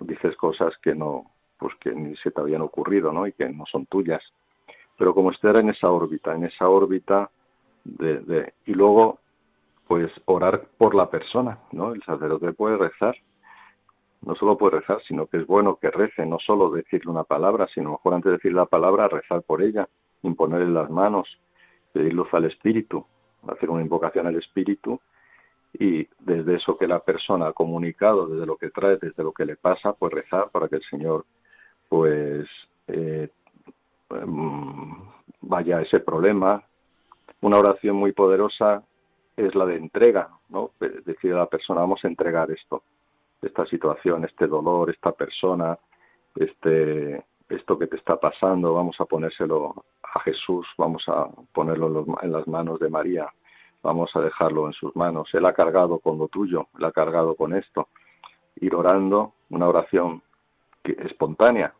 dices 0.00 0.36
cosas 0.36 0.74
que 0.82 0.94
no, 0.94 1.26
pues 1.58 1.74
que 1.80 1.92
ni 1.92 2.16
se 2.16 2.30
te 2.30 2.40
habían 2.40 2.62
ocurrido, 2.62 3.12
¿no? 3.12 3.26
Y 3.26 3.32
que 3.32 3.48
no 3.48 3.64
son 3.66 3.86
tuyas. 3.86 4.22
Pero 4.98 5.14
como 5.14 5.30
estar 5.30 5.56
en 5.56 5.70
esa 5.70 5.90
órbita, 5.90 6.34
en 6.34 6.44
esa 6.44 6.68
órbita 6.68 7.30
de 7.84 8.54
y 8.66 8.74
luego 8.74 9.18
pues 9.86 10.10
orar 10.26 10.64
por 10.78 10.94
la 10.94 11.10
persona, 11.10 11.58
¿no? 11.72 11.92
El 11.92 12.02
sacerdote 12.02 12.52
puede 12.52 12.76
rezar, 12.76 13.16
no 14.22 14.34
solo 14.36 14.56
puede 14.56 14.78
rezar, 14.80 15.02
sino 15.06 15.26
que 15.26 15.38
es 15.38 15.46
bueno 15.46 15.76
que 15.76 15.90
rece, 15.90 16.24
no 16.24 16.38
solo 16.38 16.70
decirle 16.70 17.10
una 17.10 17.24
palabra, 17.24 17.66
sino 17.74 17.90
mejor 17.90 18.14
antes 18.14 18.30
de 18.30 18.36
decir 18.36 18.52
la 18.52 18.66
palabra, 18.66 19.08
rezar 19.08 19.42
por 19.42 19.62
ella, 19.62 19.88
imponerle 20.22 20.70
las 20.70 20.90
manos, 20.90 21.28
pedir 21.92 22.14
luz 22.14 22.32
al 22.32 22.44
espíritu, 22.44 23.04
hacer 23.48 23.68
una 23.70 23.82
invocación 23.82 24.26
al 24.26 24.36
espíritu 24.36 25.00
y 25.72 26.06
desde 26.18 26.56
eso 26.56 26.76
que 26.76 26.86
la 26.86 27.00
persona 27.00 27.48
ha 27.48 27.52
comunicado, 27.52 28.26
desde 28.26 28.46
lo 28.46 28.56
que 28.56 28.70
trae, 28.70 28.98
desde 29.00 29.22
lo 29.24 29.32
que 29.32 29.44
le 29.44 29.56
pasa, 29.56 29.92
pues 29.94 30.12
rezar 30.12 30.50
para 30.50 30.68
que 30.68 30.76
el 30.76 30.82
Señor 30.84 31.24
pues 31.88 32.46
eh, 32.88 33.28
mm, 34.10 34.92
vaya 35.42 35.78
a 35.78 35.82
ese 35.82 36.00
problema. 36.00 36.62
Una 37.40 37.58
oración 37.58 37.96
muy 37.96 38.12
poderosa 38.12 38.82
es 39.46 39.54
la 39.54 39.66
de 39.66 39.76
entrega, 39.76 40.28
¿no? 40.48 40.70
Decir 41.04 41.32
a 41.34 41.38
la 41.38 41.46
persona, 41.46 41.80
vamos 41.80 42.04
a 42.04 42.08
entregar 42.08 42.50
esto, 42.50 42.82
esta 43.40 43.66
situación, 43.66 44.24
este 44.24 44.46
dolor, 44.46 44.90
esta 44.90 45.12
persona, 45.12 45.78
este, 46.36 47.24
esto 47.48 47.78
que 47.78 47.86
te 47.86 47.96
está 47.96 48.18
pasando, 48.18 48.74
vamos 48.74 49.00
a 49.00 49.04
ponérselo 49.04 49.84
a 50.02 50.20
Jesús, 50.20 50.66
vamos 50.78 51.04
a 51.08 51.28
ponerlo 51.52 52.04
en 52.22 52.32
las 52.32 52.46
manos 52.46 52.78
de 52.80 52.88
María, 52.88 53.28
vamos 53.82 54.10
a 54.14 54.20
dejarlo 54.20 54.66
en 54.66 54.72
sus 54.72 54.94
manos. 54.96 55.28
Él 55.32 55.46
ha 55.46 55.52
cargado 55.52 55.98
con 55.98 56.18
lo 56.18 56.28
tuyo, 56.28 56.68
él 56.78 56.84
ha 56.84 56.92
cargado 56.92 57.34
con 57.34 57.54
esto. 57.54 57.88
Ir 58.56 58.74
orando, 58.74 59.34
una 59.50 59.68
oración 59.68 60.22
que, 60.82 60.92
espontánea, 60.92 61.74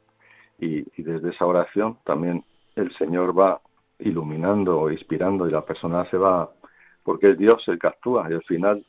y, 0.59 1.03
desde 1.03 1.31
esa 1.31 1.47
oración 1.47 1.99
también 2.05 2.45
el 2.77 2.95
Señor 2.97 3.39
va 3.39 3.61
iluminando 3.99 4.81
o 4.81 4.91
inspirando 4.91 5.49
y 5.49 5.51
la 5.51 5.65
persona 5.65 6.09
se 6.11 6.17
va, 6.17 6.51
porque 7.03 7.31
es 7.31 7.39
Dios 7.39 7.63
el 7.69 7.79
que 7.79 7.89
actúa 7.89 8.27
y 8.31 8.35
al 8.35 8.45
final 8.45 8.85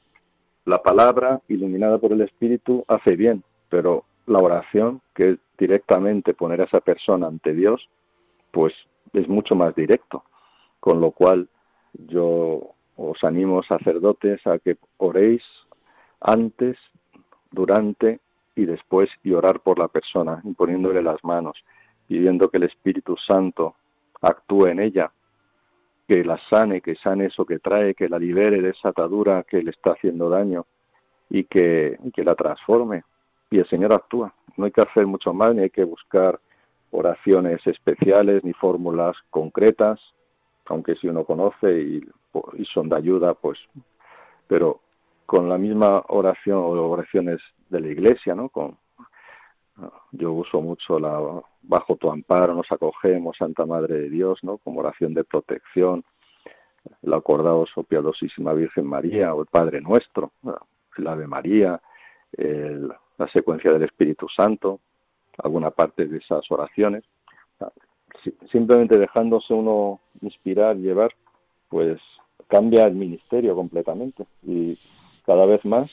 la 0.66 0.82
palabra 0.82 1.42
iluminada 1.48 1.98
por 1.98 2.14
el 2.14 2.22
Espíritu 2.22 2.86
hace 2.88 3.16
bien, 3.16 3.44
pero 3.70 4.06
la 4.28 4.40
oración, 4.40 5.02
que 5.14 5.32
es 5.32 5.40
directamente 5.58 6.34
poner 6.34 6.62
a 6.62 6.66
esa 6.66 6.80
persona 6.80 7.28
ante 7.28 7.54
Dios, 7.54 7.90
pues 8.52 8.74
es 9.12 9.28
mucho 9.28 9.56
más 9.56 9.76
directo. 9.76 10.24
Con 10.80 11.02
lo 11.02 11.12
cual 11.12 11.50
yo 11.94 12.74
os 12.96 13.24
animo, 13.24 13.64
sacerdotes, 13.64 14.46
a 14.48 14.60
que 14.60 14.78
oréis 14.98 15.44
antes, 16.22 16.78
durante 17.52 18.20
y 18.56 18.66
después 18.66 19.10
y 19.24 19.34
orar 19.34 19.60
por 19.60 19.80
la 19.80 19.88
persona, 19.88 20.42
imponiéndole 20.44 21.02
las 21.02 21.24
manos, 21.24 21.58
pidiendo 22.08 22.50
que 22.50 22.58
el 22.58 22.64
Espíritu 22.64 23.16
Santo 23.18 23.76
actúe 24.22 24.68
en 24.68 24.80
ella, 24.80 25.12
que 26.08 26.24
la 26.24 26.38
sane, 26.50 26.82
que 26.82 26.96
sane 26.96 27.26
eso 27.26 27.46
que 27.46 27.60
trae, 27.60 27.96
que 27.96 28.10
la 28.10 28.20
libere 28.20 28.62
de 28.62 28.70
esa 28.70 28.90
atadura 28.90 29.44
que 29.44 29.62
le 29.62 29.72
está 29.72 29.94
haciendo 29.94 30.30
daño 30.30 30.66
y 31.30 31.46
que, 31.46 31.98
que 32.14 32.24
la 32.24 32.36
transforme. 32.36 33.04
Y 33.50 33.60
el 33.60 33.68
Señor 33.68 33.94
actúa. 33.94 34.34
No 34.58 34.66
hay 34.66 34.72
que 34.72 34.82
hacer 34.82 35.06
mucho 35.06 35.34
más, 35.34 35.56
ni 35.56 35.64
hay 35.64 35.70
que 35.70 35.84
buscar 35.84 36.40
oraciones 36.92 37.66
especiales 37.66 38.44
ni 38.44 38.54
fórmulas 38.54 39.16
concretas, 39.30 40.00
aunque 40.66 40.96
si 40.96 41.08
uno 41.08 41.24
conoce 41.24 41.82
y, 41.82 42.04
y 42.54 42.66
son 42.66 42.90
de 42.90 42.98
ayuda, 42.98 43.34
pues, 43.34 43.60
pero 44.48 44.82
con 45.26 45.50
la 45.50 45.58
misma 45.58 46.04
oración 46.10 46.58
o 46.58 46.70
oraciones 46.70 47.40
de 47.70 47.80
la 47.80 47.88
Iglesia, 47.88 48.36
¿no? 48.36 48.50
Con, 48.50 48.78
yo 50.12 50.34
uso 50.34 50.62
mucho 50.62 51.00
la 51.00 51.42
bajo 51.64 51.96
tu 51.96 52.12
amparo 52.12 52.54
nos 52.54 52.72
acogemos, 52.72 53.38
Santa 53.38 53.66
Madre 53.66 53.96
de 53.96 54.10
Dios, 54.10 54.40
¿no? 54.44 54.58
Como 54.58 54.82
oración 54.82 55.14
de 55.14 55.24
protección, 55.24 56.04
el 57.02 57.14
acordado 57.14 57.66
oh 57.76 57.84
piadosísima 57.84 58.54
Virgen 58.54 58.86
María 58.86 59.34
o 59.34 59.42
el 59.42 59.48
Padre 59.48 59.82
Nuestro, 59.82 60.32
el 60.98 61.08
Ave 61.08 61.28
María, 61.28 61.82
la 62.38 63.28
secuencia 63.30 63.72
del 63.72 63.84
Espíritu 63.84 64.28
Santo, 64.30 64.80
alguna 65.38 65.72
parte 65.72 66.06
de 66.06 66.18
esas 66.18 66.50
oraciones. 66.52 67.04
Simplemente 68.52 68.98
dejándose 68.98 69.54
uno 69.54 70.00
inspirar, 70.22 70.76
llevar, 70.76 71.14
pues 71.70 72.00
cambia 72.48 72.86
el 72.86 72.94
ministerio 72.94 73.56
completamente 73.56 74.26
y 74.44 74.78
cada 75.26 75.46
vez 75.46 75.66
más 75.66 75.90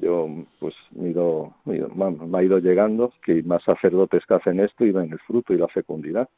yo 0.00 0.28
pues 0.58 0.74
me, 0.92 1.10
ido, 1.10 1.54
me, 1.64 2.38
ha 2.38 2.42
ido 2.42 2.58
llegando 2.58 3.12
que 3.24 3.42
más 3.42 3.62
sacerdotes 3.62 4.24
que 4.26 4.34
hacen 4.34 4.60
esto 4.60 4.84
y 4.84 4.92
ven 4.92 5.12
el 5.12 5.18
fruto 5.20 5.54
y 5.54 5.58
la 5.58 5.68
fecundidad. 5.68 6.28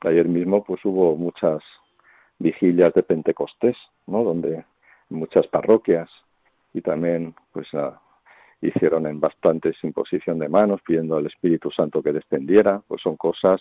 Ayer 0.00 0.28
mismo 0.28 0.64
pues 0.64 0.84
hubo 0.84 1.16
muchas 1.16 1.62
vigilias 2.38 2.92
de 2.94 3.02
Pentecostés, 3.02 3.76
¿no? 4.06 4.24
Donde 4.24 4.64
muchas 5.10 5.46
parroquias 5.46 6.10
y 6.72 6.80
también 6.80 7.34
pues 7.52 7.68
hicieron 8.62 9.06
en 9.06 9.20
bastantes 9.20 9.76
imposición 9.82 10.38
de 10.38 10.48
manos 10.48 10.80
pidiendo 10.86 11.16
al 11.16 11.26
Espíritu 11.26 11.70
Santo 11.70 12.02
que 12.02 12.12
descendiera, 12.12 12.82
pues 12.86 13.02
son 13.02 13.16
cosas 13.16 13.60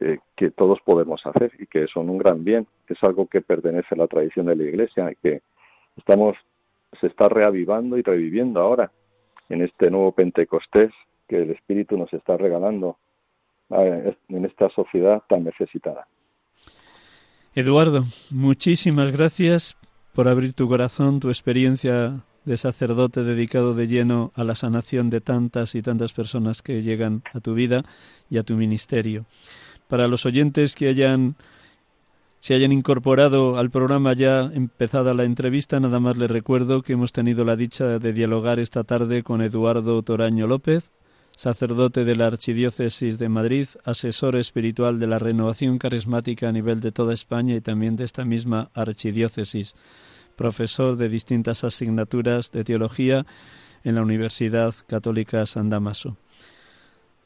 eh, 0.00 0.18
que 0.36 0.50
todos 0.50 0.80
podemos 0.84 1.24
hacer 1.24 1.52
y 1.58 1.66
que 1.66 1.86
son 1.86 2.10
un 2.10 2.18
gran 2.18 2.42
bien, 2.42 2.66
es 2.88 2.98
algo 3.02 3.26
que 3.26 3.40
pertenece 3.40 3.94
a 3.94 3.98
la 3.98 4.08
tradición 4.08 4.46
de 4.46 4.56
la 4.56 4.64
Iglesia 4.64 5.12
y 5.12 5.16
que 5.16 5.42
estamos 5.96 6.36
se 7.00 7.06
está 7.08 7.28
reavivando 7.28 7.96
y 7.96 8.02
reviviendo 8.02 8.60
ahora 8.60 8.90
en 9.48 9.62
este 9.62 9.90
nuevo 9.90 10.12
Pentecostés 10.12 10.92
que 11.28 11.42
el 11.42 11.50
Espíritu 11.50 11.96
nos 11.96 12.12
está 12.12 12.36
regalando 12.36 12.98
en 13.70 14.44
esta 14.44 14.68
sociedad 14.70 15.22
tan 15.28 15.44
necesitada. 15.44 16.06
Eduardo, 17.54 18.04
muchísimas 18.30 19.12
gracias 19.12 19.76
por 20.12 20.28
abrir 20.28 20.54
tu 20.54 20.68
corazón, 20.68 21.20
tu 21.20 21.28
experiencia 21.28 22.20
de 22.44 22.56
sacerdote 22.56 23.22
dedicado 23.22 23.74
de 23.74 23.86
lleno 23.86 24.32
a 24.34 24.44
la 24.44 24.54
sanación 24.54 25.08
de 25.08 25.20
tantas 25.20 25.74
y 25.74 25.82
tantas 25.82 26.12
personas 26.12 26.62
que 26.62 26.82
llegan 26.82 27.22
a 27.32 27.40
tu 27.40 27.54
vida 27.54 27.84
y 28.28 28.38
a 28.38 28.42
tu 28.42 28.54
ministerio. 28.54 29.24
Para 29.88 30.08
los 30.08 30.26
oyentes 30.26 30.74
que 30.74 30.88
hayan 30.88 31.36
se 32.44 32.52
hayan 32.52 32.72
incorporado 32.72 33.56
al 33.56 33.70
programa 33.70 34.12
ya 34.12 34.50
empezada 34.52 35.14
la 35.14 35.24
entrevista, 35.24 35.80
nada 35.80 35.98
más 35.98 36.18
les 36.18 36.30
recuerdo 36.30 36.82
que 36.82 36.92
hemos 36.92 37.10
tenido 37.10 37.42
la 37.42 37.56
dicha 37.56 37.98
de 37.98 38.12
dialogar 38.12 38.58
esta 38.58 38.84
tarde 38.84 39.22
con 39.22 39.40
Eduardo 39.40 40.02
Toraño 40.02 40.46
López, 40.46 40.90
sacerdote 41.34 42.04
de 42.04 42.16
la 42.16 42.26
Archidiócesis 42.26 43.18
de 43.18 43.30
Madrid, 43.30 43.68
asesor 43.86 44.36
espiritual 44.36 44.98
de 44.98 45.06
la 45.06 45.18
renovación 45.18 45.78
carismática 45.78 46.50
a 46.50 46.52
nivel 46.52 46.82
de 46.82 46.92
toda 46.92 47.14
España 47.14 47.54
y 47.54 47.62
también 47.62 47.96
de 47.96 48.04
esta 48.04 48.26
misma 48.26 48.68
archidiócesis, 48.74 49.74
profesor 50.36 50.96
de 50.96 51.08
distintas 51.08 51.64
asignaturas 51.64 52.52
de 52.52 52.62
teología 52.62 53.24
en 53.84 53.94
la 53.94 54.02
Universidad 54.02 54.74
Católica 54.86 55.46
San 55.46 55.70
Damaso. 55.70 56.18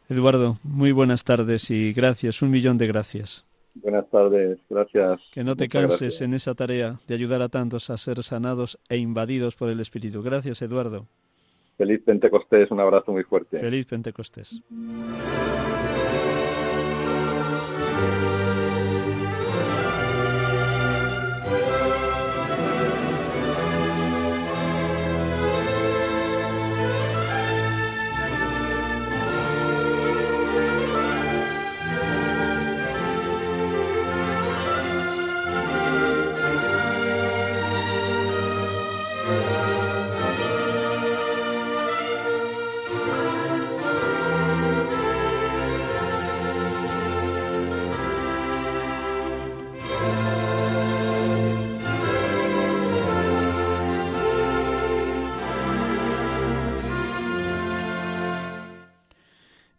Eduardo, 0.08 0.60
muy 0.62 0.92
buenas 0.92 1.24
tardes 1.24 1.72
y 1.72 1.92
gracias, 1.92 2.40
un 2.40 2.52
millón 2.52 2.78
de 2.78 2.86
gracias. 2.86 3.47
Buenas 3.74 4.08
tardes, 4.10 4.58
gracias. 4.68 5.20
Que 5.32 5.44
no 5.44 5.56
te 5.56 5.68
canses 5.68 6.20
en 6.20 6.34
esa 6.34 6.54
tarea 6.54 6.98
de 7.06 7.14
ayudar 7.14 7.42
a 7.42 7.48
tantos 7.48 7.90
a 7.90 7.96
ser 7.96 8.22
sanados 8.22 8.78
e 8.88 8.96
invadidos 8.96 9.54
por 9.54 9.68
el 9.70 9.80
Espíritu. 9.80 10.22
Gracias, 10.22 10.62
Eduardo. 10.62 11.06
Feliz 11.76 12.02
Pentecostés, 12.04 12.70
un 12.72 12.80
abrazo 12.80 13.12
muy 13.12 13.22
fuerte. 13.22 13.58
Feliz 13.60 13.86
Pentecostés. 13.86 14.60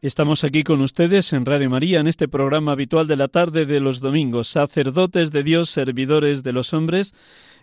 Estamos 0.02 0.46
aquí 0.46 0.64
con 0.64 0.80
ustedes 0.80 1.34
en 1.34 1.46
Radio 1.46 1.70
María, 1.70 2.00
en 2.00 2.08
este 2.08 2.30
programa 2.30 2.72
habitual 2.72 3.06
de 3.06 3.18
la 3.18 3.28
tarde 3.28 3.66
de 3.66 3.82
los 3.82 4.00
domingos, 4.00 4.48
sacerdotes 4.48 5.34
de 5.34 5.44
Dios, 5.44 5.70
servidores 5.70 6.42
de 6.42 6.54
los 6.54 6.74
hombres. 6.74 7.14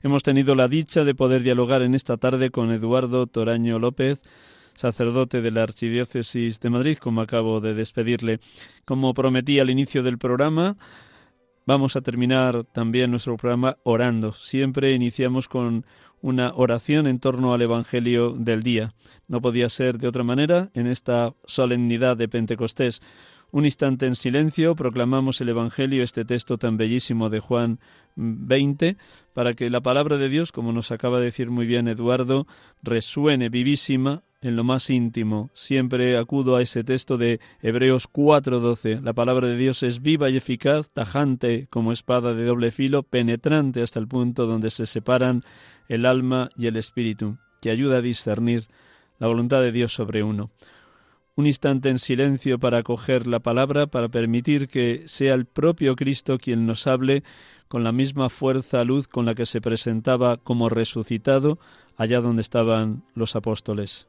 Hemos 0.02 0.22
tenido 0.22 0.54
la 0.54 0.68
dicha 0.68 1.04
de 1.04 1.14
poder 1.14 1.42
dialogar 1.42 1.80
en 1.80 1.94
esta 1.94 2.18
tarde 2.18 2.50
con 2.50 2.72
Eduardo 2.72 3.26
Toraño 3.26 3.78
López, 3.78 4.20
sacerdote 4.74 5.40
de 5.40 5.50
la 5.50 5.62
Archidiócesis 5.62 6.60
de 6.60 6.68
Madrid, 6.68 6.98
como 6.98 7.22
acabo 7.22 7.62
de 7.62 7.72
despedirle. 7.72 8.40
Como 8.84 9.14
prometí 9.14 9.58
al 9.58 9.70
inicio 9.70 10.02
del 10.02 10.18
programa, 10.18 10.76
vamos 11.64 11.96
a 11.96 12.02
terminar 12.02 12.64
también 12.64 13.12
nuestro 13.12 13.38
programa 13.38 13.78
orando. 13.82 14.32
Siempre 14.32 14.92
iniciamos 14.92 15.48
con 15.48 15.86
una 16.26 16.52
oración 16.56 17.06
en 17.06 17.20
torno 17.20 17.54
al 17.54 17.62
Evangelio 17.62 18.34
del 18.36 18.64
día. 18.64 18.94
No 19.28 19.40
podía 19.40 19.68
ser 19.68 19.98
de 19.98 20.08
otra 20.08 20.24
manera 20.24 20.70
en 20.74 20.88
esta 20.88 21.34
solemnidad 21.44 22.16
de 22.16 22.26
Pentecostés. 22.26 23.00
Un 23.52 23.64
instante 23.64 24.06
en 24.06 24.16
silencio 24.16 24.74
proclamamos 24.74 25.40
el 25.40 25.50
Evangelio, 25.50 26.02
este 26.02 26.24
texto 26.24 26.58
tan 26.58 26.76
bellísimo 26.76 27.30
de 27.30 27.38
Juan 27.38 27.78
20, 28.16 28.96
para 29.34 29.54
que 29.54 29.70
la 29.70 29.80
palabra 29.80 30.16
de 30.16 30.28
Dios, 30.28 30.50
como 30.50 30.72
nos 30.72 30.90
acaba 30.90 31.20
de 31.20 31.26
decir 31.26 31.48
muy 31.48 31.64
bien 31.64 31.86
Eduardo, 31.86 32.48
resuene 32.82 33.48
vivísima 33.48 34.24
en 34.42 34.56
lo 34.56 34.64
más 34.64 34.90
íntimo. 34.90 35.50
Siempre 35.54 36.16
acudo 36.16 36.56
a 36.56 36.62
ese 36.62 36.82
texto 36.82 37.18
de 37.18 37.38
Hebreos 37.62 38.08
4:12. 38.08 39.00
La 39.00 39.12
palabra 39.12 39.46
de 39.46 39.56
Dios 39.56 39.84
es 39.84 40.02
viva 40.02 40.28
y 40.28 40.36
eficaz, 40.36 40.90
tajante 40.90 41.68
como 41.70 41.92
espada 41.92 42.34
de 42.34 42.44
doble 42.44 42.72
filo, 42.72 43.04
penetrante 43.04 43.80
hasta 43.80 44.00
el 44.00 44.08
punto 44.08 44.46
donde 44.46 44.70
se 44.70 44.86
separan 44.86 45.44
el 45.88 46.06
alma 46.06 46.50
y 46.56 46.66
el 46.66 46.76
espíritu, 46.76 47.38
que 47.60 47.70
ayuda 47.70 47.98
a 47.98 48.02
discernir 48.02 48.68
la 49.18 49.26
voluntad 49.26 49.62
de 49.62 49.72
Dios 49.72 49.92
sobre 49.92 50.22
uno. 50.22 50.50
Un 51.34 51.46
instante 51.46 51.90
en 51.90 51.98
silencio 51.98 52.58
para 52.58 52.78
acoger 52.78 53.26
la 53.26 53.40
palabra, 53.40 53.86
para 53.86 54.08
permitir 54.08 54.68
que 54.68 55.02
sea 55.06 55.34
el 55.34 55.44
propio 55.44 55.94
Cristo 55.94 56.38
quien 56.38 56.66
nos 56.66 56.86
hable 56.86 57.24
con 57.68 57.84
la 57.84 57.92
misma 57.92 58.30
fuerza, 58.30 58.84
luz 58.84 59.06
con 59.06 59.26
la 59.26 59.34
que 59.34 59.44
se 59.44 59.60
presentaba 59.60 60.38
como 60.38 60.68
resucitado 60.68 61.58
allá 61.96 62.20
donde 62.20 62.42
estaban 62.42 63.04
los 63.14 63.36
apóstoles. 63.36 64.08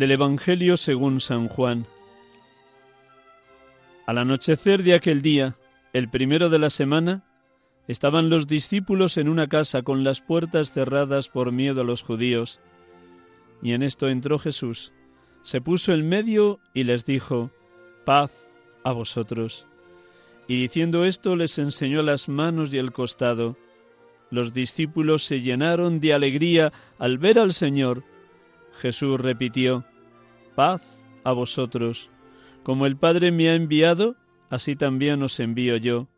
Del 0.00 0.12
Evangelio 0.12 0.78
según 0.78 1.20
San 1.20 1.46
Juan. 1.48 1.86
Al 4.06 4.16
anochecer 4.16 4.82
de 4.82 4.94
aquel 4.94 5.20
día, 5.20 5.58
el 5.92 6.08
primero 6.08 6.48
de 6.48 6.58
la 6.58 6.70
semana, 6.70 7.22
estaban 7.86 8.30
los 8.30 8.46
discípulos 8.46 9.18
en 9.18 9.28
una 9.28 9.46
casa 9.46 9.82
con 9.82 10.02
las 10.02 10.22
puertas 10.22 10.72
cerradas 10.72 11.28
por 11.28 11.52
miedo 11.52 11.82
a 11.82 11.84
los 11.84 12.02
judíos. 12.02 12.60
Y 13.62 13.72
en 13.72 13.82
esto 13.82 14.08
entró 14.08 14.38
Jesús, 14.38 14.94
se 15.42 15.60
puso 15.60 15.92
en 15.92 16.08
medio 16.08 16.60
y 16.72 16.84
les 16.84 17.04
dijo, 17.04 17.50
paz 18.06 18.48
a 18.84 18.92
vosotros. 18.92 19.66
Y 20.48 20.62
diciendo 20.62 21.04
esto 21.04 21.36
les 21.36 21.58
enseñó 21.58 22.00
las 22.00 22.26
manos 22.26 22.72
y 22.72 22.78
el 22.78 22.92
costado. 22.92 23.58
Los 24.30 24.54
discípulos 24.54 25.24
se 25.24 25.42
llenaron 25.42 26.00
de 26.00 26.14
alegría 26.14 26.72
al 26.98 27.18
ver 27.18 27.38
al 27.38 27.52
Señor. 27.52 28.02
Jesús 28.78 29.20
repitió, 29.20 29.84
paz 30.54 30.82
a 31.24 31.32
vosotros. 31.32 32.10
Como 32.62 32.86
el 32.86 32.96
Padre 32.96 33.32
me 33.32 33.48
ha 33.48 33.54
enviado, 33.54 34.16
así 34.50 34.76
también 34.76 35.22
os 35.22 35.40
envío 35.40 35.76
yo. 35.76 36.08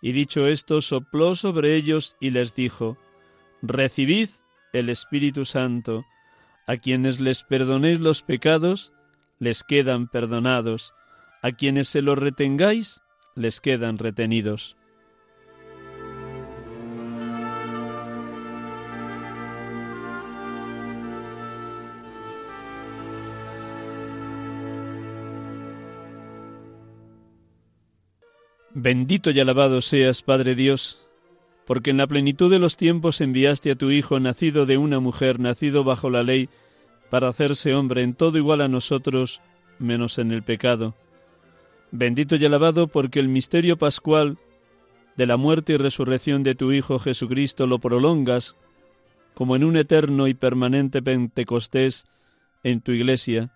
Y 0.00 0.12
dicho 0.12 0.46
esto, 0.46 0.80
sopló 0.80 1.34
sobre 1.34 1.74
ellos 1.74 2.16
y 2.20 2.30
les 2.30 2.54
dijo, 2.54 2.96
Recibid 3.62 4.28
el 4.72 4.88
Espíritu 4.88 5.44
Santo. 5.44 6.04
A 6.66 6.76
quienes 6.76 7.20
les 7.20 7.42
perdonéis 7.42 8.00
los 8.00 8.22
pecados, 8.22 8.92
les 9.38 9.62
quedan 9.62 10.08
perdonados. 10.08 10.92
A 11.42 11.52
quienes 11.52 11.88
se 11.88 12.02
los 12.02 12.18
retengáis, 12.18 13.02
les 13.34 13.60
quedan 13.60 13.98
retenidos. 13.98 14.75
Bendito 28.78 29.30
y 29.30 29.40
alabado 29.40 29.80
seas, 29.80 30.20
Padre 30.20 30.54
Dios, 30.54 31.02
porque 31.66 31.88
en 31.88 31.96
la 31.96 32.06
plenitud 32.06 32.50
de 32.50 32.58
los 32.58 32.76
tiempos 32.76 33.22
enviaste 33.22 33.70
a 33.70 33.74
tu 33.74 33.90
Hijo, 33.90 34.20
nacido 34.20 34.66
de 34.66 34.76
una 34.76 35.00
mujer, 35.00 35.40
nacido 35.40 35.82
bajo 35.82 36.10
la 36.10 36.22
ley, 36.22 36.50
para 37.08 37.28
hacerse 37.28 37.74
hombre 37.74 38.02
en 38.02 38.12
todo 38.12 38.36
igual 38.36 38.60
a 38.60 38.68
nosotros, 38.68 39.40
menos 39.78 40.18
en 40.18 40.30
el 40.30 40.42
pecado. 40.42 40.94
Bendito 41.90 42.36
y 42.36 42.44
alabado 42.44 42.86
porque 42.86 43.18
el 43.18 43.28
misterio 43.28 43.78
pascual 43.78 44.36
de 45.16 45.24
la 45.24 45.38
muerte 45.38 45.72
y 45.72 45.76
resurrección 45.78 46.42
de 46.42 46.54
tu 46.54 46.70
Hijo 46.70 46.98
Jesucristo 46.98 47.66
lo 47.66 47.78
prolongas 47.78 48.56
como 49.32 49.56
en 49.56 49.64
un 49.64 49.78
eterno 49.78 50.28
y 50.28 50.34
permanente 50.34 51.00
Pentecostés 51.00 52.06
en 52.62 52.82
tu 52.82 52.92
iglesia, 52.92 53.54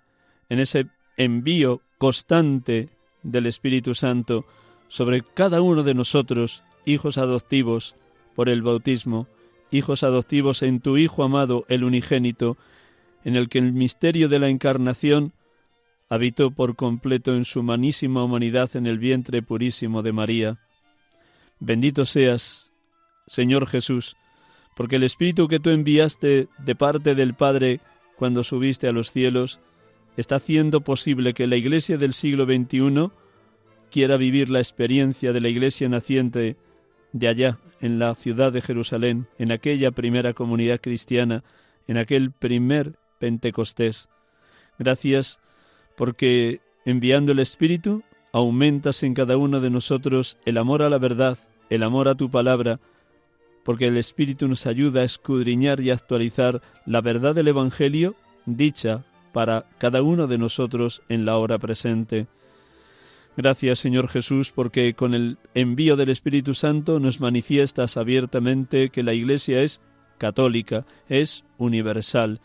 en 0.48 0.60
ese 0.60 0.86
envío 1.18 1.82
constante 1.98 2.88
del 3.22 3.44
Espíritu 3.44 3.94
Santo, 3.94 4.46
sobre 4.90 5.22
cada 5.22 5.62
uno 5.62 5.84
de 5.84 5.94
nosotros, 5.94 6.64
hijos 6.84 7.16
adoptivos, 7.16 7.94
por 8.34 8.48
el 8.48 8.60
bautismo, 8.60 9.28
hijos 9.70 10.02
adoptivos 10.02 10.62
en 10.64 10.80
tu 10.80 10.96
Hijo 10.98 11.22
amado, 11.22 11.64
el 11.68 11.84
unigénito, 11.84 12.58
en 13.24 13.36
el 13.36 13.48
que 13.48 13.58
el 13.58 13.72
misterio 13.72 14.28
de 14.28 14.40
la 14.40 14.48
encarnación 14.48 15.32
habitó 16.08 16.50
por 16.50 16.74
completo 16.74 17.36
en 17.36 17.44
su 17.44 17.60
humanísima 17.60 18.24
humanidad 18.24 18.74
en 18.74 18.88
el 18.88 18.98
vientre 18.98 19.42
purísimo 19.42 20.02
de 20.02 20.12
María. 20.12 20.58
Bendito 21.60 22.04
seas, 22.04 22.72
Señor 23.28 23.68
Jesús, 23.68 24.16
porque 24.74 24.96
el 24.96 25.04
Espíritu 25.04 25.46
que 25.46 25.60
tú 25.60 25.70
enviaste 25.70 26.48
de 26.58 26.74
parte 26.74 27.14
del 27.14 27.34
Padre 27.34 27.80
cuando 28.16 28.42
subiste 28.42 28.88
a 28.88 28.92
los 28.92 29.12
cielos, 29.12 29.60
está 30.16 30.36
haciendo 30.36 30.80
posible 30.80 31.32
que 31.32 31.46
la 31.46 31.54
Iglesia 31.54 31.96
del 31.96 32.12
siglo 32.12 32.44
XXI 32.44 33.12
quiera 33.90 34.16
vivir 34.16 34.48
la 34.48 34.60
experiencia 34.60 35.32
de 35.32 35.40
la 35.40 35.48
iglesia 35.48 35.88
naciente 35.88 36.56
de 37.12 37.28
allá, 37.28 37.58
en 37.80 37.98
la 37.98 38.14
ciudad 38.14 38.52
de 38.52 38.60
Jerusalén, 38.60 39.26
en 39.38 39.52
aquella 39.52 39.90
primera 39.90 40.32
comunidad 40.32 40.80
cristiana, 40.80 41.42
en 41.86 41.96
aquel 41.96 42.30
primer 42.30 42.94
Pentecostés. 43.18 44.08
Gracias 44.78 45.40
porque 45.96 46.60
enviando 46.84 47.32
el 47.32 47.38
Espíritu 47.38 48.02
aumentas 48.32 49.02
en 49.02 49.14
cada 49.14 49.36
uno 49.36 49.60
de 49.60 49.70
nosotros 49.70 50.38
el 50.44 50.56
amor 50.56 50.82
a 50.82 50.88
la 50.88 50.98
verdad, 50.98 51.38
el 51.68 51.82
amor 51.82 52.08
a 52.08 52.14
tu 52.14 52.30
palabra, 52.30 52.80
porque 53.64 53.88
el 53.88 53.96
Espíritu 53.96 54.48
nos 54.48 54.66
ayuda 54.66 55.02
a 55.02 55.04
escudriñar 55.04 55.80
y 55.80 55.90
actualizar 55.90 56.62
la 56.86 57.00
verdad 57.00 57.34
del 57.34 57.48
Evangelio 57.48 58.14
dicha 58.46 59.04
para 59.32 59.66
cada 59.78 60.02
uno 60.02 60.26
de 60.26 60.38
nosotros 60.38 61.02
en 61.08 61.24
la 61.24 61.36
hora 61.36 61.58
presente. 61.58 62.26
Gracias 63.42 63.78
Señor 63.78 64.08
Jesús 64.08 64.52
porque 64.54 64.92
con 64.92 65.14
el 65.14 65.38
envío 65.54 65.96
del 65.96 66.10
Espíritu 66.10 66.52
Santo 66.52 67.00
nos 67.00 67.20
manifiestas 67.20 67.96
abiertamente 67.96 68.90
que 68.90 69.02
la 69.02 69.14
Iglesia 69.14 69.62
es 69.62 69.80
católica, 70.18 70.84
es 71.08 71.46
universal, 71.56 72.42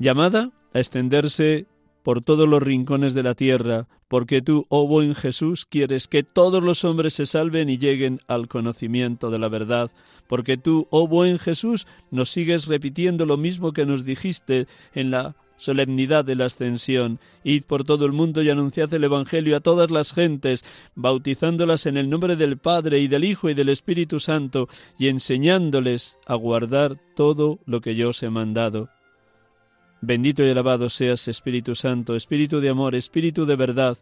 llamada 0.00 0.50
a 0.74 0.80
extenderse 0.80 1.66
por 2.02 2.20
todos 2.20 2.48
los 2.48 2.60
rincones 2.60 3.14
de 3.14 3.22
la 3.22 3.34
tierra, 3.34 3.86
porque 4.08 4.42
tú, 4.42 4.66
oh 4.70 4.88
buen 4.88 5.14
Jesús, 5.14 5.66
quieres 5.66 6.08
que 6.08 6.24
todos 6.24 6.64
los 6.64 6.82
hombres 6.84 7.14
se 7.14 7.24
salven 7.24 7.68
y 7.68 7.78
lleguen 7.78 8.18
al 8.26 8.48
conocimiento 8.48 9.30
de 9.30 9.38
la 9.38 9.48
verdad, 9.48 9.92
porque 10.26 10.56
tú, 10.56 10.88
oh 10.90 11.06
buen 11.06 11.38
Jesús, 11.38 11.86
nos 12.10 12.30
sigues 12.30 12.66
repitiendo 12.66 13.24
lo 13.24 13.36
mismo 13.36 13.72
que 13.72 13.86
nos 13.86 14.04
dijiste 14.04 14.66
en 14.94 15.12
la 15.12 15.36
solemnidad 15.58 16.24
de 16.24 16.36
la 16.36 16.46
ascensión. 16.46 17.20
Id 17.44 17.64
por 17.64 17.84
todo 17.84 18.06
el 18.06 18.12
mundo 18.12 18.42
y 18.42 18.48
anunciad 18.48 18.92
el 18.94 19.04
Evangelio 19.04 19.56
a 19.56 19.60
todas 19.60 19.90
las 19.90 20.14
gentes, 20.14 20.64
bautizándolas 20.94 21.84
en 21.84 21.98
el 21.98 22.08
nombre 22.08 22.36
del 22.36 22.56
Padre 22.56 23.00
y 23.00 23.08
del 23.08 23.24
Hijo 23.24 23.50
y 23.50 23.54
del 23.54 23.68
Espíritu 23.68 24.20
Santo, 24.20 24.68
y 24.98 25.08
enseñándoles 25.08 26.18
a 26.26 26.34
guardar 26.34 26.96
todo 27.14 27.58
lo 27.66 27.82
que 27.82 27.94
yo 27.94 28.08
os 28.08 28.22
he 28.22 28.30
mandado. 28.30 28.88
Bendito 30.00 30.44
y 30.44 30.50
alabado 30.50 30.88
seas, 30.88 31.28
Espíritu 31.28 31.74
Santo, 31.74 32.14
Espíritu 32.14 32.60
de 32.60 32.68
amor, 32.68 32.94
Espíritu 32.94 33.44
de 33.44 33.56
verdad, 33.56 33.98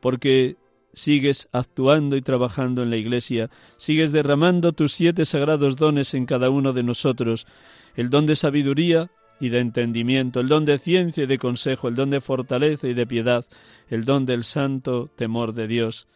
porque 0.00 0.56
sigues 0.94 1.48
actuando 1.52 2.16
y 2.16 2.22
trabajando 2.22 2.82
en 2.82 2.90
la 2.90 2.96
Iglesia, 2.96 3.50
sigues 3.76 4.12
derramando 4.12 4.72
tus 4.72 4.92
siete 4.92 5.24
sagrados 5.24 5.76
dones 5.76 6.14
en 6.14 6.24
cada 6.26 6.50
uno 6.50 6.72
de 6.72 6.82
nosotros, 6.82 7.46
el 7.94 8.10
don 8.10 8.26
de 8.26 8.36
sabiduría, 8.36 9.10
y 9.44 9.50
de 9.50 9.58
entendimiento, 9.58 10.40
el 10.40 10.48
don 10.48 10.64
de 10.64 10.78
ciencia 10.78 11.24
y 11.24 11.26
de 11.26 11.36
consejo, 11.36 11.88
el 11.88 11.96
don 11.96 12.08
de 12.08 12.22
fortaleza 12.22 12.88
y 12.88 12.94
de 12.94 13.06
piedad, 13.06 13.44
el 13.88 14.06
don 14.06 14.24
del 14.24 14.42
santo 14.42 15.10
temor 15.16 15.52
de 15.52 15.66
Dios. 15.66 16.08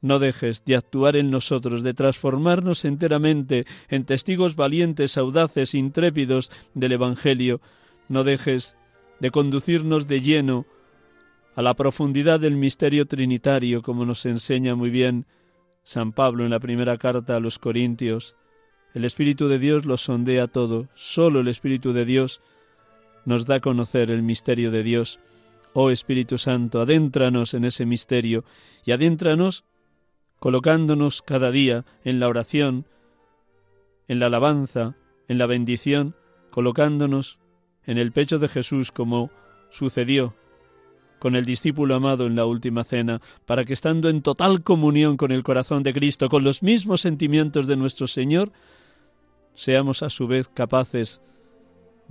No 0.00 0.18
dejes 0.18 0.64
de 0.64 0.74
actuar 0.74 1.14
en 1.14 1.30
nosotros, 1.30 1.84
de 1.84 1.94
transformarnos 1.94 2.84
enteramente 2.84 3.66
en 3.88 4.04
testigos 4.04 4.56
valientes, 4.56 5.16
audaces, 5.16 5.76
intrépidos 5.76 6.50
del 6.74 6.90
Evangelio. 6.90 7.60
No 8.08 8.24
dejes 8.24 8.76
de 9.20 9.30
conducirnos 9.30 10.08
de 10.08 10.20
lleno 10.20 10.66
a 11.54 11.62
la 11.62 11.74
profundidad 11.74 12.40
del 12.40 12.56
misterio 12.56 13.06
trinitario, 13.06 13.82
como 13.82 14.04
nos 14.04 14.26
enseña 14.26 14.74
muy 14.74 14.90
bien 14.90 15.26
San 15.84 16.10
Pablo 16.10 16.42
en 16.44 16.50
la 16.50 16.58
primera 16.58 16.96
carta 16.96 17.36
a 17.36 17.40
los 17.40 17.60
Corintios. 17.60 18.34
El 18.92 19.04
Espíritu 19.04 19.46
de 19.46 19.60
Dios 19.60 19.84
lo 19.84 19.96
sondea 19.98 20.48
todo, 20.48 20.88
solo 20.94 21.38
el 21.38 21.46
Espíritu 21.46 21.92
de 21.92 22.04
Dios 22.04 22.42
nos 23.24 23.46
da 23.46 23.56
a 23.56 23.60
conocer 23.60 24.10
el 24.10 24.22
misterio 24.22 24.70
de 24.70 24.82
Dios. 24.82 25.20
Oh 25.74 25.90
Espíritu 25.90 26.38
Santo, 26.38 26.80
adéntranos 26.80 27.54
en 27.54 27.64
ese 27.64 27.86
misterio 27.86 28.44
y 28.84 28.92
adéntranos 28.92 29.64
colocándonos 30.38 31.22
cada 31.22 31.50
día 31.50 31.84
en 32.04 32.20
la 32.20 32.28
oración, 32.28 32.86
en 34.08 34.18
la 34.18 34.26
alabanza, 34.26 34.96
en 35.28 35.38
la 35.38 35.46
bendición, 35.46 36.16
colocándonos 36.50 37.38
en 37.84 37.96
el 37.96 38.12
pecho 38.12 38.38
de 38.38 38.48
Jesús 38.48 38.92
como 38.92 39.30
sucedió 39.70 40.34
con 41.22 41.36
el 41.36 41.44
discípulo 41.44 41.94
amado 41.94 42.26
en 42.26 42.34
la 42.34 42.46
última 42.46 42.82
cena, 42.82 43.20
para 43.46 43.64
que 43.64 43.74
estando 43.74 44.08
en 44.08 44.22
total 44.22 44.64
comunión 44.64 45.16
con 45.16 45.30
el 45.30 45.44
corazón 45.44 45.84
de 45.84 45.94
Cristo, 45.94 46.28
con 46.28 46.42
los 46.42 46.64
mismos 46.64 47.00
sentimientos 47.00 47.68
de 47.68 47.76
nuestro 47.76 48.08
Señor, 48.08 48.50
seamos 49.54 50.02
a 50.02 50.10
su 50.10 50.26
vez 50.26 50.48
capaces 50.48 51.22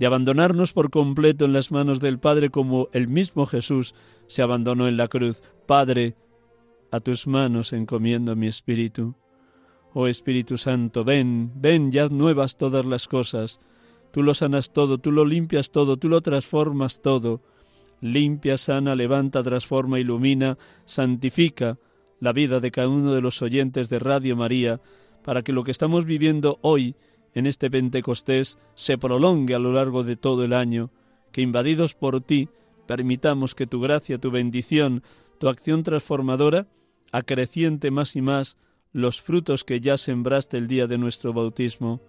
de 0.02 0.06
abandonarnos 0.06 0.72
por 0.72 0.90
completo 0.90 1.44
en 1.44 1.52
las 1.52 1.70
manos 1.70 2.00
del 2.00 2.18
Padre 2.18 2.50
como 2.50 2.88
el 2.92 3.06
mismo 3.06 3.46
Jesús 3.46 3.94
se 4.26 4.42
abandonó 4.42 4.88
en 4.88 4.96
la 4.96 5.06
cruz. 5.06 5.42
Padre, 5.64 6.16
a 6.90 6.98
tus 6.98 7.28
manos 7.28 7.72
encomiendo 7.72 8.34
mi 8.34 8.48
espíritu. 8.48 9.14
Oh 9.94 10.08
Espíritu 10.08 10.58
Santo, 10.58 11.04
ven, 11.04 11.52
ven 11.54 11.90
y 11.92 11.98
haz 11.98 12.10
nuevas 12.10 12.56
todas 12.56 12.84
las 12.84 13.06
cosas. 13.06 13.60
Tú 14.10 14.24
lo 14.24 14.34
sanas 14.34 14.72
todo, 14.72 14.98
tú 14.98 15.12
lo 15.12 15.24
limpias 15.24 15.70
todo, 15.70 15.96
tú 15.96 16.08
lo 16.08 16.20
transformas 16.20 17.00
todo. 17.00 17.40
Limpia, 18.00 18.58
sana, 18.58 18.96
levanta, 18.96 19.40
transforma, 19.44 20.00
ilumina, 20.00 20.58
santifica 20.84 21.78
la 22.18 22.32
vida 22.32 22.58
de 22.58 22.72
cada 22.72 22.88
uno 22.88 23.14
de 23.14 23.20
los 23.20 23.40
oyentes 23.40 23.88
de 23.88 24.00
Radio 24.00 24.34
María, 24.34 24.80
para 25.22 25.42
que 25.42 25.52
lo 25.52 25.62
que 25.62 25.70
estamos 25.70 26.06
viviendo 26.06 26.58
hoy 26.60 26.96
en 27.34 27.46
este 27.46 27.70
Pentecostés 27.70 28.58
se 28.74 28.98
prolongue 28.98 29.54
a 29.54 29.58
lo 29.58 29.72
largo 29.72 30.04
de 30.04 30.16
todo 30.16 30.44
el 30.44 30.52
año, 30.52 30.90
que 31.30 31.42
invadidos 31.42 31.94
por 31.94 32.20
ti 32.20 32.48
permitamos 32.86 33.54
que 33.54 33.66
tu 33.66 33.80
gracia, 33.80 34.18
tu 34.18 34.30
bendición, 34.30 35.02
tu 35.38 35.48
acción 35.48 35.82
transformadora 35.82 36.66
acreciente 37.12 37.90
más 37.90 38.16
y 38.16 38.22
más 38.22 38.58
los 38.92 39.22
frutos 39.22 39.64
que 39.64 39.80
ya 39.80 39.96
sembraste 39.96 40.56
el 40.56 40.66
día 40.66 40.86
de 40.86 40.98
nuestro 40.98 41.32
bautismo, 41.32 42.00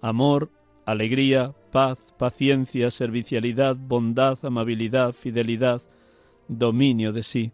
amor, 0.00 0.50
alegría, 0.86 1.54
paz, 1.70 1.98
paciencia, 2.18 2.90
servicialidad, 2.90 3.76
bondad, 3.76 4.38
amabilidad, 4.44 5.12
fidelidad, 5.12 5.82
dominio 6.48 7.12
de 7.12 7.22
sí. 7.22 7.52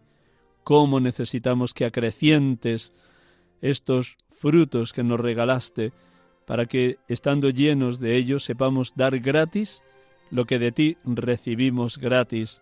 ¿Cómo 0.65 1.01
necesitamos 1.01 1.75
que 1.75 1.85
acrecientes 1.85 2.93
estos 3.61 4.17
frutos 4.31 4.93
que 4.93 5.03
nos 5.03 5.21
regalaste 5.21 5.93
para 6.51 6.67
que, 6.67 6.99
estando 7.07 7.51
llenos 7.51 8.01
de 8.01 8.17
ellos, 8.17 8.43
sepamos 8.43 8.95
dar 8.97 9.21
gratis 9.21 9.85
lo 10.33 10.47
que 10.47 10.59
de 10.59 10.73
ti 10.73 10.97
recibimos 11.05 11.97
gratis, 11.97 12.61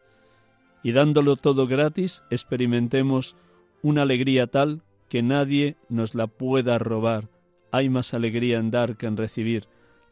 y 0.82 0.92
dándolo 0.92 1.36
todo 1.36 1.66
gratis, 1.66 2.22
experimentemos 2.28 3.34
una 3.80 4.02
alegría 4.02 4.46
tal 4.46 4.82
que 5.08 5.22
nadie 5.22 5.78
nos 5.88 6.14
la 6.14 6.26
pueda 6.26 6.78
robar. 6.78 7.30
Hay 7.72 7.88
más 7.88 8.12
alegría 8.12 8.58
en 8.58 8.70
dar 8.70 8.98
que 8.98 9.06
en 9.06 9.16
recibir. 9.16 9.68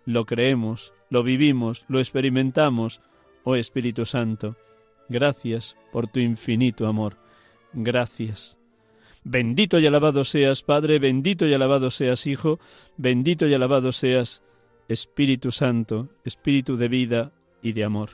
Lo 0.06 0.24
creemos, 0.24 0.94
lo 1.10 1.22
vivimos, 1.22 1.84
lo 1.86 1.98
experimentamos, 1.98 3.02
oh 3.44 3.56
Espíritu 3.56 4.06
Santo. 4.06 4.56
Gracias 5.10 5.76
por 5.92 6.08
tu 6.08 6.18
infinito 6.18 6.86
amor. 6.86 7.18
Gracias. 7.74 8.56
Bendito 9.28 9.80
y 9.80 9.86
alabado 9.88 10.22
seas, 10.22 10.62
Padre, 10.62 11.00
bendito 11.00 11.48
y 11.48 11.52
alabado 11.52 11.90
seas, 11.90 12.28
Hijo, 12.28 12.60
bendito 12.96 13.48
y 13.48 13.54
alabado 13.54 13.90
seas, 13.90 14.44
Espíritu 14.86 15.50
Santo, 15.50 16.10
Espíritu 16.22 16.76
de 16.76 16.86
vida 16.86 17.32
y 17.60 17.72
de 17.72 17.82
amor. 17.82 18.10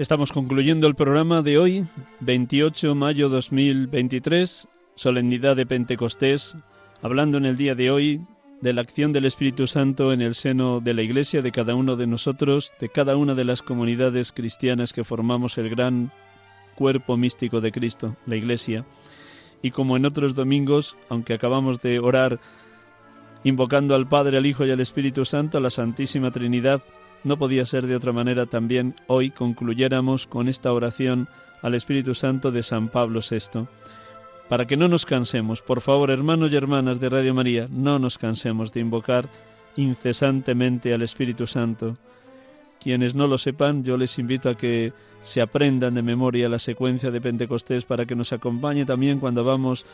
Estamos 0.00 0.32
concluyendo 0.32 0.86
el 0.86 0.94
programa 0.94 1.42
de 1.42 1.58
hoy, 1.58 1.84
28 2.20 2.88
de 2.88 2.94
mayo 2.94 3.28
2023, 3.28 4.66
solemnidad 4.94 5.56
de 5.56 5.66
Pentecostés, 5.66 6.56
hablando 7.02 7.36
en 7.36 7.44
el 7.44 7.58
día 7.58 7.74
de 7.74 7.90
hoy 7.90 8.22
de 8.62 8.72
la 8.72 8.80
acción 8.80 9.12
del 9.12 9.26
Espíritu 9.26 9.66
Santo 9.66 10.14
en 10.14 10.22
el 10.22 10.34
seno 10.34 10.80
de 10.80 10.94
la 10.94 11.02
Iglesia, 11.02 11.42
de 11.42 11.52
cada 11.52 11.74
uno 11.74 11.96
de 11.96 12.06
nosotros, 12.06 12.72
de 12.80 12.88
cada 12.88 13.14
una 13.18 13.34
de 13.34 13.44
las 13.44 13.60
comunidades 13.60 14.32
cristianas 14.32 14.94
que 14.94 15.04
formamos 15.04 15.58
el 15.58 15.68
gran 15.68 16.10
cuerpo 16.76 17.18
místico 17.18 17.60
de 17.60 17.70
Cristo, 17.70 18.16
la 18.24 18.36
Iglesia. 18.36 18.86
Y 19.60 19.70
como 19.70 19.98
en 19.98 20.06
otros 20.06 20.34
domingos, 20.34 20.96
aunque 21.10 21.34
acabamos 21.34 21.82
de 21.82 21.98
orar 21.98 22.40
invocando 23.44 23.94
al 23.94 24.08
Padre, 24.08 24.38
al 24.38 24.46
Hijo 24.46 24.64
y 24.64 24.70
al 24.70 24.80
Espíritu 24.80 25.26
Santo, 25.26 25.58
a 25.58 25.60
la 25.60 25.68
Santísima 25.68 26.30
Trinidad, 26.30 26.80
no 27.24 27.38
podía 27.38 27.66
ser 27.66 27.86
de 27.86 27.96
otra 27.96 28.12
manera 28.12 28.46
también 28.46 28.94
hoy 29.06 29.30
concluyéramos 29.30 30.26
con 30.26 30.48
esta 30.48 30.72
oración 30.72 31.28
al 31.62 31.74
Espíritu 31.74 32.14
Santo 32.14 32.50
de 32.50 32.62
San 32.62 32.88
Pablo 32.88 33.20
VI. 33.20 33.66
Para 34.48 34.66
que 34.66 34.76
no 34.76 34.88
nos 34.88 35.06
cansemos, 35.06 35.62
por 35.62 35.80
favor, 35.80 36.10
hermanos 36.10 36.52
y 36.52 36.56
hermanas 36.56 36.98
de 36.98 37.08
Radio 37.08 37.34
María, 37.34 37.68
no 37.70 37.98
nos 37.98 38.18
cansemos 38.18 38.72
de 38.72 38.80
invocar 38.80 39.28
incesantemente 39.76 40.92
al 40.92 41.02
Espíritu 41.02 41.46
Santo. 41.46 41.96
Quienes 42.80 43.14
no 43.14 43.26
lo 43.26 43.38
sepan, 43.38 43.84
yo 43.84 43.96
les 43.96 44.18
invito 44.18 44.48
a 44.48 44.56
que 44.56 44.92
se 45.22 45.40
aprendan 45.40 45.94
de 45.94 46.02
memoria 46.02 46.48
la 46.48 46.58
secuencia 46.58 47.10
de 47.10 47.20
Pentecostés 47.20 47.84
para 47.84 48.06
que 48.06 48.16
nos 48.16 48.32
acompañe 48.32 48.86
también 48.86 49.20
cuando 49.20 49.44
vamos 49.44 49.84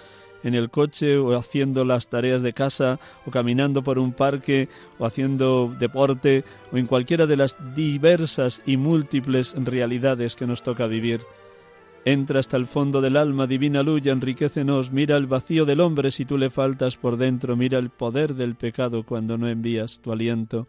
en 0.42 0.54
el 0.54 0.70
coche 0.70 1.18
o 1.18 1.36
haciendo 1.36 1.84
las 1.84 2.08
tareas 2.08 2.42
de 2.42 2.52
casa 2.52 2.98
o 3.26 3.30
caminando 3.30 3.82
por 3.82 3.98
un 3.98 4.12
parque 4.12 4.68
o 4.98 5.06
haciendo 5.06 5.74
deporte 5.78 6.44
o 6.72 6.76
en 6.76 6.86
cualquiera 6.86 7.26
de 7.26 7.36
las 7.36 7.56
diversas 7.74 8.62
y 8.66 8.76
múltiples 8.76 9.54
realidades 9.56 10.36
que 10.36 10.46
nos 10.46 10.62
toca 10.62 10.86
vivir. 10.86 11.20
Entra 12.06 12.38
hasta 12.38 12.56
el 12.56 12.68
fondo 12.68 13.00
del 13.00 13.16
alma, 13.16 13.48
divina 13.48 13.82
luz, 13.82 14.06
enriquecenos. 14.06 14.92
Mira 14.92 15.16
el 15.16 15.26
vacío 15.26 15.64
del 15.64 15.80
hombre 15.80 16.12
si 16.12 16.24
tú 16.24 16.38
le 16.38 16.50
faltas 16.50 16.96
por 16.96 17.16
dentro. 17.16 17.56
Mira 17.56 17.80
el 17.80 17.90
poder 17.90 18.34
del 18.34 18.54
pecado 18.54 19.02
cuando 19.02 19.36
no 19.36 19.48
envías 19.48 19.98
tu 19.98 20.12
aliento. 20.12 20.68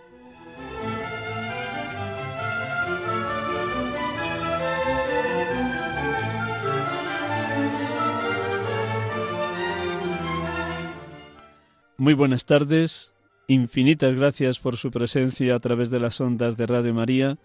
Muy 12.01 12.15
buenas 12.15 12.45
tardes, 12.45 13.13
infinitas 13.47 14.15
gracias 14.15 14.57
por 14.57 14.75
su 14.75 14.89
presencia 14.89 15.53
a 15.53 15.59
través 15.59 15.91
de 15.91 15.99
las 15.99 16.19
ondas 16.19 16.57
de 16.57 16.65
Radio 16.65 16.95
María, 16.95 17.37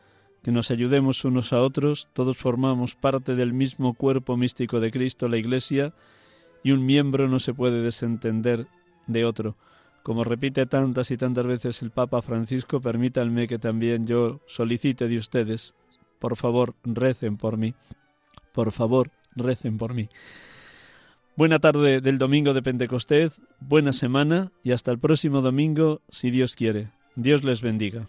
que 0.43 0.51
nos 0.51 0.71
ayudemos 0.71 1.27
unos 1.27 1.53
a 1.53 1.61
otros, 1.61 2.09
todos 2.15 2.39
formamos 2.39 2.95
parte 2.95 3.35
del 3.35 3.53
mismo 3.53 3.93
cuerpo 3.93 4.39
místico 4.39 4.81
de 4.81 4.91
Cristo, 4.91 5.29
la 5.29 5.37
Iglesia, 5.37 5.93
y 6.65 6.73
un 6.73 6.87
miembro 6.87 7.29
no 7.29 7.39
se 7.39 7.53
puede 7.53 7.83
desentender 7.83 8.67
de 9.07 9.27
otro. 9.27 9.57
Como 10.03 10.25
repite 10.25 10.65
tantas 10.65 11.11
y 11.11 11.19
tantas 11.19 11.45
veces 11.47 11.83
el 11.83 11.91
Papa 11.91 12.23
Francisco, 12.23 12.81
permítanme 12.81 13.49
que 13.49 13.59
también 13.59 14.07
yo 14.07 14.41
solicite 14.47 15.07
de 15.07 15.19
ustedes, 15.19 15.75
por 16.19 16.35
favor, 16.35 16.75
recen 16.83 17.37
por 17.37 17.59
mí. 17.59 17.75
Por 18.55 18.73
favor, 18.73 19.11
recen 19.35 19.77
por 19.77 19.93
mí. 19.93 20.09
Buena 21.37 21.59
tarde 21.59 22.01
del 22.01 22.17
domingo 22.17 22.55
de 22.55 22.63
Pentecostés, 22.63 23.43
buena 23.61 23.93
semana 23.93 24.53
y 24.65 24.73
hasta 24.73 24.91
el 24.91 24.99
próximo 24.99 25.43
domingo, 25.43 26.01
si 26.09 26.31
Dios 26.31 26.57
quiere. 26.57 26.89
Dios 27.15 27.45
les 27.45 27.61
bendiga. 27.61 28.09